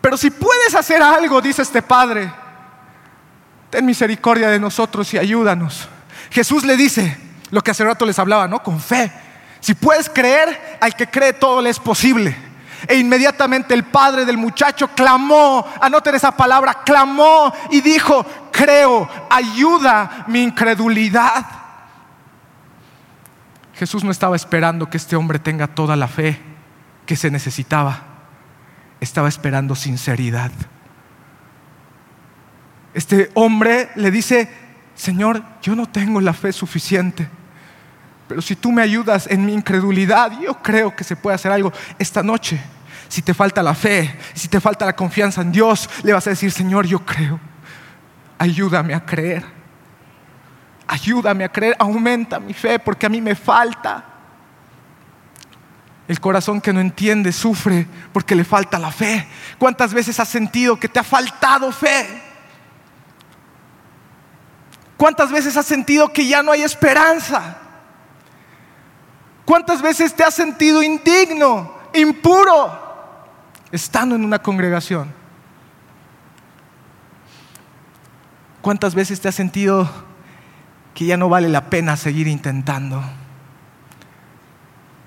Pero 0.00 0.16
si 0.16 0.30
puedes 0.30 0.74
hacer 0.74 1.02
algo, 1.02 1.40
dice 1.40 1.62
este 1.62 1.82
padre, 1.82 2.32
ten 3.70 3.84
misericordia 3.84 4.48
de 4.48 4.60
nosotros 4.60 5.12
y 5.14 5.18
ayúdanos. 5.18 5.88
Jesús 6.30 6.64
le 6.64 6.76
dice 6.76 7.16
lo 7.50 7.62
que 7.62 7.70
hace 7.70 7.84
rato 7.84 8.04
les 8.04 8.18
hablaba, 8.18 8.48
¿no? 8.48 8.62
Con 8.62 8.80
fe. 8.80 9.12
Si 9.60 9.74
puedes 9.74 10.08
creer, 10.08 10.78
al 10.80 10.94
que 10.94 11.06
cree 11.06 11.32
todo 11.32 11.60
le 11.60 11.70
es 11.70 11.78
posible. 11.78 12.36
E 12.88 12.96
inmediatamente 12.96 13.74
el 13.74 13.84
padre 13.84 14.24
del 14.24 14.36
muchacho 14.36 14.88
clamó, 14.88 15.66
anoten 15.80 16.14
esa 16.14 16.32
palabra, 16.32 16.82
clamó 16.84 17.52
y 17.70 17.80
dijo, 17.80 18.24
creo, 18.52 19.08
ayuda 19.30 20.24
mi 20.28 20.42
incredulidad. 20.42 21.46
Jesús 23.74 24.04
no 24.04 24.10
estaba 24.10 24.36
esperando 24.36 24.88
que 24.88 24.96
este 24.96 25.16
hombre 25.16 25.38
tenga 25.38 25.66
toda 25.66 25.96
la 25.96 26.08
fe 26.08 26.40
que 27.04 27.16
se 27.16 27.30
necesitaba, 27.30 28.02
estaba 29.00 29.28
esperando 29.28 29.74
sinceridad. 29.74 30.50
Este 32.96 33.30
hombre 33.34 33.90
le 33.94 34.10
dice, 34.10 34.48
Señor, 34.96 35.44
yo 35.62 35.76
no 35.76 35.88
tengo 35.88 36.20
la 36.20 36.32
fe 36.32 36.52
suficiente 36.52 37.28
pero 38.28 38.42
si 38.42 38.56
tú 38.56 38.72
me 38.72 38.82
ayudas 38.82 39.26
en 39.28 39.44
mi 39.46 39.52
incredulidad, 39.52 40.32
yo 40.40 40.60
creo 40.62 40.94
que 40.94 41.04
se 41.04 41.16
puede 41.16 41.36
hacer 41.36 41.52
algo 41.52 41.72
esta 41.98 42.22
noche. 42.22 42.60
Si 43.08 43.22
te 43.22 43.34
falta 43.34 43.62
la 43.62 43.74
fe, 43.74 44.18
si 44.34 44.48
te 44.48 44.60
falta 44.60 44.84
la 44.84 44.96
confianza 44.96 45.42
en 45.42 45.52
Dios, 45.52 45.88
le 46.02 46.12
vas 46.12 46.26
a 46.26 46.30
decir, 46.30 46.50
Señor, 46.50 46.86
yo 46.86 46.98
creo. 46.98 47.38
Ayúdame 48.38 48.94
a 48.94 49.04
creer. 49.04 49.44
Ayúdame 50.88 51.44
a 51.44 51.48
creer. 51.48 51.76
Aumenta 51.78 52.40
mi 52.40 52.52
fe 52.52 52.80
porque 52.80 53.06
a 53.06 53.08
mí 53.08 53.20
me 53.20 53.36
falta. 53.36 54.04
El 56.08 56.18
corazón 56.20 56.60
que 56.60 56.72
no 56.72 56.80
entiende 56.80 57.32
sufre 57.32 57.86
porque 58.12 58.34
le 58.34 58.44
falta 58.44 58.76
la 58.78 58.90
fe. 58.90 59.26
¿Cuántas 59.56 59.94
veces 59.94 60.18
has 60.18 60.28
sentido 60.28 60.78
que 60.78 60.88
te 60.88 60.98
ha 60.98 61.04
faltado 61.04 61.70
fe? 61.70 62.25
¿Cuántas 64.96 65.30
veces 65.30 65.56
has 65.56 65.66
sentido 65.66 66.12
que 66.12 66.26
ya 66.26 66.42
no 66.42 66.52
hay 66.52 66.62
esperanza? 66.62 67.58
¿Cuántas 69.44 69.82
veces 69.82 70.14
te 70.14 70.24
has 70.24 70.34
sentido 70.34 70.82
indigno, 70.82 71.72
impuro, 71.94 72.78
estando 73.70 74.14
en 74.14 74.24
una 74.24 74.40
congregación? 74.40 75.12
¿Cuántas 78.62 78.94
veces 78.94 79.20
te 79.20 79.28
has 79.28 79.34
sentido 79.34 79.88
que 80.94 81.06
ya 81.06 81.16
no 81.16 81.28
vale 81.28 81.48
la 81.48 81.70
pena 81.70 81.96
seguir 81.96 82.26
intentando? 82.26 83.02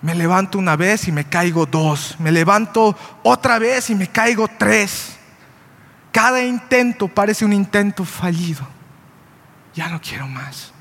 Me 0.01 0.15
levanto 0.15 0.57
una 0.57 0.77
vez 0.77 1.07
y 1.09 1.11
me 1.11 1.25
caigo 1.25 1.65
dos. 1.65 2.15
Me 2.19 2.31
levanto 2.31 2.95
otra 3.23 3.59
vez 3.59 3.89
y 3.89 3.95
me 3.95 4.07
caigo 4.07 4.47
tres. 4.47 5.17
Cada 6.13 6.41
intento 6.41 7.07
parece 7.09 7.43
un 7.43 7.51
intento 7.51 8.05
fallido. 8.05 8.65
Ya 9.75 9.89
no 9.89 10.01
quiero 10.01 10.27
más. 10.27 10.73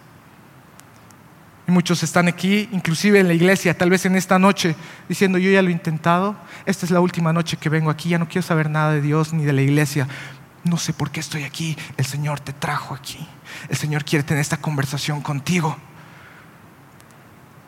Y 1.66 1.70
muchos 1.70 2.02
están 2.02 2.28
aquí, 2.28 2.68
inclusive 2.72 3.20
en 3.20 3.28
la 3.28 3.34
iglesia, 3.34 3.76
tal 3.76 3.90
vez 3.90 4.06
en 4.06 4.16
esta 4.16 4.38
noche, 4.38 4.74
diciendo, 5.08 5.36
yo 5.36 5.50
ya 5.50 5.60
lo 5.60 5.68
he 5.68 5.72
intentado, 5.72 6.34
esta 6.64 6.86
es 6.86 6.90
la 6.90 7.00
última 7.00 7.32
noche 7.32 7.58
que 7.58 7.68
vengo 7.68 7.90
aquí, 7.90 8.08
ya 8.08 8.18
no 8.18 8.26
quiero 8.26 8.46
saber 8.46 8.70
nada 8.70 8.92
de 8.92 9.02
Dios 9.02 9.34
ni 9.34 9.44
de 9.44 9.52
la 9.52 9.60
iglesia. 9.60 10.08
No 10.64 10.78
sé 10.78 10.94
por 10.94 11.10
qué 11.10 11.20
estoy 11.20 11.44
aquí, 11.44 11.76
el 11.98 12.06
Señor 12.06 12.40
te 12.40 12.54
trajo 12.54 12.94
aquí. 12.94 13.18
El 13.68 13.76
Señor 13.76 14.04
quiere 14.04 14.22
tener 14.22 14.40
esta 14.40 14.56
conversación 14.56 15.20
contigo 15.20 15.76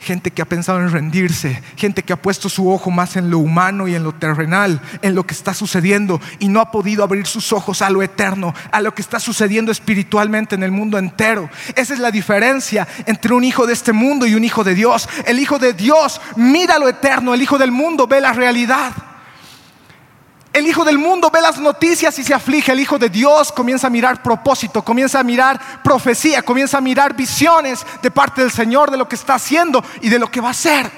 gente 0.01 0.31
que 0.31 0.43
ha 0.43 0.47
pensado 0.47 0.81
en 0.81 0.91
rendirse, 0.91 1.63
gente 1.77 2.03
que 2.03 2.13
ha 2.13 2.21
puesto 2.21 2.49
su 2.49 2.71
ojo 2.71 2.91
más 2.91 3.17
en 3.17 3.31
lo 3.31 3.39
humano 3.39 3.87
y 3.87 3.95
en 3.95 4.03
lo 4.03 4.13
terrenal, 4.13 4.81
en 5.03 5.15
lo 5.15 5.27
que 5.27 5.35
está 5.35 5.55
sucediendo 5.55 6.21
y 6.39 6.49
no 6.49 6.61
ha 6.61 6.71
podido 6.71 7.05
abrir 7.05 7.27
sus 7.27 7.53
ojos 7.53 7.83
a 7.83 7.91
lo 7.91 8.03
eterno, 8.03 8.55
a 8.73 8.81
lo 8.81 8.95
que 8.95 9.03
está 9.03 9.21
sucediendo 9.21 9.71
espiritualmente 9.71 10.55
en 10.55 10.63
el 10.63 10.73
mundo 10.73 10.99
entero. 10.99 11.51
Esa 11.77 11.95
es 11.95 12.01
la 12.01 12.11
diferencia 12.11 12.89
entre 13.07 13.35
un 13.35 13.45
hijo 13.45 13.67
de 13.67 13.75
este 13.75 13.93
mundo 13.93 14.27
y 14.27 14.35
un 14.35 14.45
hijo 14.45 14.65
de 14.65 14.75
Dios. 14.75 15.09
El 15.27 15.39
hijo 15.39 15.59
de 15.59 15.75
Dios 15.75 16.21
mira 16.37 16.79
lo 16.79 16.89
eterno, 16.89 17.35
el 17.35 17.43
hijo 17.43 17.59
del 17.59 17.71
mundo 17.71 18.07
ve 18.07 18.21
la 18.21 18.33
realidad. 18.33 19.10
El 20.53 20.67
hijo 20.67 20.85
del 20.85 20.99
mundo 20.99 21.31
ve 21.31 21.41
las 21.41 21.59
noticias 21.59 22.19
y 22.19 22.25
se 22.25 22.35
aflige. 22.35 22.73
El 22.73 22.81
hijo 22.81 22.99
de 22.99 23.09
Dios 23.09 23.53
comienza 23.53 23.87
a 23.87 23.91
mirar 23.91 24.23
propósito, 24.23 24.83
comienza 24.83 25.21
a 25.21 25.25
mirar 25.25 25.83
profecía, 25.83 26.43
comienza 26.43 26.79
a 26.79 26.81
mirar 26.81 27.15
visiones 27.15 27.87
de 28.03 28.11
parte 28.11 28.41
del 28.43 28.51
Señor 28.51 28.91
de 28.91 28.97
lo 28.97 29.09
que 29.09 29.15
está 29.15 29.35
haciendo 29.35 29.85
y 30.01 30.09
de 30.09 30.19
lo 30.19 30.29
que 30.29 30.41
va 30.41 30.49
a 30.49 30.53
hacer. 30.53 30.91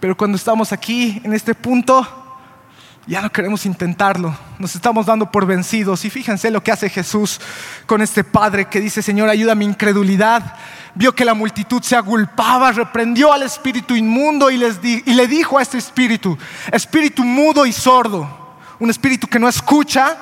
Pero 0.00 0.16
cuando 0.16 0.36
estamos 0.36 0.72
aquí, 0.72 1.20
en 1.24 1.32
este 1.32 1.54
punto, 1.54 2.29
ya 3.10 3.20
no 3.20 3.32
queremos 3.32 3.66
intentarlo. 3.66 4.36
Nos 4.60 4.76
estamos 4.76 5.04
dando 5.04 5.32
por 5.32 5.44
vencidos. 5.44 6.04
Y 6.04 6.10
fíjense 6.10 6.48
lo 6.50 6.62
que 6.62 6.70
hace 6.70 6.88
Jesús 6.88 7.40
con 7.86 8.02
este 8.02 8.22
padre 8.22 8.66
que 8.66 8.80
dice, 8.80 9.02
Señor, 9.02 9.28
ayuda 9.28 9.52
a 9.52 9.56
mi 9.56 9.64
incredulidad 9.64 10.56
vio 10.94 11.14
que 11.14 11.24
la 11.24 11.34
multitud 11.34 11.82
se 11.82 11.96
agulpaba, 11.96 12.72
reprendió 12.72 13.32
al 13.32 13.42
espíritu 13.42 13.94
inmundo 13.94 14.50
y, 14.50 14.56
le 14.58 15.26
dijo 15.28 15.58
a 15.58 15.62
este 15.62 15.78
espíritu, 15.78 16.36
espíritu 16.72 17.24
mudo 17.24 17.66
y 17.66 17.72
sordo, 17.72 18.28
un 18.78 18.90
espíritu 18.90 19.26
que 19.26 19.38
no 19.38 19.48
escucha 19.48 20.16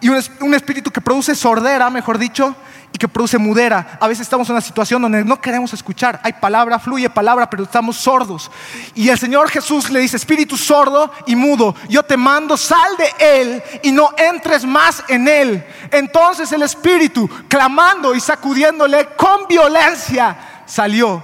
y 0.00 0.08
un 0.08 0.54
espíritu 0.54 0.90
que 0.90 1.00
produce 1.00 1.34
sordera, 1.34 1.90
mejor 1.90 2.18
dicho, 2.18 2.54
y 2.96 2.98
que 2.98 3.08
produce 3.08 3.36
mudera. 3.36 3.98
A 4.00 4.08
veces 4.08 4.22
estamos 4.22 4.48
en 4.48 4.54
una 4.54 4.62
situación 4.62 5.02
donde 5.02 5.22
no 5.22 5.38
queremos 5.38 5.70
escuchar. 5.74 6.18
Hay 6.22 6.32
palabra, 6.32 6.78
fluye 6.78 7.10
palabra, 7.10 7.50
pero 7.50 7.64
estamos 7.64 7.98
sordos. 7.98 8.50
Y 8.94 9.10
el 9.10 9.18
Señor 9.18 9.50
Jesús 9.50 9.90
le 9.90 10.00
dice, 10.00 10.16
espíritu 10.16 10.56
sordo 10.56 11.12
y 11.26 11.36
mudo, 11.36 11.74
yo 11.90 12.02
te 12.02 12.16
mando, 12.16 12.56
sal 12.56 12.96
de 12.96 13.42
él 13.42 13.62
y 13.82 13.92
no 13.92 14.14
entres 14.16 14.64
más 14.64 15.04
en 15.08 15.28
él. 15.28 15.62
Entonces 15.90 16.50
el 16.52 16.62
espíritu, 16.62 17.28
clamando 17.48 18.14
y 18.14 18.20
sacudiéndole 18.20 19.08
con 19.14 19.46
violencia, 19.46 20.62
salió. 20.64 21.22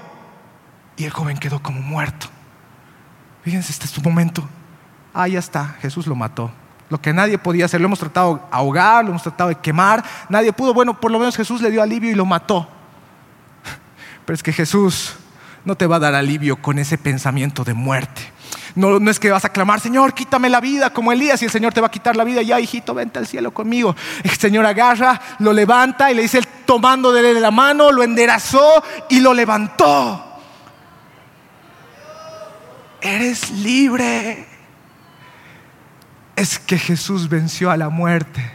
Y 0.98 1.04
el 1.04 1.10
joven 1.10 1.38
quedó 1.38 1.62
como 1.62 1.80
muerto. 1.80 2.26
Fíjense, 3.44 3.72
este 3.72 3.86
es 3.86 3.92
tu 3.92 4.02
momento. 4.02 4.46
Ah, 5.14 5.26
ya 5.26 5.38
está, 5.38 5.76
Jesús 5.80 6.06
lo 6.06 6.14
mató 6.14 6.52
lo 6.92 7.00
que 7.00 7.14
nadie 7.14 7.38
podía 7.38 7.64
hacer. 7.64 7.80
Lo 7.80 7.86
hemos 7.86 7.98
tratado 7.98 8.34
de 8.34 8.40
ahogar, 8.50 9.02
lo 9.02 9.12
hemos 9.12 9.22
tratado 9.22 9.48
de 9.48 9.54
quemar, 9.56 10.04
nadie 10.28 10.52
pudo. 10.52 10.74
Bueno, 10.74 11.00
por 11.00 11.10
lo 11.10 11.18
menos 11.18 11.34
Jesús 11.34 11.62
le 11.62 11.70
dio 11.70 11.82
alivio 11.82 12.10
y 12.10 12.14
lo 12.14 12.26
mató. 12.26 12.68
Pero 14.26 14.34
es 14.34 14.42
que 14.42 14.52
Jesús 14.52 15.14
no 15.64 15.74
te 15.74 15.86
va 15.86 15.96
a 15.96 16.00
dar 16.00 16.14
alivio 16.14 16.60
con 16.60 16.78
ese 16.78 16.98
pensamiento 16.98 17.64
de 17.64 17.72
muerte. 17.72 18.20
No, 18.74 18.98
es 19.10 19.18
que 19.18 19.30
vas 19.30 19.46
a 19.46 19.48
clamar, 19.48 19.80
Señor, 19.80 20.12
quítame 20.12 20.50
la 20.50 20.60
vida 20.60 20.90
como 20.90 21.12
Elías 21.12 21.40
y 21.40 21.46
el 21.46 21.50
Señor 21.50 21.72
te 21.72 21.80
va 21.80 21.86
a 21.86 21.90
quitar 21.90 22.14
la 22.14 22.24
vida. 22.24 22.42
Ya, 22.42 22.60
hijito, 22.60 22.92
vente 22.92 23.18
al 23.18 23.26
cielo 23.26 23.54
conmigo. 23.54 23.96
El 24.22 24.30
Señor 24.32 24.66
agarra, 24.66 25.18
lo 25.38 25.54
levanta 25.54 26.12
y 26.12 26.14
le 26.14 26.20
dice, 26.20 26.42
tomando 26.66 27.10
de 27.10 27.40
la 27.40 27.50
mano, 27.50 27.90
lo 27.90 28.02
enderezó 28.02 28.84
y 29.08 29.20
lo 29.20 29.32
levantó. 29.32 30.40
Eres 33.00 33.50
libre 33.50 34.51
es 36.42 36.58
que 36.58 36.76
Jesús 36.76 37.28
venció 37.28 37.70
a 37.70 37.76
la 37.76 37.88
muerte. 37.88 38.52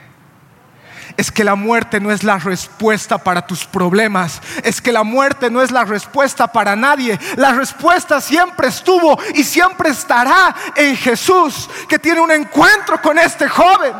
Es 1.15 1.31
que 1.31 1.45
la 1.45 1.55
muerte 1.55 1.99
no 1.99 2.11
es 2.11 2.21
la 2.23 2.37
respuesta 2.37 3.17
para 3.17 3.47
tus 3.47 3.65
problemas. 3.65 4.41
Es 4.63 4.81
que 4.81 4.91
la 4.91 5.03
muerte 5.03 5.49
no 5.49 5.61
es 5.61 5.71
la 5.71 5.85
respuesta 5.85 6.47
para 6.47 6.75
nadie. 6.75 7.17
La 7.37 7.53
respuesta 7.53 8.19
siempre 8.19 8.67
estuvo 8.67 9.17
y 9.33 9.43
siempre 9.43 9.89
estará 9.89 10.53
en 10.75 10.97
Jesús, 10.97 11.69
que 11.87 11.97
tiene 11.97 12.19
un 12.19 12.31
encuentro 12.31 13.01
con 13.01 13.17
este 13.17 13.47
joven. 13.47 13.93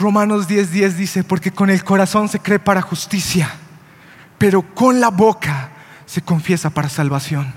Romanos 0.00 0.48
10:10 0.48 0.96
dice, 0.96 1.24
porque 1.24 1.52
con 1.52 1.68
el 1.68 1.84
corazón 1.84 2.28
se 2.28 2.40
cree 2.40 2.58
para 2.58 2.80
justicia, 2.80 3.50
pero 4.38 4.62
con 4.74 4.98
la 4.98 5.10
boca 5.10 5.70
se 6.06 6.22
confiesa 6.22 6.70
para 6.70 6.88
salvación. 6.88 7.52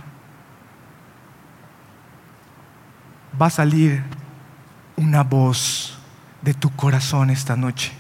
Va 3.41 3.45
a 3.45 3.49
salir 3.49 4.03
una 4.97 5.23
voz 5.23 5.97
de 6.41 6.53
tu 6.53 6.69
corazón 6.75 7.29
esta 7.29 7.55
noche. 7.55 7.93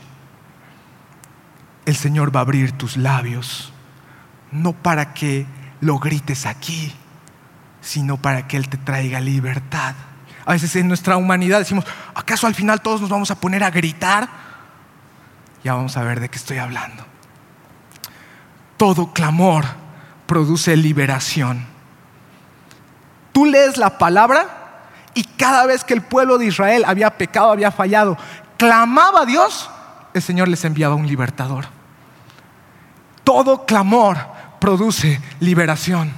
El 1.85 1.95
Señor 1.95 2.35
va 2.35 2.41
a 2.41 2.43
abrir 2.43 2.73
tus 2.73 2.97
labios, 2.97 3.71
no 4.51 4.73
para 4.73 5.13
que 5.13 5.45
lo 5.79 5.99
grites 5.99 6.45
aquí, 6.45 6.93
sino 7.79 8.17
para 8.17 8.47
que 8.47 8.57
Él 8.57 8.67
te 8.67 8.77
traiga 8.77 9.21
libertad. 9.21 9.95
A 10.45 10.53
veces 10.53 10.75
en 10.75 10.87
nuestra 10.87 11.17
humanidad 11.17 11.59
decimos, 11.59 11.85
¿acaso 12.13 12.47
al 12.47 12.55
final 12.55 12.81
todos 12.81 13.01
nos 13.01 13.09
vamos 13.09 13.31
a 13.31 13.35
poner 13.35 13.63
a 13.63 13.71
gritar? 13.71 14.27
Ya 15.63 15.73
vamos 15.73 15.95
a 15.95 16.03
ver 16.03 16.19
de 16.19 16.29
qué 16.29 16.37
estoy 16.37 16.57
hablando. 16.57 17.05
Todo 18.77 19.13
clamor 19.13 19.65
produce 20.25 20.75
liberación. 20.75 21.65
Tú 23.31 23.45
lees 23.45 23.77
la 23.77 23.97
palabra 23.97 24.89
y 25.13 25.23
cada 25.23 25.65
vez 25.65 25.83
que 25.83 25.93
el 25.93 26.01
pueblo 26.01 26.37
de 26.37 26.47
Israel 26.47 26.83
había 26.85 27.17
pecado, 27.17 27.51
había 27.51 27.71
fallado, 27.71 28.17
clamaba 28.57 29.21
a 29.21 29.25
Dios, 29.25 29.69
el 30.13 30.21
Señor 30.21 30.47
les 30.47 30.65
enviaba 30.65 30.95
un 30.95 31.07
libertador. 31.07 31.65
Todo 33.23 33.65
clamor 33.65 34.17
produce 34.59 35.21
liberación. 35.39 36.11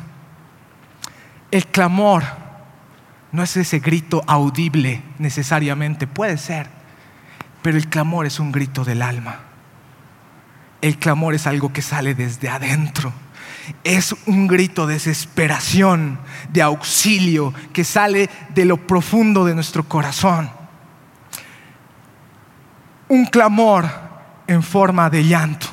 El 1.52 1.68
clamor 1.68 2.24
no 3.36 3.44
es 3.44 3.58
ese 3.58 3.80
grito 3.80 4.24
audible 4.28 5.04
necesariamente, 5.20 6.08
puede 6.08 6.38
ser, 6.38 6.68
pero 7.62 7.78
el 7.78 7.90
clamor 7.90 8.26
es 8.26 8.40
un 8.40 8.52
grito 8.52 8.86
del 8.86 9.02
alma. 9.02 9.40
El 10.82 10.98
clamor 10.98 11.34
es 11.34 11.46
algo 11.46 11.74
que 11.74 11.82
sale 11.82 12.16
desde 12.16 12.48
adentro. 12.48 13.12
Es 13.84 14.16
un 14.28 14.48
grito 14.48 14.88
de 14.88 14.94
desesperación, 14.94 16.20
de 16.50 16.62
auxilio, 16.62 17.54
que 17.74 17.84
sale 17.84 18.30
de 18.54 18.66
lo 18.66 18.78
profundo 18.88 19.44
de 19.44 19.56
nuestro 19.56 19.84
corazón. 19.84 20.50
Un 23.10 23.26
clamor 23.26 23.86
en 24.48 24.64
forma 24.64 25.10
de 25.10 25.26
llanto. 25.26 25.68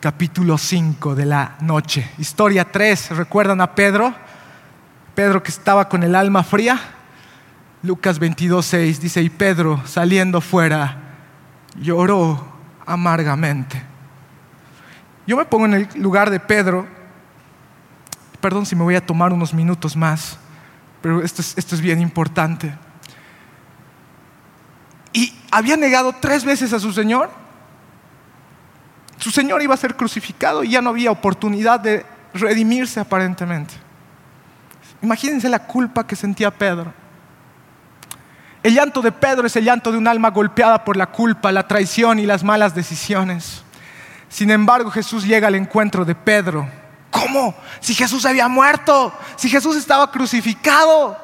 Capítulo 0.00 0.58
5 0.58 1.14
de 1.14 1.26
la 1.26 1.56
noche. 1.60 2.08
Historia 2.18 2.70
3. 2.70 3.16
¿Recuerdan 3.16 3.60
a 3.60 3.74
Pedro? 3.74 4.14
Pedro 5.18 5.42
que 5.42 5.50
estaba 5.50 5.88
con 5.88 6.04
el 6.04 6.14
alma 6.14 6.44
fría. 6.44 6.78
Lucas 7.82 8.20
22, 8.20 8.64
6 8.64 9.00
dice, 9.00 9.20
y 9.20 9.28
Pedro 9.28 9.82
saliendo 9.84 10.40
fuera 10.40 10.96
lloró 11.74 12.46
amargamente. 12.86 13.82
Yo 15.26 15.36
me 15.36 15.44
pongo 15.44 15.66
en 15.66 15.74
el 15.74 15.88
lugar 15.96 16.30
de 16.30 16.38
Pedro, 16.38 16.86
perdón 18.40 18.64
si 18.64 18.76
me 18.76 18.84
voy 18.84 18.94
a 18.94 19.04
tomar 19.04 19.32
unos 19.32 19.52
minutos 19.52 19.96
más, 19.96 20.38
pero 21.02 21.20
esto 21.20 21.42
es, 21.42 21.58
esto 21.58 21.74
es 21.74 21.80
bien 21.80 22.00
importante. 22.00 22.72
Y 25.12 25.36
había 25.50 25.76
negado 25.76 26.14
tres 26.20 26.44
veces 26.44 26.72
a 26.72 26.78
su 26.78 26.92
Señor. 26.92 27.28
Su 29.16 29.32
Señor 29.32 29.62
iba 29.62 29.74
a 29.74 29.78
ser 29.78 29.96
crucificado 29.96 30.62
y 30.62 30.70
ya 30.70 30.80
no 30.80 30.90
había 30.90 31.10
oportunidad 31.10 31.80
de 31.80 32.06
redimirse 32.34 33.00
aparentemente. 33.00 33.87
Imagínense 35.02 35.48
la 35.48 35.60
culpa 35.60 36.06
que 36.06 36.16
sentía 36.16 36.50
Pedro. 36.50 36.92
El 38.62 38.74
llanto 38.74 39.00
de 39.00 39.12
Pedro 39.12 39.46
es 39.46 39.54
el 39.56 39.64
llanto 39.64 39.92
de 39.92 39.98
un 39.98 40.08
alma 40.08 40.30
golpeada 40.30 40.84
por 40.84 40.96
la 40.96 41.06
culpa, 41.06 41.52
la 41.52 41.68
traición 41.68 42.18
y 42.18 42.26
las 42.26 42.42
malas 42.42 42.74
decisiones. 42.74 43.62
Sin 44.28 44.50
embargo, 44.50 44.90
Jesús 44.90 45.24
llega 45.24 45.48
al 45.48 45.54
encuentro 45.54 46.04
de 46.04 46.14
Pedro. 46.14 46.68
¿Cómo? 47.10 47.54
Si 47.80 47.94
Jesús 47.94 48.26
había 48.26 48.48
muerto, 48.48 49.12
si 49.36 49.48
Jesús 49.48 49.76
estaba 49.76 50.10
crucificado. 50.10 51.16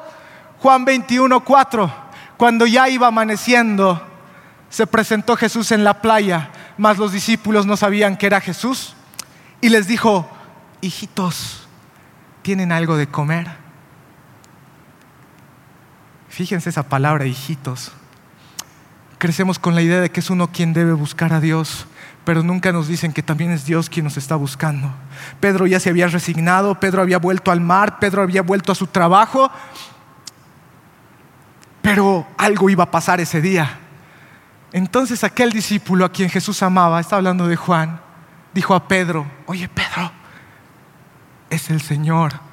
Juan 0.59 0.85
21, 0.85 1.43
4. 1.43 1.93
Cuando 2.37 2.65
ya 2.65 2.89
iba 2.89 3.07
amaneciendo, 3.07 4.01
se 4.69 4.87
presentó 4.87 5.35
Jesús 5.35 5.71
en 5.71 5.83
la 5.83 6.01
playa, 6.01 6.49
mas 6.77 6.97
los 6.97 7.11
discípulos 7.11 7.65
no 7.65 7.77
sabían 7.77 8.17
que 8.17 8.25
era 8.25 8.41
Jesús. 8.41 8.95
Y 9.61 9.69
les 9.69 9.87
dijo, 9.87 10.27
hijitos, 10.81 11.67
¿tienen 12.41 12.71
algo 12.71 12.97
de 12.97 13.07
comer? 13.07 13.64
Fíjense 16.35 16.69
esa 16.69 16.83
palabra, 16.83 17.25
hijitos. 17.25 17.93
Crecemos 19.19 19.57
con 19.57 19.73
la 19.73 19.81
idea 19.81 20.01
de 20.01 20.11
que 20.11 20.19
es 20.19 20.29
uno 20.29 20.51
quien 20.51 20.73
debe 20.73 20.91
buscar 20.91 21.31
a 21.31 21.39
Dios, 21.39 21.87
pero 22.25 22.43
nunca 22.43 22.73
nos 22.73 22.89
dicen 22.89 23.13
que 23.13 23.23
también 23.23 23.51
es 23.51 23.63
Dios 23.63 23.89
quien 23.89 24.03
nos 24.03 24.17
está 24.17 24.35
buscando. 24.35 24.91
Pedro 25.39 25.65
ya 25.65 25.79
se 25.79 25.91
había 25.91 26.07
resignado, 26.07 26.77
Pedro 26.77 27.01
había 27.01 27.19
vuelto 27.19 27.51
al 27.51 27.61
mar, 27.61 27.99
Pedro 27.99 28.21
había 28.21 28.41
vuelto 28.41 28.73
a 28.73 28.75
su 28.75 28.87
trabajo, 28.87 29.49
pero 31.81 32.27
algo 32.37 32.69
iba 32.69 32.83
a 32.83 32.91
pasar 32.91 33.21
ese 33.21 33.39
día. 33.39 33.79
Entonces 34.73 35.23
aquel 35.23 35.53
discípulo 35.53 36.03
a 36.03 36.11
quien 36.11 36.29
Jesús 36.29 36.61
amaba, 36.63 36.99
está 36.99 37.15
hablando 37.15 37.47
de 37.47 37.55
Juan, 37.55 38.01
dijo 38.53 38.75
a 38.75 38.89
Pedro, 38.89 39.25
oye 39.45 39.69
Pedro, 39.69 40.11
es 41.49 41.69
el 41.69 41.79
Señor. 41.79 42.44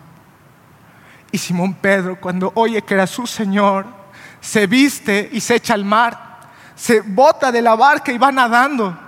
Y 1.32 1.38
Simón 1.38 1.74
Pedro, 1.74 2.20
cuando 2.20 2.52
oye 2.54 2.82
que 2.82 2.94
era 2.94 3.06
su 3.06 3.26
Señor, 3.26 3.86
se 4.40 4.66
viste 4.66 5.30
y 5.32 5.40
se 5.40 5.56
echa 5.56 5.74
al 5.74 5.84
mar. 5.84 6.30
se 6.74 7.00
bota 7.00 7.52
de 7.52 7.62
la 7.62 7.76
barca 7.76 8.10
y 8.10 8.18
va 8.18 8.32
nadando. 8.32 8.98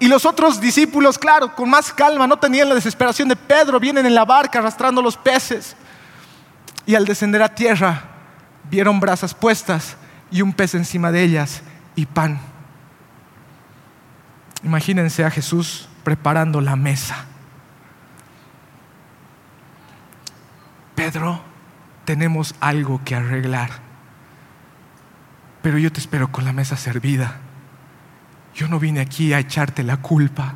Y 0.00 0.08
los 0.08 0.24
otros 0.24 0.60
discípulos, 0.60 1.18
claro, 1.18 1.54
con 1.54 1.70
más 1.70 1.92
calma, 1.92 2.26
no 2.26 2.38
tenían 2.38 2.68
la 2.68 2.74
desesperación 2.74 3.28
de 3.28 3.36
Pedro, 3.36 3.78
vienen 3.78 4.06
en 4.06 4.14
la 4.14 4.24
barca 4.24 4.58
arrastrando 4.58 5.00
los 5.00 5.16
peces. 5.16 5.76
Y 6.86 6.94
al 6.94 7.04
descender 7.04 7.42
a 7.42 7.54
tierra, 7.54 8.02
vieron 8.70 8.98
brasas 8.98 9.34
puestas 9.34 9.96
y 10.30 10.42
un 10.42 10.52
pez 10.52 10.74
encima 10.74 11.12
de 11.12 11.22
ellas 11.22 11.62
y 11.94 12.06
pan. 12.06 12.40
Imagínense 14.64 15.24
a 15.24 15.30
Jesús 15.30 15.88
preparando 16.02 16.60
la 16.60 16.76
mesa. 16.76 17.26
Pedro, 20.94 21.49
tenemos 22.10 22.56
algo 22.58 23.00
que 23.04 23.14
arreglar, 23.14 23.70
pero 25.62 25.78
yo 25.78 25.92
te 25.92 26.00
espero 26.00 26.32
con 26.32 26.44
la 26.44 26.52
mesa 26.52 26.76
servida. 26.76 27.36
Yo 28.52 28.66
no 28.66 28.80
vine 28.80 28.98
aquí 28.98 29.32
a 29.32 29.38
echarte 29.38 29.84
la 29.84 29.98
culpa. 29.98 30.54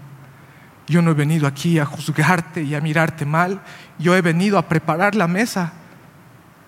Yo 0.89 1.01
no 1.01 1.13
he 1.13 1.15
venido 1.15 1.47
aquí 1.47 1.79
a 1.79 1.85
juzgarte 1.85 2.65
y 2.65 2.75
a 2.75 2.81
mirarte 2.81 3.25
mal. 3.25 3.63
Yo 4.01 4.17
he 4.17 4.21
venido 4.21 4.59
a 4.59 4.69
preparar 4.69 5.15
la 5.15 5.29
mesa 5.29 5.75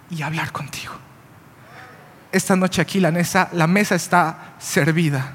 y 0.09 0.23
a 0.23 0.27
hablar 0.27 0.53
contigo. 0.53 0.93
Esta 2.31 2.55
noche 2.55 2.81
aquí 2.81 3.01
la 3.01 3.11
mesa, 3.11 3.49
la 3.55 3.67
mesa 3.67 3.97
está 3.97 4.55
servida. 4.61 5.33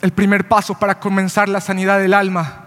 El 0.00 0.10
primer 0.10 0.48
paso 0.48 0.76
para 0.76 0.98
comenzar 0.98 1.48
la 1.48 1.60
sanidad 1.60 2.00
del 2.00 2.14
alma 2.14 2.61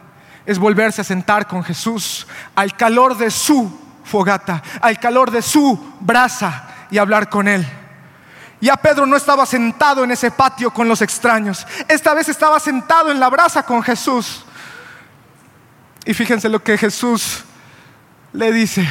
es 0.45 0.59
volverse 0.59 1.01
a 1.01 1.05
sentar 1.05 1.47
con 1.47 1.63
Jesús 1.63 2.27
al 2.55 2.75
calor 2.75 3.17
de 3.17 3.31
su 3.31 3.71
fogata, 4.03 4.61
al 4.81 4.99
calor 4.99 5.31
de 5.31 5.41
su 5.41 5.93
brasa 5.99 6.87
y 6.91 6.97
hablar 6.97 7.29
con 7.29 7.47
Él. 7.47 7.65
Ya 8.61 8.75
Pedro 8.77 9.05
no 9.05 9.17
estaba 9.17 9.45
sentado 9.45 10.03
en 10.03 10.11
ese 10.11 10.31
patio 10.31 10.71
con 10.71 10.87
los 10.87 11.01
extraños. 11.01 11.67
Esta 11.87 12.13
vez 12.13 12.29
estaba 12.29 12.59
sentado 12.59 13.11
en 13.11 13.19
la 13.19 13.29
brasa 13.29 13.63
con 13.63 13.83
Jesús. 13.83 14.45
Y 16.05 16.13
fíjense 16.13 16.49
lo 16.49 16.63
que 16.63 16.77
Jesús 16.77 17.43
le 18.33 18.51
dice. 18.51 18.87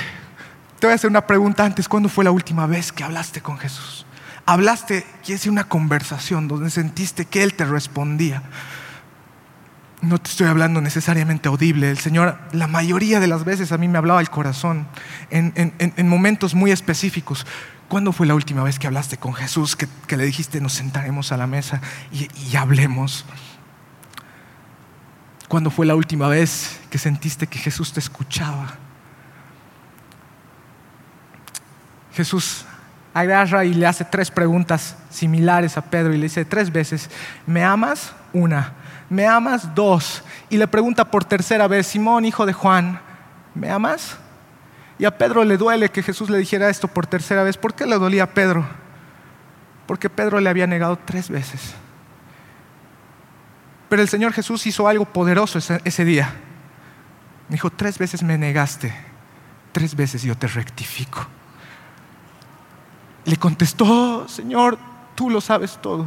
Te 0.79 0.87
voy 0.87 0.93
a 0.93 0.97
hacer 0.97 1.11
una 1.11 1.27
pregunta 1.27 1.65
antes. 1.65 1.89
¿Cuándo 1.89 2.09
fue 2.09 2.25
la 2.25 2.31
última 2.31 2.67
vez 2.67 2.93
que 2.93 3.05
hablaste 3.05 3.41
con 3.41 3.59
Jesús? 3.59 4.05
Hablaste, 4.47 5.07
quiere 5.23 5.39
decir 5.39 5.51
una 5.51 5.65
conversación 5.65 6.49
donde 6.49 6.71
sentiste 6.71 7.25
que 7.25 7.43
Él 7.43 7.55
te 7.55 7.65
respondía. 7.65 8.43
No 10.05 10.19
te 10.19 10.31
estoy 10.31 10.47
hablando 10.49 10.81
necesariamente 10.81 11.49
audible. 11.49 11.91
El 11.91 11.99
Señor, 11.99 12.39
la 12.53 12.67
mayoría 12.67 13.21
de 13.21 13.27
las 13.27 13.45
veces 13.45 13.73
a 13.73 13.79
mí 13.79 13.89
me 13.89 13.97
hablaba 13.97 14.21
el 14.21 14.29
corazón 14.29 14.87
en, 15.31 15.53
en 15.79 16.09
momentos 16.09 16.55
muy 16.55 16.71
específicos. 16.71 17.47
¿Cuándo 17.89 18.13
fue 18.13 18.27
la 18.27 18.35
última 18.35 18.63
vez 18.63 18.79
que 18.79 18.87
hablaste 18.87 19.19
con 19.19 19.35
Jesús, 19.35 19.77
que, 19.77 20.17
le 20.17 20.25
dijiste 20.25 20.61
nos 20.61 20.73
sentaremos 20.73 21.33
a 21.33 21.37
la 21.37 21.47
mesa 21.47 21.81
y, 22.13 22.29
y 22.51 22.57
hablemos? 22.57 23.25
¿Cuándo 25.49 25.71
fue 25.71 25.87
la 25.87 25.95
última 25.95 26.29
vez 26.29 26.81
que 26.91 26.99
sentiste 26.99 27.47
que 27.47 27.59
Jesús 27.59 27.93
te 27.93 28.01
escuchaba? 28.01 28.75
Jesús 32.15 32.65
agarra 33.13 33.65
y 33.65 33.75
le 33.75 33.87
hace 33.87 34.05
tres 34.05 34.31
preguntas 34.31 34.97
similares 35.11 35.77
a 35.77 35.83
Pedro 35.83 36.13
y 36.13 36.17
le 36.17 36.25
dice 36.25 36.45
tres 36.45 36.73
veces, 36.73 37.11
¿me 37.47 37.63
amas? 37.63 38.13
Una, 38.33 38.73
¿me 39.15 39.27
amas? 39.27 39.75
Dos. 39.75 40.23
Y 40.51 40.57
le 40.57 40.67
pregunta 40.67 41.05
por 41.05 41.25
tercera 41.25 41.69
vez, 41.69 41.87
Simón, 41.87 42.25
hijo 42.25 42.45
de 42.45 42.53
Juan, 42.53 43.01
¿me 43.55 43.71
amas? 43.71 44.17
Y 44.99 45.05
a 45.05 45.17
Pedro 45.17 45.45
le 45.45 45.57
duele 45.57 45.89
que 45.89 46.03
Jesús 46.03 46.31
le 46.31 46.39
dijera 46.39 46.69
esto 46.69 46.89
por 46.89 47.07
tercera 47.07 47.45
vez. 47.45 47.57
¿Por 47.57 47.75
qué 47.75 47.87
le 47.87 47.97
dolía 47.97 48.25
a 48.25 48.35
Pedro? 48.35 48.67
Porque 49.87 50.11
Pedro 50.11 50.41
le 50.41 50.51
había 50.51 50.67
negado 50.67 50.99
tres 51.05 51.29
veces. 51.29 51.75
Pero 53.89 54.03
el 54.03 54.09
Señor 54.09 54.33
Jesús 54.33 54.67
hizo 54.67 54.89
algo 54.89 55.05
poderoso 55.05 55.59
ese, 55.59 56.05
día. 56.05 56.35
Me 57.49 57.55
dijo, 57.55 57.71
tres 57.71 57.99
veces 57.99 58.23
me 58.23 58.37
negaste, 58.37 58.95
tres 59.73 59.95
veces 59.95 60.23
yo 60.23 60.37
te 60.37 60.49
rectifico. 60.49 61.25
Le 63.25 63.37
contestó, 63.37 64.27
Señor, 64.29 64.79
tú 65.15 65.31
lo 65.31 65.41
sabes 65.41 65.79
todo. 65.81 66.07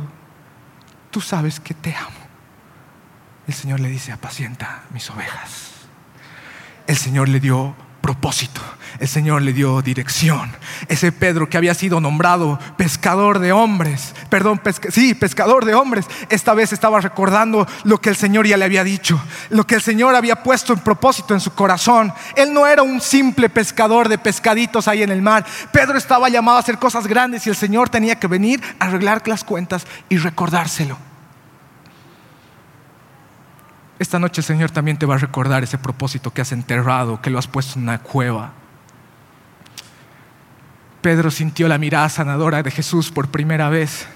Tú 1.10 1.22
sabes 1.22 1.60
que 1.60 1.74
te 1.74 1.96
amo. 1.96 2.17
El 3.48 3.54
Señor 3.54 3.80
le 3.80 3.90
dice, 3.90 4.12
apacienta 4.12 4.84
mis 4.92 5.10
ovejas. 5.10 5.72
El 6.86 6.98
Señor 6.98 7.30
le 7.30 7.40
dio 7.40 7.76
propósito. 8.02 8.62
El 9.00 9.08
Señor 9.08 9.42
le 9.42 9.54
dio 9.54 9.82
dirección. 9.82 10.52
Ese 10.88 11.12
Pedro 11.12 11.50
que 11.50 11.58
había 11.58 11.74
sido 11.74 12.00
nombrado 12.00 12.58
pescador 12.78 13.40
de 13.40 13.52
hombres, 13.52 14.16
perdón, 14.30 14.62
sí, 14.90 15.14
pescador 15.14 15.66
de 15.66 15.76
hombres, 15.76 16.06
esta 16.30 16.54
vez 16.54 16.74
estaba 16.74 17.00
recordando 17.02 17.68
lo 17.84 18.00
que 18.00 18.10
el 18.10 18.16
Señor 18.16 18.48
ya 18.48 18.58
le 18.58 18.66
había 18.66 18.84
dicho, 18.84 19.22
lo 19.50 19.68
que 19.68 19.76
el 19.76 19.82
Señor 19.82 20.16
había 20.16 20.42
puesto 20.42 20.74
en 20.74 20.80
propósito 20.80 21.34
en 21.34 21.42
su 21.42 21.54
corazón. 21.54 22.14
Él 22.36 22.54
no 22.54 22.66
era 22.66 22.82
un 22.82 23.02
simple 23.02 23.50
pescador 23.50 24.10
de 24.10 24.18
pescaditos 24.18 24.88
ahí 24.88 25.04
en 25.04 25.12
el 25.12 25.22
mar. 25.22 25.46
Pedro 25.72 25.98
estaba 25.98 26.30
llamado 26.30 26.58
a 26.58 26.62
hacer 26.62 26.80
cosas 26.80 27.08
grandes 27.08 27.46
y 27.46 27.50
el 27.50 27.56
Señor 27.56 27.90
tenía 27.90 28.20
que 28.20 28.28
venir 28.28 28.62
a 28.80 28.86
arreglar 28.86 29.22
las 29.26 29.44
cuentas 29.44 29.86
y 30.10 30.18
recordárselo. 30.18 31.07
Esta 34.00 34.20
noche 34.20 34.42
el 34.42 34.46
Señor 34.46 34.72
también 34.72 34.98
te 34.98 35.06
va 35.06 35.16
a 35.16 35.18
recordar 35.18 35.64
ese 35.64 35.78
propósito 35.78 36.32
que 36.32 36.42
has 36.42 36.52
enterrado, 36.52 37.22
que 37.22 37.30
lo 37.30 37.40
has 37.40 37.48
puesto 37.48 37.80
en 37.80 37.84
una 37.84 38.00
cueva. 38.00 38.52
Pedro 41.02 41.32
sintió 41.32 41.68
la 41.68 41.78
mirada 41.78 42.10
sanadora 42.10 42.62
de 42.62 42.72
Jesús 42.72 43.12
por 43.12 43.30
primera 43.30 43.70
vez. 43.70 44.08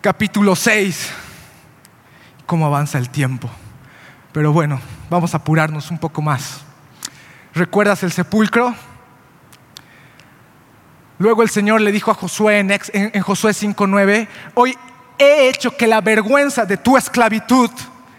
Capítulo 0.00 0.54
6. 0.54 1.12
¿Cómo 2.46 2.66
avanza 2.66 2.98
el 2.98 3.10
tiempo? 3.10 3.50
Pero 4.32 4.52
bueno, 4.52 4.80
vamos 5.08 5.34
a 5.34 5.38
apurarnos 5.38 5.90
un 5.90 5.98
poco 5.98 6.22
más. 6.22 6.62
¿Recuerdas 7.54 8.02
el 8.02 8.12
sepulcro? 8.12 8.74
Luego 11.18 11.42
el 11.42 11.50
Señor 11.50 11.80
le 11.80 11.92
dijo 11.92 12.10
a 12.10 12.14
Josué 12.14 12.60
en, 12.60 13.22
Josué 13.22 13.52
5.9, 13.52 14.26
hoy 14.54 14.76
he 15.20 15.48
hecho 15.48 15.76
que 15.76 15.86
la 15.86 16.00
vergüenza 16.00 16.64
de 16.64 16.78
tu 16.78 16.96
esclavitud 16.96 17.70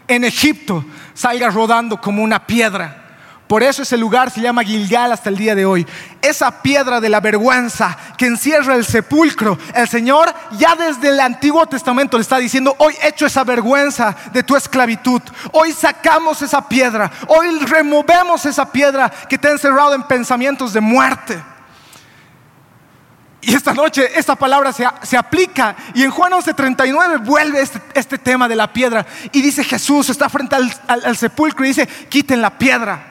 en 0.08 0.24
Egipto 0.24 0.86
salga 1.14 1.50
rodando 1.50 2.00
como 2.00 2.24
una 2.24 2.46
piedra. 2.46 2.98
Por 3.48 3.64
eso 3.64 3.82
ese 3.82 3.98
lugar 3.98 4.32
se 4.32 4.40
llama 4.40 4.64
Gilgal 4.64 5.12
hasta 5.12 5.28
el 5.28 5.36
día 5.36 5.56
de 5.56 5.66
hoy. 5.66 5.86
Esa 6.22 6.62
piedra 6.62 7.02
de 7.02 7.10
la 7.10 7.20
vergüenza 7.20 7.98
que 8.18 8.28
encierra 8.28 8.76
el 8.76 8.86
sepulcro, 8.86 9.58
el 9.76 9.90
Señor 9.90 10.34
ya 10.58 10.74
desde 10.76 11.10
el 11.10 11.20
Antiguo 11.20 11.66
Testamento 11.66 12.18
le 12.18 12.22
está 12.22 12.38
diciendo, 12.38 12.74
hoy 12.78 12.96
he 13.02 13.10
hecho 13.10 13.26
esa 13.26 13.44
vergüenza 13.44 14.16
de 14.32 14.44
tu 14.44 14.56
esclavitud. 14.56 15.22
Hoy 15.52 15.74
sacamos 15.74 16.42
esa 16.42 16.66
piedra. 16.66 17.12
Hoy 17.28 17.60
removemos 17.60 18.46
esa 18.46 18.72
piedra 18.72 19.12
que 19.28 19.38
te 19.38 19.50
ha 19.50 19.52
encerrado 19.52 19.96
en 19.96 20.04
pensamientos 20.04 20.72
de 20.72 20.80
muerte. 20.80 21.44
Y 23.42 23.56
esta 23.56 23.74
noche 23.74 24.08
esta 24.16 24.36
palabra 24.36 24.72
se, 24.72 25.18
aplica. 25.18 25.76
Y 25.96 26.04
en 26.04 26.12
Juan 26.12 26.32
11:39 26.32 27.26
vuelve 27.26 27.62
este, 27.62 27.82
este, 27.96 28.18
tema 28.20 28.48
de 28.48 28.56
la 28.56 28.72
piedra. 28.72 29.06
Y 29.32 29.42
dice 29.42 29.64
Jesús 29.64 30.10
está 30.10 30.30
frente 30.30 30.56
al, 30.56 30.72
al 30.88 31.18
sepulcro 31.18 31.66
y 31.66 31.70
dice, 31.70 31.88
quiten 31.88 32.42
la 32.42 32.58
piedra. 32.58 33.08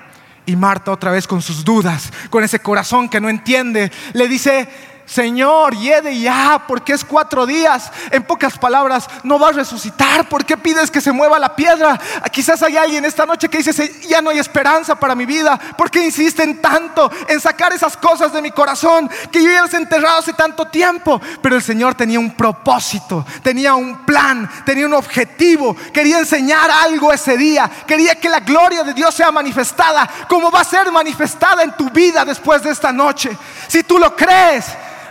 Y 0.47 0.57
Marta 0.57 0.93
otra 0.93 1.11
vez 1.11 1.26
con 1.26 1.43
sus 1.43 1.64
dudas, 1.64 2.12
con 2.31 2.43
ese 2.45 2.61
corazón 2.61 3.09
que 3.09 3.20
no 3.20 3.28
entiende, 3.28 3.93
le 4.14 4.28
dice, 4.28 4.68
Señor, 5.11 5.76
yede 5.76 6.20
ya, 6.20 6.62
porque 6.68 6.92
es 6.92 7.04
cuatro 7.04 7.44
días. 7.44 7.90
En 8.12 8.22
pocas 8.22 8.56
palabras, 8.56 9.08
no 9.24 9.40
va 9.40 9.48
a 9.48 9.52
resucitar. 9.52 10.28
¿Por 10.28 10.44
qué 10.44 10.56
pides 10.56 10.88
que 10.88 11.00
se 11.00 11.11
mueva 11.11 11.36
la 11.36 11.56
piedra? 11.56 12.00
Quizás 12.30 12.62
hay 12.62 12.76
alguien 12.76 13.04
esta 13.04 13.26
noche 13.26 13.48
que 13.48 13.58
dice, 13.58 13.92
ya 14.08 14.22
no 14.22 14.30
hay 14.30 14.38
esperanza 14.38 14.94
para 14.94 15.16
mi 15.16 15.26
vida. 15.26 15.58
¿Por 15.76 15.90
qué 15.90 16.04
insisten 16.04 16.62
tanto 16.62 17.11
en 17.26 17.40
sacar 17.40 17.72
esas 17.72 17.96
cosas 17.96 18.32
de 18.32 18.40
mi 18.40 18.52
corazón 18.52 19.11
que 19.32 19.42
yo 19.42 19.50
ya 19.50 19.62
las 19.62 19.74
he 19.74 19.78
enterrado 19.78 20.20
hace 20.20 20.32
tanto 20.32 20.66
tiempo? 20.66 21.20
Pero 21.42 21.56
el 21.56 21.62
Señor 21.62 21.96
tenía 21.96 22.20
un 22.20 22.30
propósito, 22.36 23.26
tenía 23.42 23.74
un 23.74 24.06
plan, 24.06 24.48
tenía 24.64 24.86
un 24.86 24.94
objetivo. 24.94 25.74
Quería 25.92 26.20
enseñar 26.20 26.70
algo 26.70 27.12
ese 27.12 27.36
día. 27.36 27.68
Quería 27.84 28.14
que 28.14 28.28
la 28.28 28.38
gloria 28.38 28.84
de 28.84 28.94
Dios 28.94 29.12
sea 29.12 29.32
manifestada, 29.32 30.08
como 30.28 30.52
va 30.52 30.61
a 30.61 30.64
ser 30.64 30.92
manifestada 30.92 31.64
en 31.64 31.72
tu 31.72 31.90
vida 31.90 32.24
después 32.24 32.62
de 32.62 32.70
esta 32.70 32.92
noche. 32.92 33.36
Si 33.66 33.82
tú 33.82 33.98
lo 33.98 34.14
crees, 34.14 34.66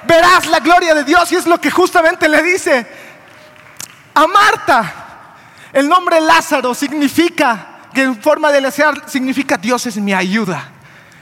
verás 0.07 0.45
la 0.47 0.59
gloria 0.59 0.93
de 0.93 1.03
Dios. 1.03 1.31
Y 1.31 1.35
es 1.35 1.45
lo 1.45 1.59
que 1.59 1.71
justamente 1.71 2.27
le 2.27 2.41
dice 2.41 2.87
a 4.13 4.27
Marta. 4.27 4.93
El 5.73 5.87
nombre 5.87 6.19
Lázaro 6.19 6.73
significa, 6.73 7.67
que 7.93 8.03
en 8.03 8.21
forma 8.21 8.51
de 8.51 8.61
desear, 8.61 9.09
significa 9.09 9.57
Dios 9.57 9.85
es 9.85 9.97
mi 9.97 10.13
ayuda. 10.13 10.71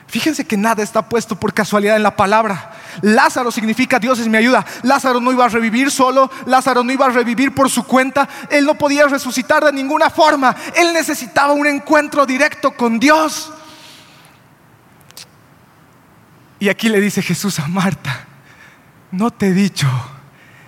Fíjense 0.08 0.46
que 0.46 0.56
nada 0.56 0.84
está 0.84 1.02
puesto 1.02 1.38
por 1.38 1.54
casualidad 1.54 1.98
en 1.98 2.04
la 2.04 2.16
palabra. 2.16 2.72
Lázaro 3.02 3.52
significa 3.52 4.00
Dios 4.00 4.20
es 4.20 4.28
mi 4.28 4.38
ayuda. 4.38 4.66
Lázaro 4.84 5.20
no 5.20 5.34
iba 5.34 5.46
a 5.46 5.50
revivir 5.50 5.92
solo, 5.92 6.32
Lázaro 6.46 6.82
no 6.84 6.92
iba 6.94 7.06
a 7.06 7.10
revivir 7.10 7.54
por 7.54 7.70
su 7.70 7.84
cuenta, 7.84 8.28
él 8.50 8.66
no 8.66 8.76
podía 8.76 9.06
resucitar 9.08 9.66
de 9.66 9.74
ninguna 9.74 10.10
forma. 10.10 10.56
Él 10.76 10.94
necesitaba 10.94 11.52
un 11.52 11.68
encuentro 11.68 12.26
directo 12.26 12.72
con 12.72 13.00
Dios. 13.00 13.52
Y 16.60 16.70
aquí 16.70 16.88
le 16.88 17.02
dice 17.02 17.22
Jesús 17.22 17.60
a 17.60 17.68
Marta, 17.68 18.27
no 19.12 19.32
te 19.32 19.48
he 19.48 19.54
dicho 19.54 19.88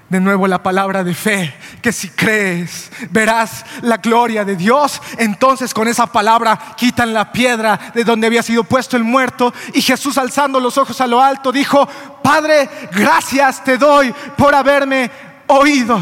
de 0.10 0.20
nuevo 0.20 0.48
la 0.48 0.62
palabra 0.64 1.04
de 1.04 1.14
fe, 1.14 1.54
que 1.82 1.92
si 1.92 2.10
crees 2.10 2.92
verás 3.12 3.64
la 3.82 3.98
gloria 3.98 4.44
de 4.44 4.56
Dios. 4.56 5.02
Entonces 5.18 5.74
con 5.74 5.88
esa 5.88 6.08
palabra 6.08 6.60
quitan 6.76 7.14
la 7.14 7.32
piedra 7.32 7.80
de 7.94 8.04
donde 8.04 8.28
había 8.28 8.44
sido 8.44 8.64
puesto 8.64 8.98
el 8.98 9.04
muerto 9.04 9.54
y 9.74 9.82
Jesús 9.82 10.18
alzando 10.18 10.60
los 10.60 10.78
ojos 10.78 11.00
a 11.00 11.08
lo 11.08 11.22
alto 11.22 11.52
dijo, 11.52 11.88
Padre, 12.24 12.70
gracias 12.92 13.64
te 13.64 13.78
doy 13.78 14.14
por 14.36 14.56
haberme 14.56 15.12
oído. 15.48 16.00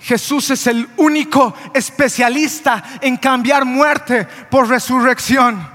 Jesús 0.00 0.50
es 0.50 0.66
el 0.66 0.88
único 0.96 1.54
especialista 1.74 2.82
en 3.00 3.16
cambiar 3.18 3.64
muerte 3.64 4.26
por 4.50 4.66
resurrección. 4.68 5.68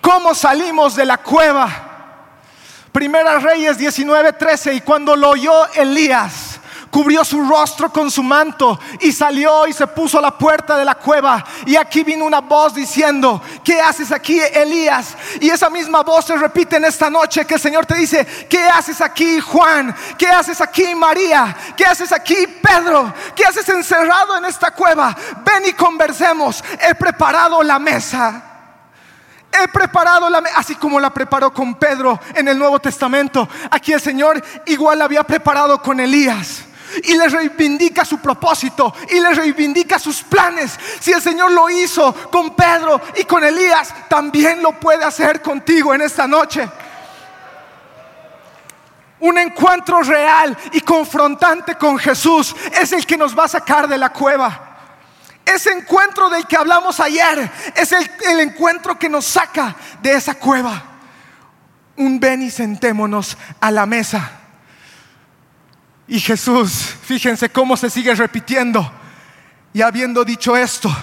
¿Cómo 0.00 0.34
salimos 0.34 0.94
de 0.94 1.04
la 1.04 1.18
cueva? 1.18 1.87
Primera 2.92 3.38
Reyes 3.38 3.78
19:13 3.78 4.74
y 4.74 4.80
cuando 4.80 5.14
lo 5.14 5.30
oyó 5.30 5.66
Elías, 5.74 6.58
cubrió 6.90 7.24
su 7.24 7.42
rostro 7.48 7.90
con 7.92 8.10
su 8.10 8.22
manto 8.22 8.78
y 9.00 9.12
salió 9.12 9.66
y 9.66 9.72
se 9.72 9.86
puso 9.86 10.18
a 10.18 10.22
la 10.22 10.36
puerta 10.36 10.76
de 10.76 10.84
la 10.84 10.94
cueva. 10.94 11.44
Y 11.66 11.76
aquí 11.76 12.02
vino 12.02 12.24
una 12.24 12.40
voz 12.40 12.74
diciendo, 12.74 13.42
¿qué 13.62 13.80
haces 13.80 14.10
aquí, 14.12 14.40
Elías? 14.40 15.16
Y 15.40 15.50
esa 15.50 15.70
misma 15.70 16.02
voz 16.02 16.26
se 16.26 16.36
repite 16.36 16.76
en 16.76 16.84
esta 16.84 17.10
noche 17.10 17.44
que 17.44 17.54
el 17.54 17.60
Señor 17.60 17.86
te 17.86 17.94
dice, 17.94 18.26
¿qué 18.48 18.62
haces 18.68 19.00
aquí, 19.00 19.40
Juan? 19.40 19.94
¿Qué 20.16 20.26
haces 20.26 20.60
aquí, 20.60 20.94
María? 20.94 21.56
¿Qué 21.76 21.84
haces 21.84 22.12
aquí, 22.12 22.46
Pedro? 22.62 23.12
¿Qué 23.34 23.44
haces 23.44 23.68
encerrado 23.68 24.36
en 24.38 24.46
esta 24.46 24.70
cueva? 24.70 25.14
Ven 25.44 25.66
y 25.66 25.72
conversemos. 25.72 26.64
He 26.80 26.94
preparado 26.94 27.62
la 27.62 27.78
mesa. 27.78 28.47
He 29.52 29.68
preparado 29.68 30.28
la 30.28 30.42
así 30.56 30.74
como 30.74 31.00
la 31.00 31.10
preparó 31.10 31.52
con 31.52 31.74
Pedro 31.74 32.20
en 32.34 32.48
el 32.48 32.58
Nuevo 32.58 32.78
Testamento. 32.78 33.48
Aquí 33.70 33.92
el 33.92 34.00
Señor 34.00 34.42
igual 34.66 34.98
la 34.98 35.06
había 35.06 35.24
preparado 35.24 35.80
con 35.82 36.00
Elías. 36.00 36.64
Y 37.04 37.16
le 37.16 37.28
reivindica 37.28 38.04
su 38.04 38.18
propósito 38.18 38.94
y 39.10 39.20
le 39.20 39.34
reivindica 39.34 39.98
sus 39.98 40.22
planes. 40.22 40.78
Si 41.00 41.12
el 41.12 41.20
Señor 41.20 41.50
lo 41.52 41.68
hizo 41.68 42.14
con 42.30 42.54
Pedro 42.56 43.00
y 43.14 43.24
con 43.24 43.44
Elías, 43.44 43.94
también 44.08 44.62
lo 44.62 44.72
puede 44.72 45.04
hacer 45.04 45.42
contigo 45.42 45.94
en 45.94 46.00
esta 46.00 46.26
noche. 46.26 46.66
Un 49.20 49.36
encuentro 49.36 50.02
real 50.02 50.56
y 50.72 50.80
confrontante 50.80 51.74
con 51.74 51.98
Jesús 51.98 52.54
es 52.80 52.92
el 52.92 53.04
que 53.04 53.16
nos 53.16 53.36
va 53.38 53.44
a 53.44 53.48
sacar 53.48 53.88
de 53.88 53.98
la 53.98 54.10
cueva. 54.10 54.67
Ese 55.54 55.70
encuentro 55.70 56.28
del 56.28 56.46
que 56.46 56.56
hablamos 56.56 57.00
ayer 57.00 57.50
es 57.74 57.92
el, 57.92 58.40
encuentro 58.40 58.98
que 58.98 59.08
nos 59.08 59.24
saca 59.24 59.74
de 60.02 60.12
esa 60.12 60.34
cueva. 60.34 60.82
Un 61.96 62.20
ven 62.20 62.42
y 62.42 62.50
sentémonos 62.50 63.38
a 63.58 63.70
la 63.70 63.86
mesa. 63.86 64.30
Y 66.06 66.20
Jesús, 66.20 66.94
fíjense 67.02 67.48
cómo 67.48 67.78
se 67.78 67.88
sigue 67.88 68.14
repitiendo. 68.14 68.92
Y 69.72 69.80
habiendo 69.80 70.22
dicho 70.22 70.54
esto, 70.54 70.94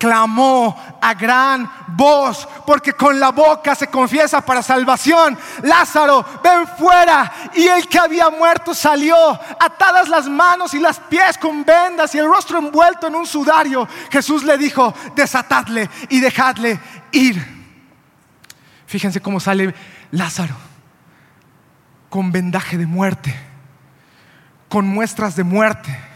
clamó 0.00 0.98
a 0.98 1.12
gran 1.12 1.70
voz, 1.88 2.48
porque 2.64 2.94
con 2.94 3.20
la 3.20 3.32
boca 3.32 3.74
se 3.74 3.88
confiesa 3.88 4.40
para 4.40 4.62
salvación. 4.62 5.38
Lázaro, 5.62 6.24
ven 6.42 6.66
fuera. 6.78 7.30
Y 7.54 7.68
el 7.68 7.86
que 7.86 7.98
había 7.98 8.30
muerto 8.30 8.74
salió, 8.74 9.14
atadas 9.60 10.08
las 10.08 10.26
manos 10.26 10.72
y 10.72 10.80
las 10.80 10.98
pies 10.98 11.36
con 11.36 11.66
vendas 11.66 12.14
y 12.14 12.18
el 12.18 12.24
rostro 12.26 12.58
envuelto 12.58 13.08
en 13.08 13.14
un 13.14 13.26
sudario. 13.26 13.86
Jesús 14.10 14.42
le 14.42 14.56
dijo, 14.56 14.94
desatadle 15.14 15.90
y 16.08 16.18
dejadle 16.20 16.80
ir. 17.12 17.60
Fíjense 18.86 19.20
cómo 19.20 19.38
sale 19.38 19.74
Lázaro, 20.12 20.56
con 22.08 22.32
vendaje 22.32 22.78
de 22.78 22.86
muerte, 22.86 23.38
con 24.70 24.88
muestras 24.88 25.36
de 25.36 25.44
muerte 25.44 26.09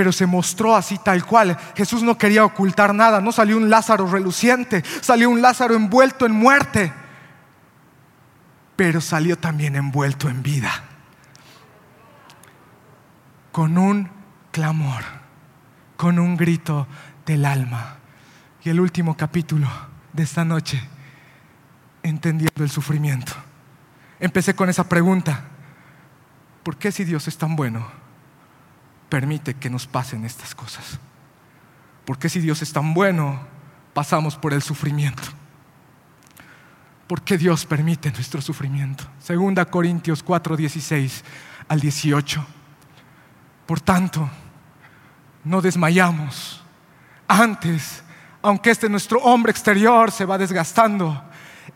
pero 0.00 0.12
se 0.12 0.24
mostró 0.24 0.74
así 0.74 0.96
tal 0.96 1.26
cual. 1.26 1.58
Jesús 1.76 2.02
no 2.02 2.16
quería 2.16 2.42
ocultar 2.42 2.94
nada, 2.94 3.20
no 3.20 3.32
salió 3.32 3.58
un 3.58 3.68
Lázaro 3.68 4.06
reluciente, 4.06 4.82
salió 5.02 5.28
un 5.28 5.42
Lázaro 5.42 5.74
envuelto 5.74 6.24
en 6.24 6.32
muerte, 6.32 6.90
pero 8.76 9.02
salió 9.02 9.36
también 9.36 9.76
envuelto 9.76 10.30
en 10.30 10.42
vida, 10.42 10.70
con 13.52 13.76
un 13.76 14.08
clamor, 14.50 15.02
con 15.98 16.18
un 16.18 16.34
grito 16.34 16.86
del 17.26 17.44
alma. 17.44 17.98
Y 18.64 18.70
el 18.70 18.80
último 18.80 19.18
capítulo 19.18 19.68
de 20.14 20.22
esta 20.22 20.46
noche, 20.46 20.82
entendiendo 22.02 22.64
el 22.64 22.70
sufrimiento. 22.70 23.34
Empecé 24.18 24.54
con 24.54 24.70
esa 24.70 24.88
pregunta, 24.88 25.42
¿por 26.62 26.78
qué 26.78 26.90
si 26.90 27.04
Dios 27.04 27.28
es 27.28 27.36
tan 27.36 27.54
bueno? 27.54 27.99
Permite 29.10 29.54
que 29.54 29.68
nos 29.68 29.86
pasen 29.86 30.24
estas 30.24 30.54
cosas. 30.54 30.98
Porque 32.06 32.30
si 32.30 32.40
Dios 32.40 32.62
es 32.62 32.72
tan 32.72 32.94
bueno, 32.94 33.40
pasamos 33.92 34.36
por 34.36 34.54
el 34.54 34.62
sufrimiento. 34.62 35.22
¿Por 37.06 37.22
qué 37.22 37.36
Dios 37.36 37.66
permite 37.66 38.10
nuestro 38.12 38.40
sufrimiento? 38.40 39.04
Segunda 39.18 39.64
Corintios 39.64 40.22
4, 40.22 40.56
16 40.56 41.24
al 41.68 41.80
18. 41.80 42.46
Por 43.66 43.80
tanto, 43.80 44.30
no 45.44 45.60
desmayamos. 45.60 46.62
Antes, 47.26 48.02
aunque 48.42 48.70
este 48.70 48.88
nuestro 48.88 49.20
hombre 49.20 49.50
exterior 49.50 50.10
se 50.10 50.24
va 50.24 50.38
desgastando, 50.38 51.24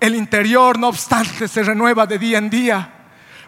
el 0.01 0.15
interior, 0.15 0.79
no 0.79 0.89
obstante, 0.89 1.49
se 1.49 1.63
renueva 1.63 2.07
de 2.07 2.19
día 2.19 2.39
en 2.39 2.51
día. 2.51 2.91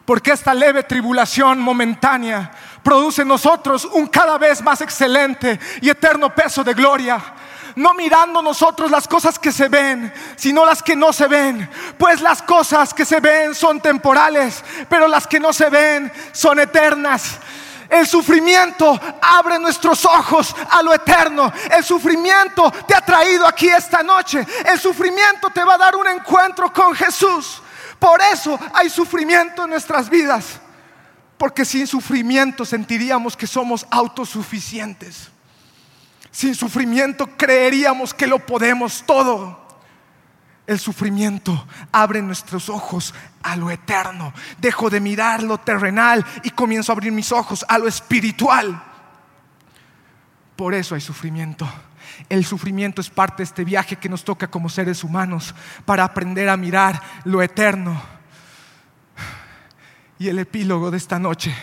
Porque 0.04 0.30
esta 0.30 0.54
leve 0.54 0.84
tribulación 0.84 1.60
momentánea 1.60 2.52
produce 2.86 3.22
en 3.22 3.28
nosotros 3.28 3.84
un 3.84 4.06
cada 4.06 4.38
vez 4.38 4.62
más 4.62 4.80
excelente 4.80 5.58
y 5.80 5.90
eterno 5.90 6.32
peso 6.32 6.62
de 6.62 6.72
gloria. 6.72 7.20
No 7.74 7.94
mirando 7.94 8.40
nosotros 8.40 8.92
las 8.92 9.08
cosas 9.08 9.40
que 9.40 9.50
se 9.50 9.68
ven, 9.68 10.14
sino 10.36 10.64
las 10.64 10.84
que 10.84 10.94
no 10.94 11.12
se 11.12 11.26
ven. 11.26 11.68
Pues 11.98 12.20
las 12.20 12.42
cosas 12.42 12.94
que 12.94 13.04
se 13.04 13.18
ven 13.18 13.56
son 13.56 13.80
temporales, 13.80 14.62
pero 14.88 15.08
las 15.08 15.26
que 15.26 15.40
no 15.40 15.52
se 15.52 15.68
ven 15.68 16.12
son 16.30 16.60
eternas. 16.60 17.38
El 17.88 18.06
sufrimiento 18.06 19.00
abre 19.20 19.58
nuestros 19.58 20.04
ojos 20.04 20.54
a 20.70 20.80
lo 20.80 20.94
eterno. 20.94 21.52
El 21.68 21.82
sufrimiento 21.82 22.72
te 22.86 22.94
ha 22.94 23.00
traído 23.00 23.48
aquí 23.48 23.66
esta 23.66 24.04
noche. 24.04 24.46
El 24.64 24.78
sufrimiento 24.78 25.50
te 25.50 25.64
va 25.64 25.74
a 25.74 25.78
dar 25.78 25.96
un 25.96 26.06
encuentro 26.06 26.72
con 26.72 26.94
Jesús. 26.94 27.60
Por 27.98 28.20
eso 28.22 28.56
hay 28.72 28.88
sufrimiento 28.88 29.64
en 29.64 29.70
nuestras 29.70 30.08
vidas. 30.08 30.60
Porque 31.38 31.64
sin 31.64 31.86
sufrimiento 31.86 32.64
sentiríamos 32.64 33.36
que 33.36 33.46
somos 33.46 33.86
autosuficientes. 33.90 35.30
Sin 36.30 36.54
sufrimiento 36.54 37.36
creeríamos 37.36 38.14
que 38.14 38.26
lo 38.26 38.38
podemos 38.38 39.04
todo. 39.06 39.64
El 40.66 40.78
sufrimiento 40.78 41.66
abre 41.92 42.22
nuestros 42.22 42.68
ojos 42.68 43.14
a 43.42 43.54
lo 43.56 43.70
eterno. 43.70 44.32
Dejo 44.58 44.90
de 44.90 45.00
mirar 45.00 45.42
lo 45.42 45.58
terrenal 45.58 46.24
y 46.42 46.50
comienzo 46.50 46.90
a 46.90 46.94
abrir 46.94 47.12
mis 47.12 47.30
ojos 47.32 47.64
a 47.68 47.78
lo 47.78 47.86
espiritual. 47.86 48.82
Por 50.56 50.74
eso 50.74 50.94
hay 50.94 51.00
sufrimiento. 51.00 51.68
El 52.28 52.44
sufrimiento 52.44 53.00
es 53.00 53.10
parte 53.10 53.38
de 53.38 53.44
este 53.44 53.64
viaje 53.64 53.96
que 53.96 54.08
nos 54.08 54.24
toca 54.24 54.48
como 54.48 54.68
seres 54.68 55.04
humanos 55.04 55.54
para 55.84 56.02
aprender 56.02 56.48
a 56.48 56.56
mirar 56.56 57.00
lo 57.24 57.42
eterno 57.42 58.15
y 60.18 60.28
el 60.28 60.38
epílogo 60.38 60.90
de 60.90 60.96
esta 60.96 61.18
noche, 61.18 61.54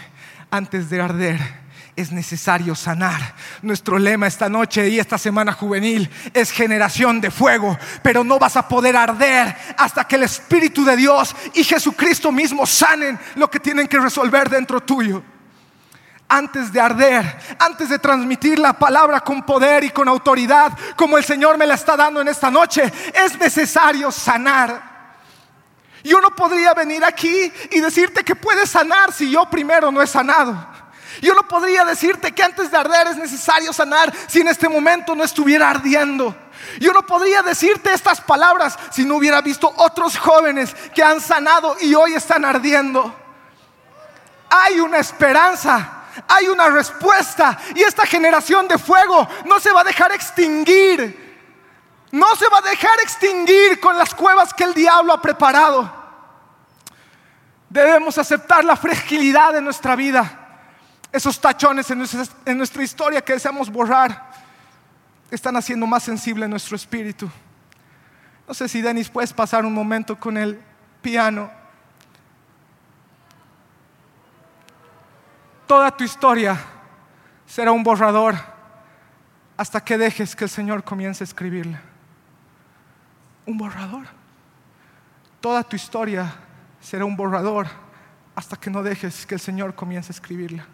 antes 0.52 0.90
de 0.90 1.02
arder, 1.02 1.64
es 1.96 2.12
necesario 2.12 2.76
sanar. 2.76 3.36
Nuestro 3.62 4.00
lema 4.00 4.28
esta 4.28 4.50
noche 4.50 4.90
y 4.90 5.00
esta 5.00 5.18
semana 5.18 5.54
juvenil 5.54 6.10
es 6.34 6.52
generación 6.52 7.22
de 7.22 7.32
fuego, 7.32 7.78
pero 8.02 8.24
no 8.24 8.40
vas 8.40 8.58
a 8.58 8.68
poder 8.68 8.96
arder 8.96 9.56
hasta 9.78 10.06
que 10.06 10.16
el 10.16 10.24
Espíritu 10.24 10.84
de 10.84 10.96
Dios 10.96 11.36
y 11.54 11.64
Jesucristo 11.64 12.32
mismo 12.32 12.66
sanen 12.66 13.20
lo 13.36 13.50
que 13.50 13.60
tienen 13.60 13.88
que 13.88 14.00
resolver 14.00 14.50
dentro 14.50 14.82
tuyo. 14.82 15.24
Antes 16.28 16.74
de 16.74 16.82
arder, 16.82 17.38
antes 17.60 17.90
de 17.90 18.00
transmitir 18.00 18.58
la 18.58 18.74
palabra 18.74 19.20
con 19.20 19.44
poder 19.44 19.84
y 19.84 19.92
con 19.92 20.08
autoridad, 20.08 20.76
como 20.96 21.18
el 21.18 21.24
Señor 21.24 21.58
me 21.58 21.68
la 21.68 21.76
está 21.76 21.96
dando 21.96 22.22
en 22.22 22.28
esta 22.28 22.50
noche, 22.50 22.92
es 23.14 23.38
necesario 23.38 24.12
sanar. 24.12 24.93
Y 26.04 26.14
uno 26.14 26.36
podría 26.36 26.74
venir 26.74 27.04
aquí 27.04 27.52
y 27.72 27.80
decirte 27.80 28.24
que 28.24 28.36
puedes 28.36 28.70
sanar 28.70 29.14
si 29.14 29.32
yo 29.32 29.50
primero 29.50 29.90
no 29.92 30.02
he 30.02 30.08
sanado. 30.08 30.74
Yo 31.22 31.34
no 31.34 31.48
podría 31.48 31.86
decirte 31.86 32.34
que 32.34 32.44
antes 32.44 32.70
de 32.70 32.78
arder 32.78 33.08
es 33.08 33.18
necesario 33.18 33.72
sanar 33.72 34.14
si 34.28 34.42
en 34.42 34.50
este 34.50 34.68
momento 34.68 35.16
no 35.16 35.24
estuviera 35.24 35.70
ardiendo. 35.70 36.36
Yo 36.80 36.92
no 36.92 37.06
podría 37.06 37.42
decirte 37.42 37.94
estas 37.94 38.20
palabras 38.20 38.78
si 38.92 39.06
no 39.06 39.16
hubiera 39.16 39.42
visto 39.42 39.72
otros 39.78 40.18
jóvenes 40.18 40.76
que 40.94 41.04
han 41.04 41.22
sanado 41.22 41.78
y 41.80 41.96
hoy 41.96 42.16
están 42.16 42.44
ardiendo. 42.44 43.14
Hay 44.50 44.82
una 44.82 44.98
esperanza, 44.98 46.04
hay 46.28 46.48
una 46.48 46.70
respuesta 46.70 47.58
y 47.76 47.82
esta 47.82 48.06
generación 48.06 48.68
de 48.68 48.78
fuego 48.78 49.28
no 49.46 49.60
se 49.60 49.72
va 49.72 49.82
a 49.82 49.86
dejar 49.86 50.12
extinguir 50.12 51.24
no 52.14 52.36
se 52.36 52.48
va 52.48 52.60
a 52.60 52.70
dejar 52.70 53.00
extinguir 53.02 53.80
con 53.80 53.98
las 53.98 54.14
cuevas 54.14 54.54
que 54.54 54.64
el 54.64 54.76
diablo 54.76 55.14
ha 55.14 55.20
preparado. 55.20 55.92
Debemos 57.68 58.20
aceptar 58.20 58.64
la 58.64 58.76
fragilidad 58.76 59.52
de 59.52 59.62
nuestra 59.62 59.96
vida. 59.96 60.62
Esos 61.12 61.42
tachones 61.42 61.90
en 61.90 61.98
nuestra, 62.56 62.84
historia 62.84 63.20
que 63.20 63.34
deseamos 63.34 63.68
borrar 63.68 64.32
están 65.32 65.56
haciendo 65.58 65.88
más 65.88 66.04
sensible 66.04 66.48
nuestro 66.48 66.76
espíritu. 66.76 67.28
No 68.48 68.54
sé 68.54 68.70
si 68.70 68.80
Denis 68.80 69.10
puedes 69.10 69.34
pasar 69.34 69.66
un 69.66 69.74
momento 69.74 70.20
con 70.20 70.38
el 70.38 70.62
piano. 71.02 71.50
Toda 75.66 75.90
tu 75.98 76.04
historia 76.04 76.60
será 77.48 77.72
un 77.72 77.82
borrador 77.82 78.36
hasta 79.58 79.84
que 79.84 79.98
dejes 79.98 80.36
que 80.36 80.44
el 80.44 80.52
Señor 80.52 80.84
comience 80.84 81.24
a 81.24 81.26
escribirla. 81.26 81.93
Un 83.46 83.58
borrador. 83.58 84.06
Toda 85.42 85.64
tu 85.64 85.76
historia 85.76 86.34
será 86.80 87.06
un 87.06 87.16
borrador 87.16 87.68
hasta 88.36 88.56
que 88.56 88.70
no 88.70 88.82
dejes 88.82 89.26
que 89.26 89.36
el 89.36 89.42
Señor 89.42 89.76
comience 89.76 90.12
a 90.12 90.16
escribirla. 90.16 90.66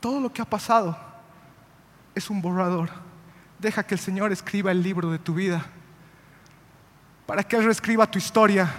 Todo 0.00 0.20
lo 0.20 0.32
que 0.32 0.40
ha 0.40 0.44
pasado 0.44 0.96
es 2.14 2.30
un 2.30 2.40
borrador. 2.40 2.90
Deja 3.58 3.84
que 3.84 3.94
el 3.94 4.00
Señor 4.00 4.32
escriba 4.32 4.70
el 4.70 4.82
libro 4.82 5.10
de 5.10 5.18
tu 5.18 5.34
vida. 5.34 5.66
Para 7.26 7.42
que 7.42 7.56
Él 7.56 7.64
reescriba 7.64 8.10
tu 8.10 8.18
historia, 8.18 8.72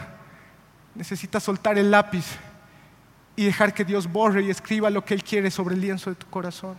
necesitas 0.95 1.43
soltar 1.43 1.77
el 1.77 1.91
lápiz 1.91 2.25
y 3.35 3.45
dejar 3.45 3.73
que 3.73 3.85
Dios 3.85 4.11
borre 4.11 4.43
y 4.43 4.49
escriba 4.49 4.89
lo 4.89 5.03
que 5.03 5.13
Él 5.13 5.23
quiere 5.23 5.51
sobre 5.51 5.75
el 5.75 5.81
lienzo 5.81 6.09
de 6.09 6.15
tu 6.15 6.27
corazón. 6.27 6.77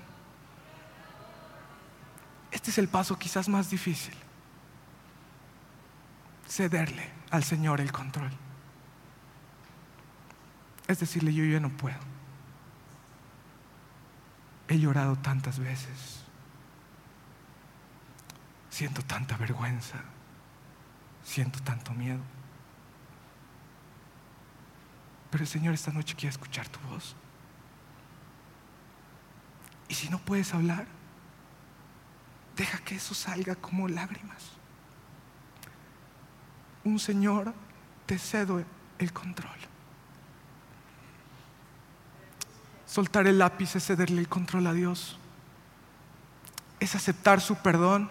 Este 2.51 2.71
es 2.71 2.79
el 2.79 2.89
paso 2.89 3.19
quizás 3.19 3.49
más 3.49 3.71
difícil. 3.71 4.15
Cederle 6.51 7.09
al 7.31 7.45
Señor 7.45 7.81
el 7.81 7.93
control. 7.93 8.33
Es 10.89 10.99
decirle, 10.99 11.33
yo 11.33 11.45
ya 11.45 11.61
no 11.61 11.69
puedo. 11.69 12.01
He 14.67 14.81
llorado 14.81 15.15
tantas 15.17 15.61
veces. 15.61 16.25
Siento 18.69 19.01
tanta 19.03 19.37
vergüenza. 19.37 20.01
Siento 21.23 21.61
tanto 21.63 21.93
miedo. 21.93 22.21
Pero 25.31 25.45
el 25.45 25.49
Señor 25.49 25.75
esta 25.75 25.93
noche 25.93 26.17
quiere 26.17 26.31
escuchar 26.31 26.69
tu 26.69 26.81
voz. 26.89 27.15
Y 29.87 29.95
si 29.95 30.09
no 30.09 30.19
puedes 30.19 30.53
hablar, 30.53 30.87
deja 32.57 32.79
que 32.79 32.97
eso 32.97 33.15
salga 33.15 33.55
como 33.55 33.87
lágrimas. 33.87 34.60
Un 36.91 36.99
Señor, 36.99 37.55
te 38.05 38.19
cedo 38.19 38.65
el 38.99 39.13
control. 39.13 39.57
Soltar 42.85 43.29
el 43.29 43.39
lápiz 43.39 43.77
es 43.77 43.87
cederle 43.87 44.21
el 44.21 44.29
control 44.29 44.67
a 44.67 44.73
Dios. 44.73 45.17
Es 46.81 46.97
aceptar 46.97 47.41
su 47.41 47.55
perdón 47.55 48.11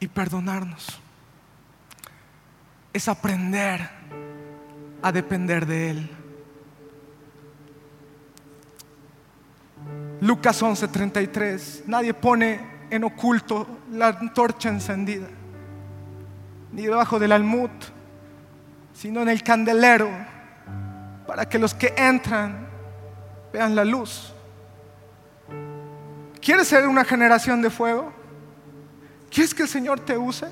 y 0.00 0.08
perdonarnos. 0.08 1.00
Es 2.94 3.08
aprender 3.08 3.90
a 5.02 5.12
depender 5.12 5.66
de 5.66 5.90
Él. 5.90 6.10
Lucas 10.22 10.62
11:33. 10.62 11.84
Nadie 11.88 12.14
pone 12.14 12.86
en 12.88 13.04
oculto 13.04 13.80
la 13.90 14.08
antorcha 14.08 14.70
encendida, 14.70 15.28
ni 16.72 16.82
debajo 16.82 17.18
del 17.18 17.32
almud, 17.32 17.70
sino 18.94 19.20
en 19.20 19.28
el 19.28 19.42
candelero, 19.42 20.08
para 21.26 21.48
que 21.48 21.58
los 21.58 21.74
que 21.74 21.94
entran 21.96 22.66
vean 23.52 23.74
la 23.74 23.84
luz. 23.84 24.32
¿Quieres 26.40 26.66
ser 26.66 26.88
una 26.88 27.04
generación 27.04 27.62
de 27.62 27.70
fuego? 27.70 28.12
¿Quieres 29.30 29.54
que 29.54 29.62
el 29.62 29.68
Señor 29.68 30.00
te 30.00 30.18
use? 30.18 30.46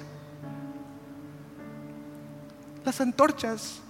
Las 2.84 3.00
antorchas 3.00 3.80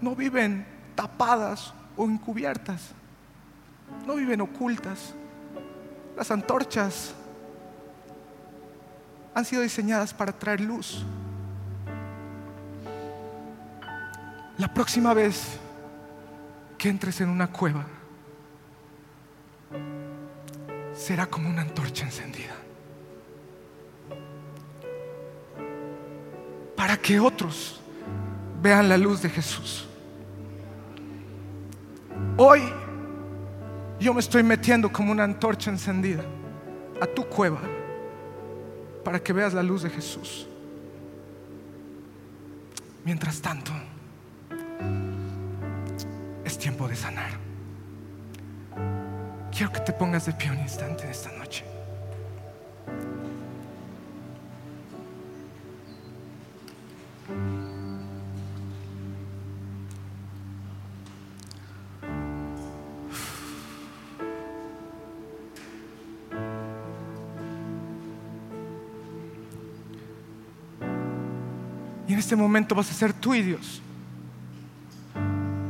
no 0.00 0.14
viven 0.14 0.66
tapadas 0.94 1.72
o 1.96 2.04
encubiertas, 2.04 2.90
no 4.06 4.16
viven 4.16 4.40
ocultas. 4.40 5.14
Las 6.16 6.30
antorchas 6.30 7.14
han 9.34 9.44
sido 9.44 9.62
diseñadas 9.62 10.12
para 10.12 10.32
traer 10.32 10.60
luz. 10.60 11.04
La 14.58 14.72
próxima 14.72 15.12
vez 15.12 15.58
que 16.78 16.88
entres 16.88 17.20
en 17.20 17.28
una 17.28 17.46
cueva, 17.52 17.86
será 20.94 21.26
como 21.26 21.48
una 21.48 21.62
antorcha 21.62 22.04
encendida. 22.04 22.54
Para 26.74 26.96
que 26.96 27.20
otros 27.20 27.80
vean 28.62 28.88
la 28.88 28.96
luz 28.96 29.20
de 29.20 29.28
Jesús. 29.28 29.86
Hoy 32.38 32.62
yo 34.00 34.14
me 34.14 34.20
estoy 34.20 34.42
metiendo 34.42 34.90
como 34.90 35.12
una 35.12 35.24
antorcha 35.24 35.70
encendida 35.70 36.24
a 37.00 37.06
tu 37.06 37.24
cueva 37.26 37.60
para 39.04 39.22
que 39.22 39.32
veas 39.32 39.52
la 39.52 39.62
luz 39.62 39.82
de 39.82 39.90
Jesús. 39.90 40.46
Mientras 43.04 43.40
tanto, 43.40 43.72
sanar. 46.96 47.30
Quiero 49.56 49.72
que 49.72 49.80
te 49.80 49.92
pongas 49.92 50.26
de 50.26 50.32
pie 50.32 50.50
un 50.50 50.58
instante 50.58 51.04
en 51.04 51.10
esta 51.10 51.32
noche. 51.32 51.64
Y 72.08 72.12
en 72.12 72.18
este 72.18 72.36
momento 72.36 72.74
vas 72.74 72.90
a 72.90 72.94
ser 72.94 73.12
tú 73.12 73.34
y 73.34 73.42
Dios. 73.42 73.80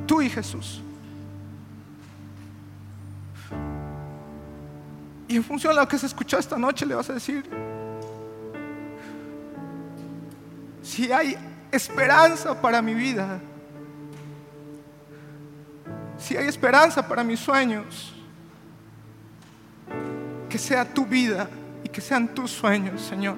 Tú 0.06 0.22
y 0.22 0.28
Jesús. 0.28 0.82
De 5.48 5.74
lo 5.74 5.86
que 5.86 5.96
se 5.96 6.06
escuchó 6.06 6.38
esta 6.38 6.56
noche 6.56 6.84
le 6.84 6.94
vas 6.94 7.08
a 7.08 7.12
decir, 7.12 7.48
si 10.82 11.12
hay 11.12 11.36
esperanza 11.70 12.60
para 12.60 12.82
mi 12.82 12.94
vida, 12.94 13.40
si 16.18 16.36
hay 16.36 16.48
esperanza 16.48 17.06
para 17.06 17.22
mis 17.22 17.38
sueños, 17.38 18.12
que 20.48 20.58
sea 20.58 20.84
tu 20.84 21.06
vida 21.06 21.48
y 21.84 21.88
que 21.88 22.00
sean 22.00 22.26
tus 22.28 22.50
sueños, 22.50 23.00
Señor. 23.00 23.36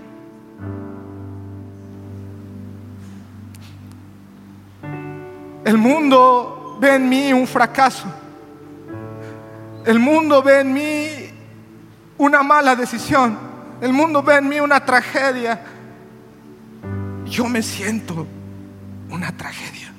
El 5.62 5.76
mundo 5.76 6.78
ve 6.80 6.94
en 6.94 7.06
mí 7.06 7.32
un 7.34 7.46
fracaso. 7.46 8.06
El 9.84 9.98
mundo 9.98 10.42
ve 10.42 10.60
en 10.60 10.72
mí 10.72 11.17
una 12.18 12.42
mala 12.42 12.76
decisión. 12.76 13.38
El 13.80 13.92
mundo 13.92 14.22
ve 14.22 14.36
en 14.36 14.48
mí 14.48 14.60
una 14.60 14.84
tragedia. 14.84 15.60
Yo 17.24 17.46
me 17.46 17.62
siento 17.62 18.26
una 19.08 19.34
tragedia. 19.36 19.92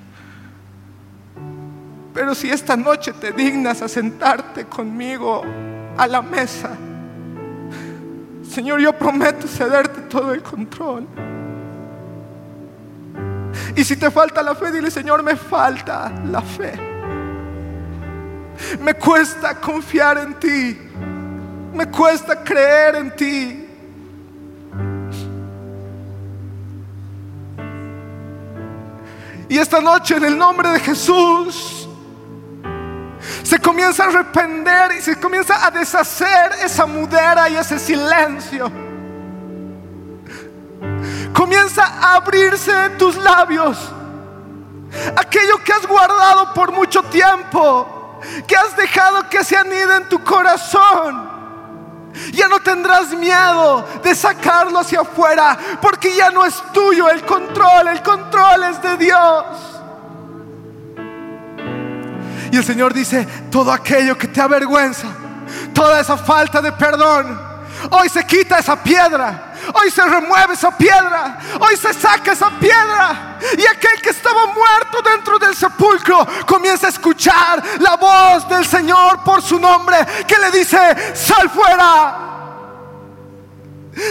Pero 2.14 2.36
si 2.36 2.50
esta 2.50 2.76
noche 2.76 3.14
te 3.14 3.32
dignas 3.32 3.82
a 3.82 3.88
sentarte 3.88 4.66
conmigo 4.66 5.44
a 5.98 6.08
la 6.08 6.22
mesa, 6.22 6.72
Señor, 8.50 8.82
yo 8.82 8.92
prometo 8.94 9.48
cederte 9.48 10.02
todo 10.02 10.34
el 10.34 10.42
control. 10.42 11.08
Y 13.76 13.84
si 13.84 13.96
te 13.96 14.12
falta 14.12 14.42
la 14.42 14.56
fe, 14.56 14.72
dile, 14.72 14.92
Señor, 14.92 15.24
me 15.24 15.36
falta 15.36 16.12
la 16.26 16.42
fe. 16.42 16.74
Me 18.82 18.94
cuesta 18.96 19.56
confiar 19.56 20.18
en 20.18 20.34
ti. 20.34 20.78
Me 21.80 21.90
cuesta 21.90 22.44
creer 22.44 22.96
en 22.96 23.16
ti. 23.16 23.70
Y 29.48 29.58
esta 29.58 29.80
noche, 29.80 30.18
en 30.18 30.26
el 30.26 30.38
nombre 30.38 30.68
de 30.72 30.80
Jesús, 30.82 31.88
se 33.44 33.60
comienza 33.60 34.04
a 34.04 34.08
arrepender 34.08 34.92
y 34.98 35.02
se 35.02 35.18
comienza 35.18 35.66
a 35.66 35.72
deshacer 35.72 36.52
esa 36.66 36.86
mudera 36.86 37.48
y 37.48 37.56
ese 37.56 37.80
silencio. 37.80 38.70
Comienza 41.34 41.86
a 41.86 42.16
abrirse 42.16 42.90
tus 42.98 43.16
labios 43.16 43.90
aquello 45.16 45.64
que 45.64 45.72
has 45.72 45.88
guardado 45.88 46.54
por 46.54 46.74
mucho 46.74 47.04
tiempo, 47.04 48.20
que 48.46 48.58
has 48.58 48.76
dejado 48.76 49.30
que 49.30 49.46
se 49.46 49.56
anide 49.56 49.96
en 49.96 50.10
tu 50.10 50.22
corazón. 50.22 51.39
Ya 52.32 52.48
no 52.48 52.60
tendrás 52.60 53.12
miedo 53.12 53.86
de 54.04 54.16
sacarlo 54.16 54.80
hacia 54.80 55.02
afuera, 55.02 55.58
porque 55.82 56.16
ya 56.16 56.30
no 56.32 56.46
es 56.46 56.56
tuyo 56.74 57.10
el 57.10 57.24
control, 57.24 57.88
el 57.90 58.02
control 58.02 58.64
es 58.64 58.82
de 58.82 58.98
Dios. 58.98 59.46
Y 62.52 62.58
el 62.58 62.64
Señor 62.64 62.94
dice, 62.94 63.28
todo 63.52 63.72
aquello 63.72 64.18
que 64.18 64.28
te 64.28 64.42
avergüenza, 64.42 65.08
toda 65.74 66.00
esa 66.00 66.18
falta 66.18 66.62
de 66.62 66.72
perdón, 66.72 67.40
hoy 67.92 68.10
se 68.10 68.26
quita 68.26 68.60
esa 68.60 68.82
piedra 68.82 69.49
Hoy 69.74 69.92
se 69.92 70.04
remueve 70.04 70.54
esa 70.54 70.76
piedra. 70.76 71.40
Hoy 71.60 71.76
se 71.78 71.94
saca 71.94 72.32
esa 72.32 72.50
piedra. 72.52 73.38
Y 73.58 73.66
aquel 73.66 74.02
que 74.02 74.10
estaba 74.10 74.48
muerto 74.48 75.02
dentro 75.02 75.40
del 75.40 75.56
sepulcro 75.56 76.28
comienza 76.46 76.88
a 76.88 76.90
escuchar 76.90 77.64
la 77.80 77.96
voz 77.96 78.48
del 78.50 78.66
Señor 78.66 79.24
por 79.24 79.42
su 79.42 79.60
nombre 79.60 79.98
que 80.28 80.38
le 80.38 80.52
dice, 80.52 81.16
sal 81.16 81.50
fuera. 81.50 82.18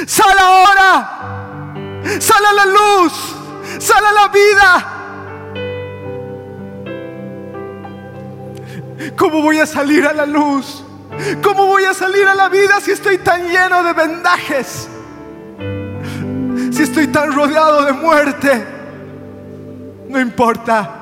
Sal 0.07 0.39
ahora. 0.39 1.11
Sal 2.21 2.45
a 2.45 2.53
la 2.53 2.67
luz. 2.67 3.13
Sal 3.79 4.05
a 4.05 4.13
la 4.13 4.29
vida. 4.29 4.95
¿Cómo 9.17 9.43
voy 9.43 9.59
a 9.59 9.67
salir 9.67 10.07
a 10.07 10.13
la 10.13 10.27
luz? 10.27 10.85
¿Cómo 11.43 11.67
voy 11.67 11.85
a 11.85 11.95
salir 11.95 12.27
a 12.27 12.35
la 12.35 12.49
vida 12.49 12.81
si 12.81 12.93
estoy 12.93 13.19
tan 13.19 13.49
lleno 13.49 13.83
de 13.83 13.93
vendajes? 13.93 14.89
Si 16.71 16.83
estoy 16.83 17.09
tan 17.09 17.33
rodeado 17.33 17.85
de 17.85 17.93
muerte, 17.93 18.67
no 20.09 20.21
importa 20.21 20.99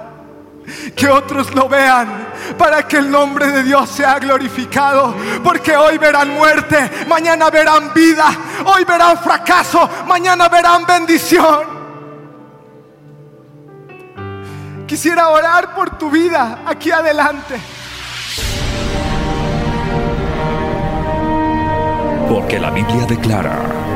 que 0.95 1.09
otros 1.09 1.55
lo 1.55 1.69
vean 1.69 2.27
para 2.59 2.87
que 2.87 2.97
el 2.97 3.11
nombre 3.11 3.47
de 3.49 3.63
Dios 3.63 3.89
sea 3.91 4.19
glorificado. 4.19 5.15
Porque 5.43 5.77
hoy 5.77 5.99
verán 5.99 6.31
muerte, 6.31 6.91
mañana 7.09 7.51
verán 7.51 7.93
vida, 7.95 8.29
hoy 8.65 8.85
verán 8.85 9.19
fracaso, 9.19 9.89
mañana 10.07 10.49
verán 10.49 10.85
bendición. 10.87 11.77
Quisiera 14.87 15.29
orar 15.29 15.75
por 15.75 15.99
tu 15.99 16.11
vida 16.11 16.61
aquí 16.65 16.91
adelante. 16.91 17.61
Porque 22.29 22.59
la 22.59 22.71
Biblia 22.71 23.07
declara 23.07 23.96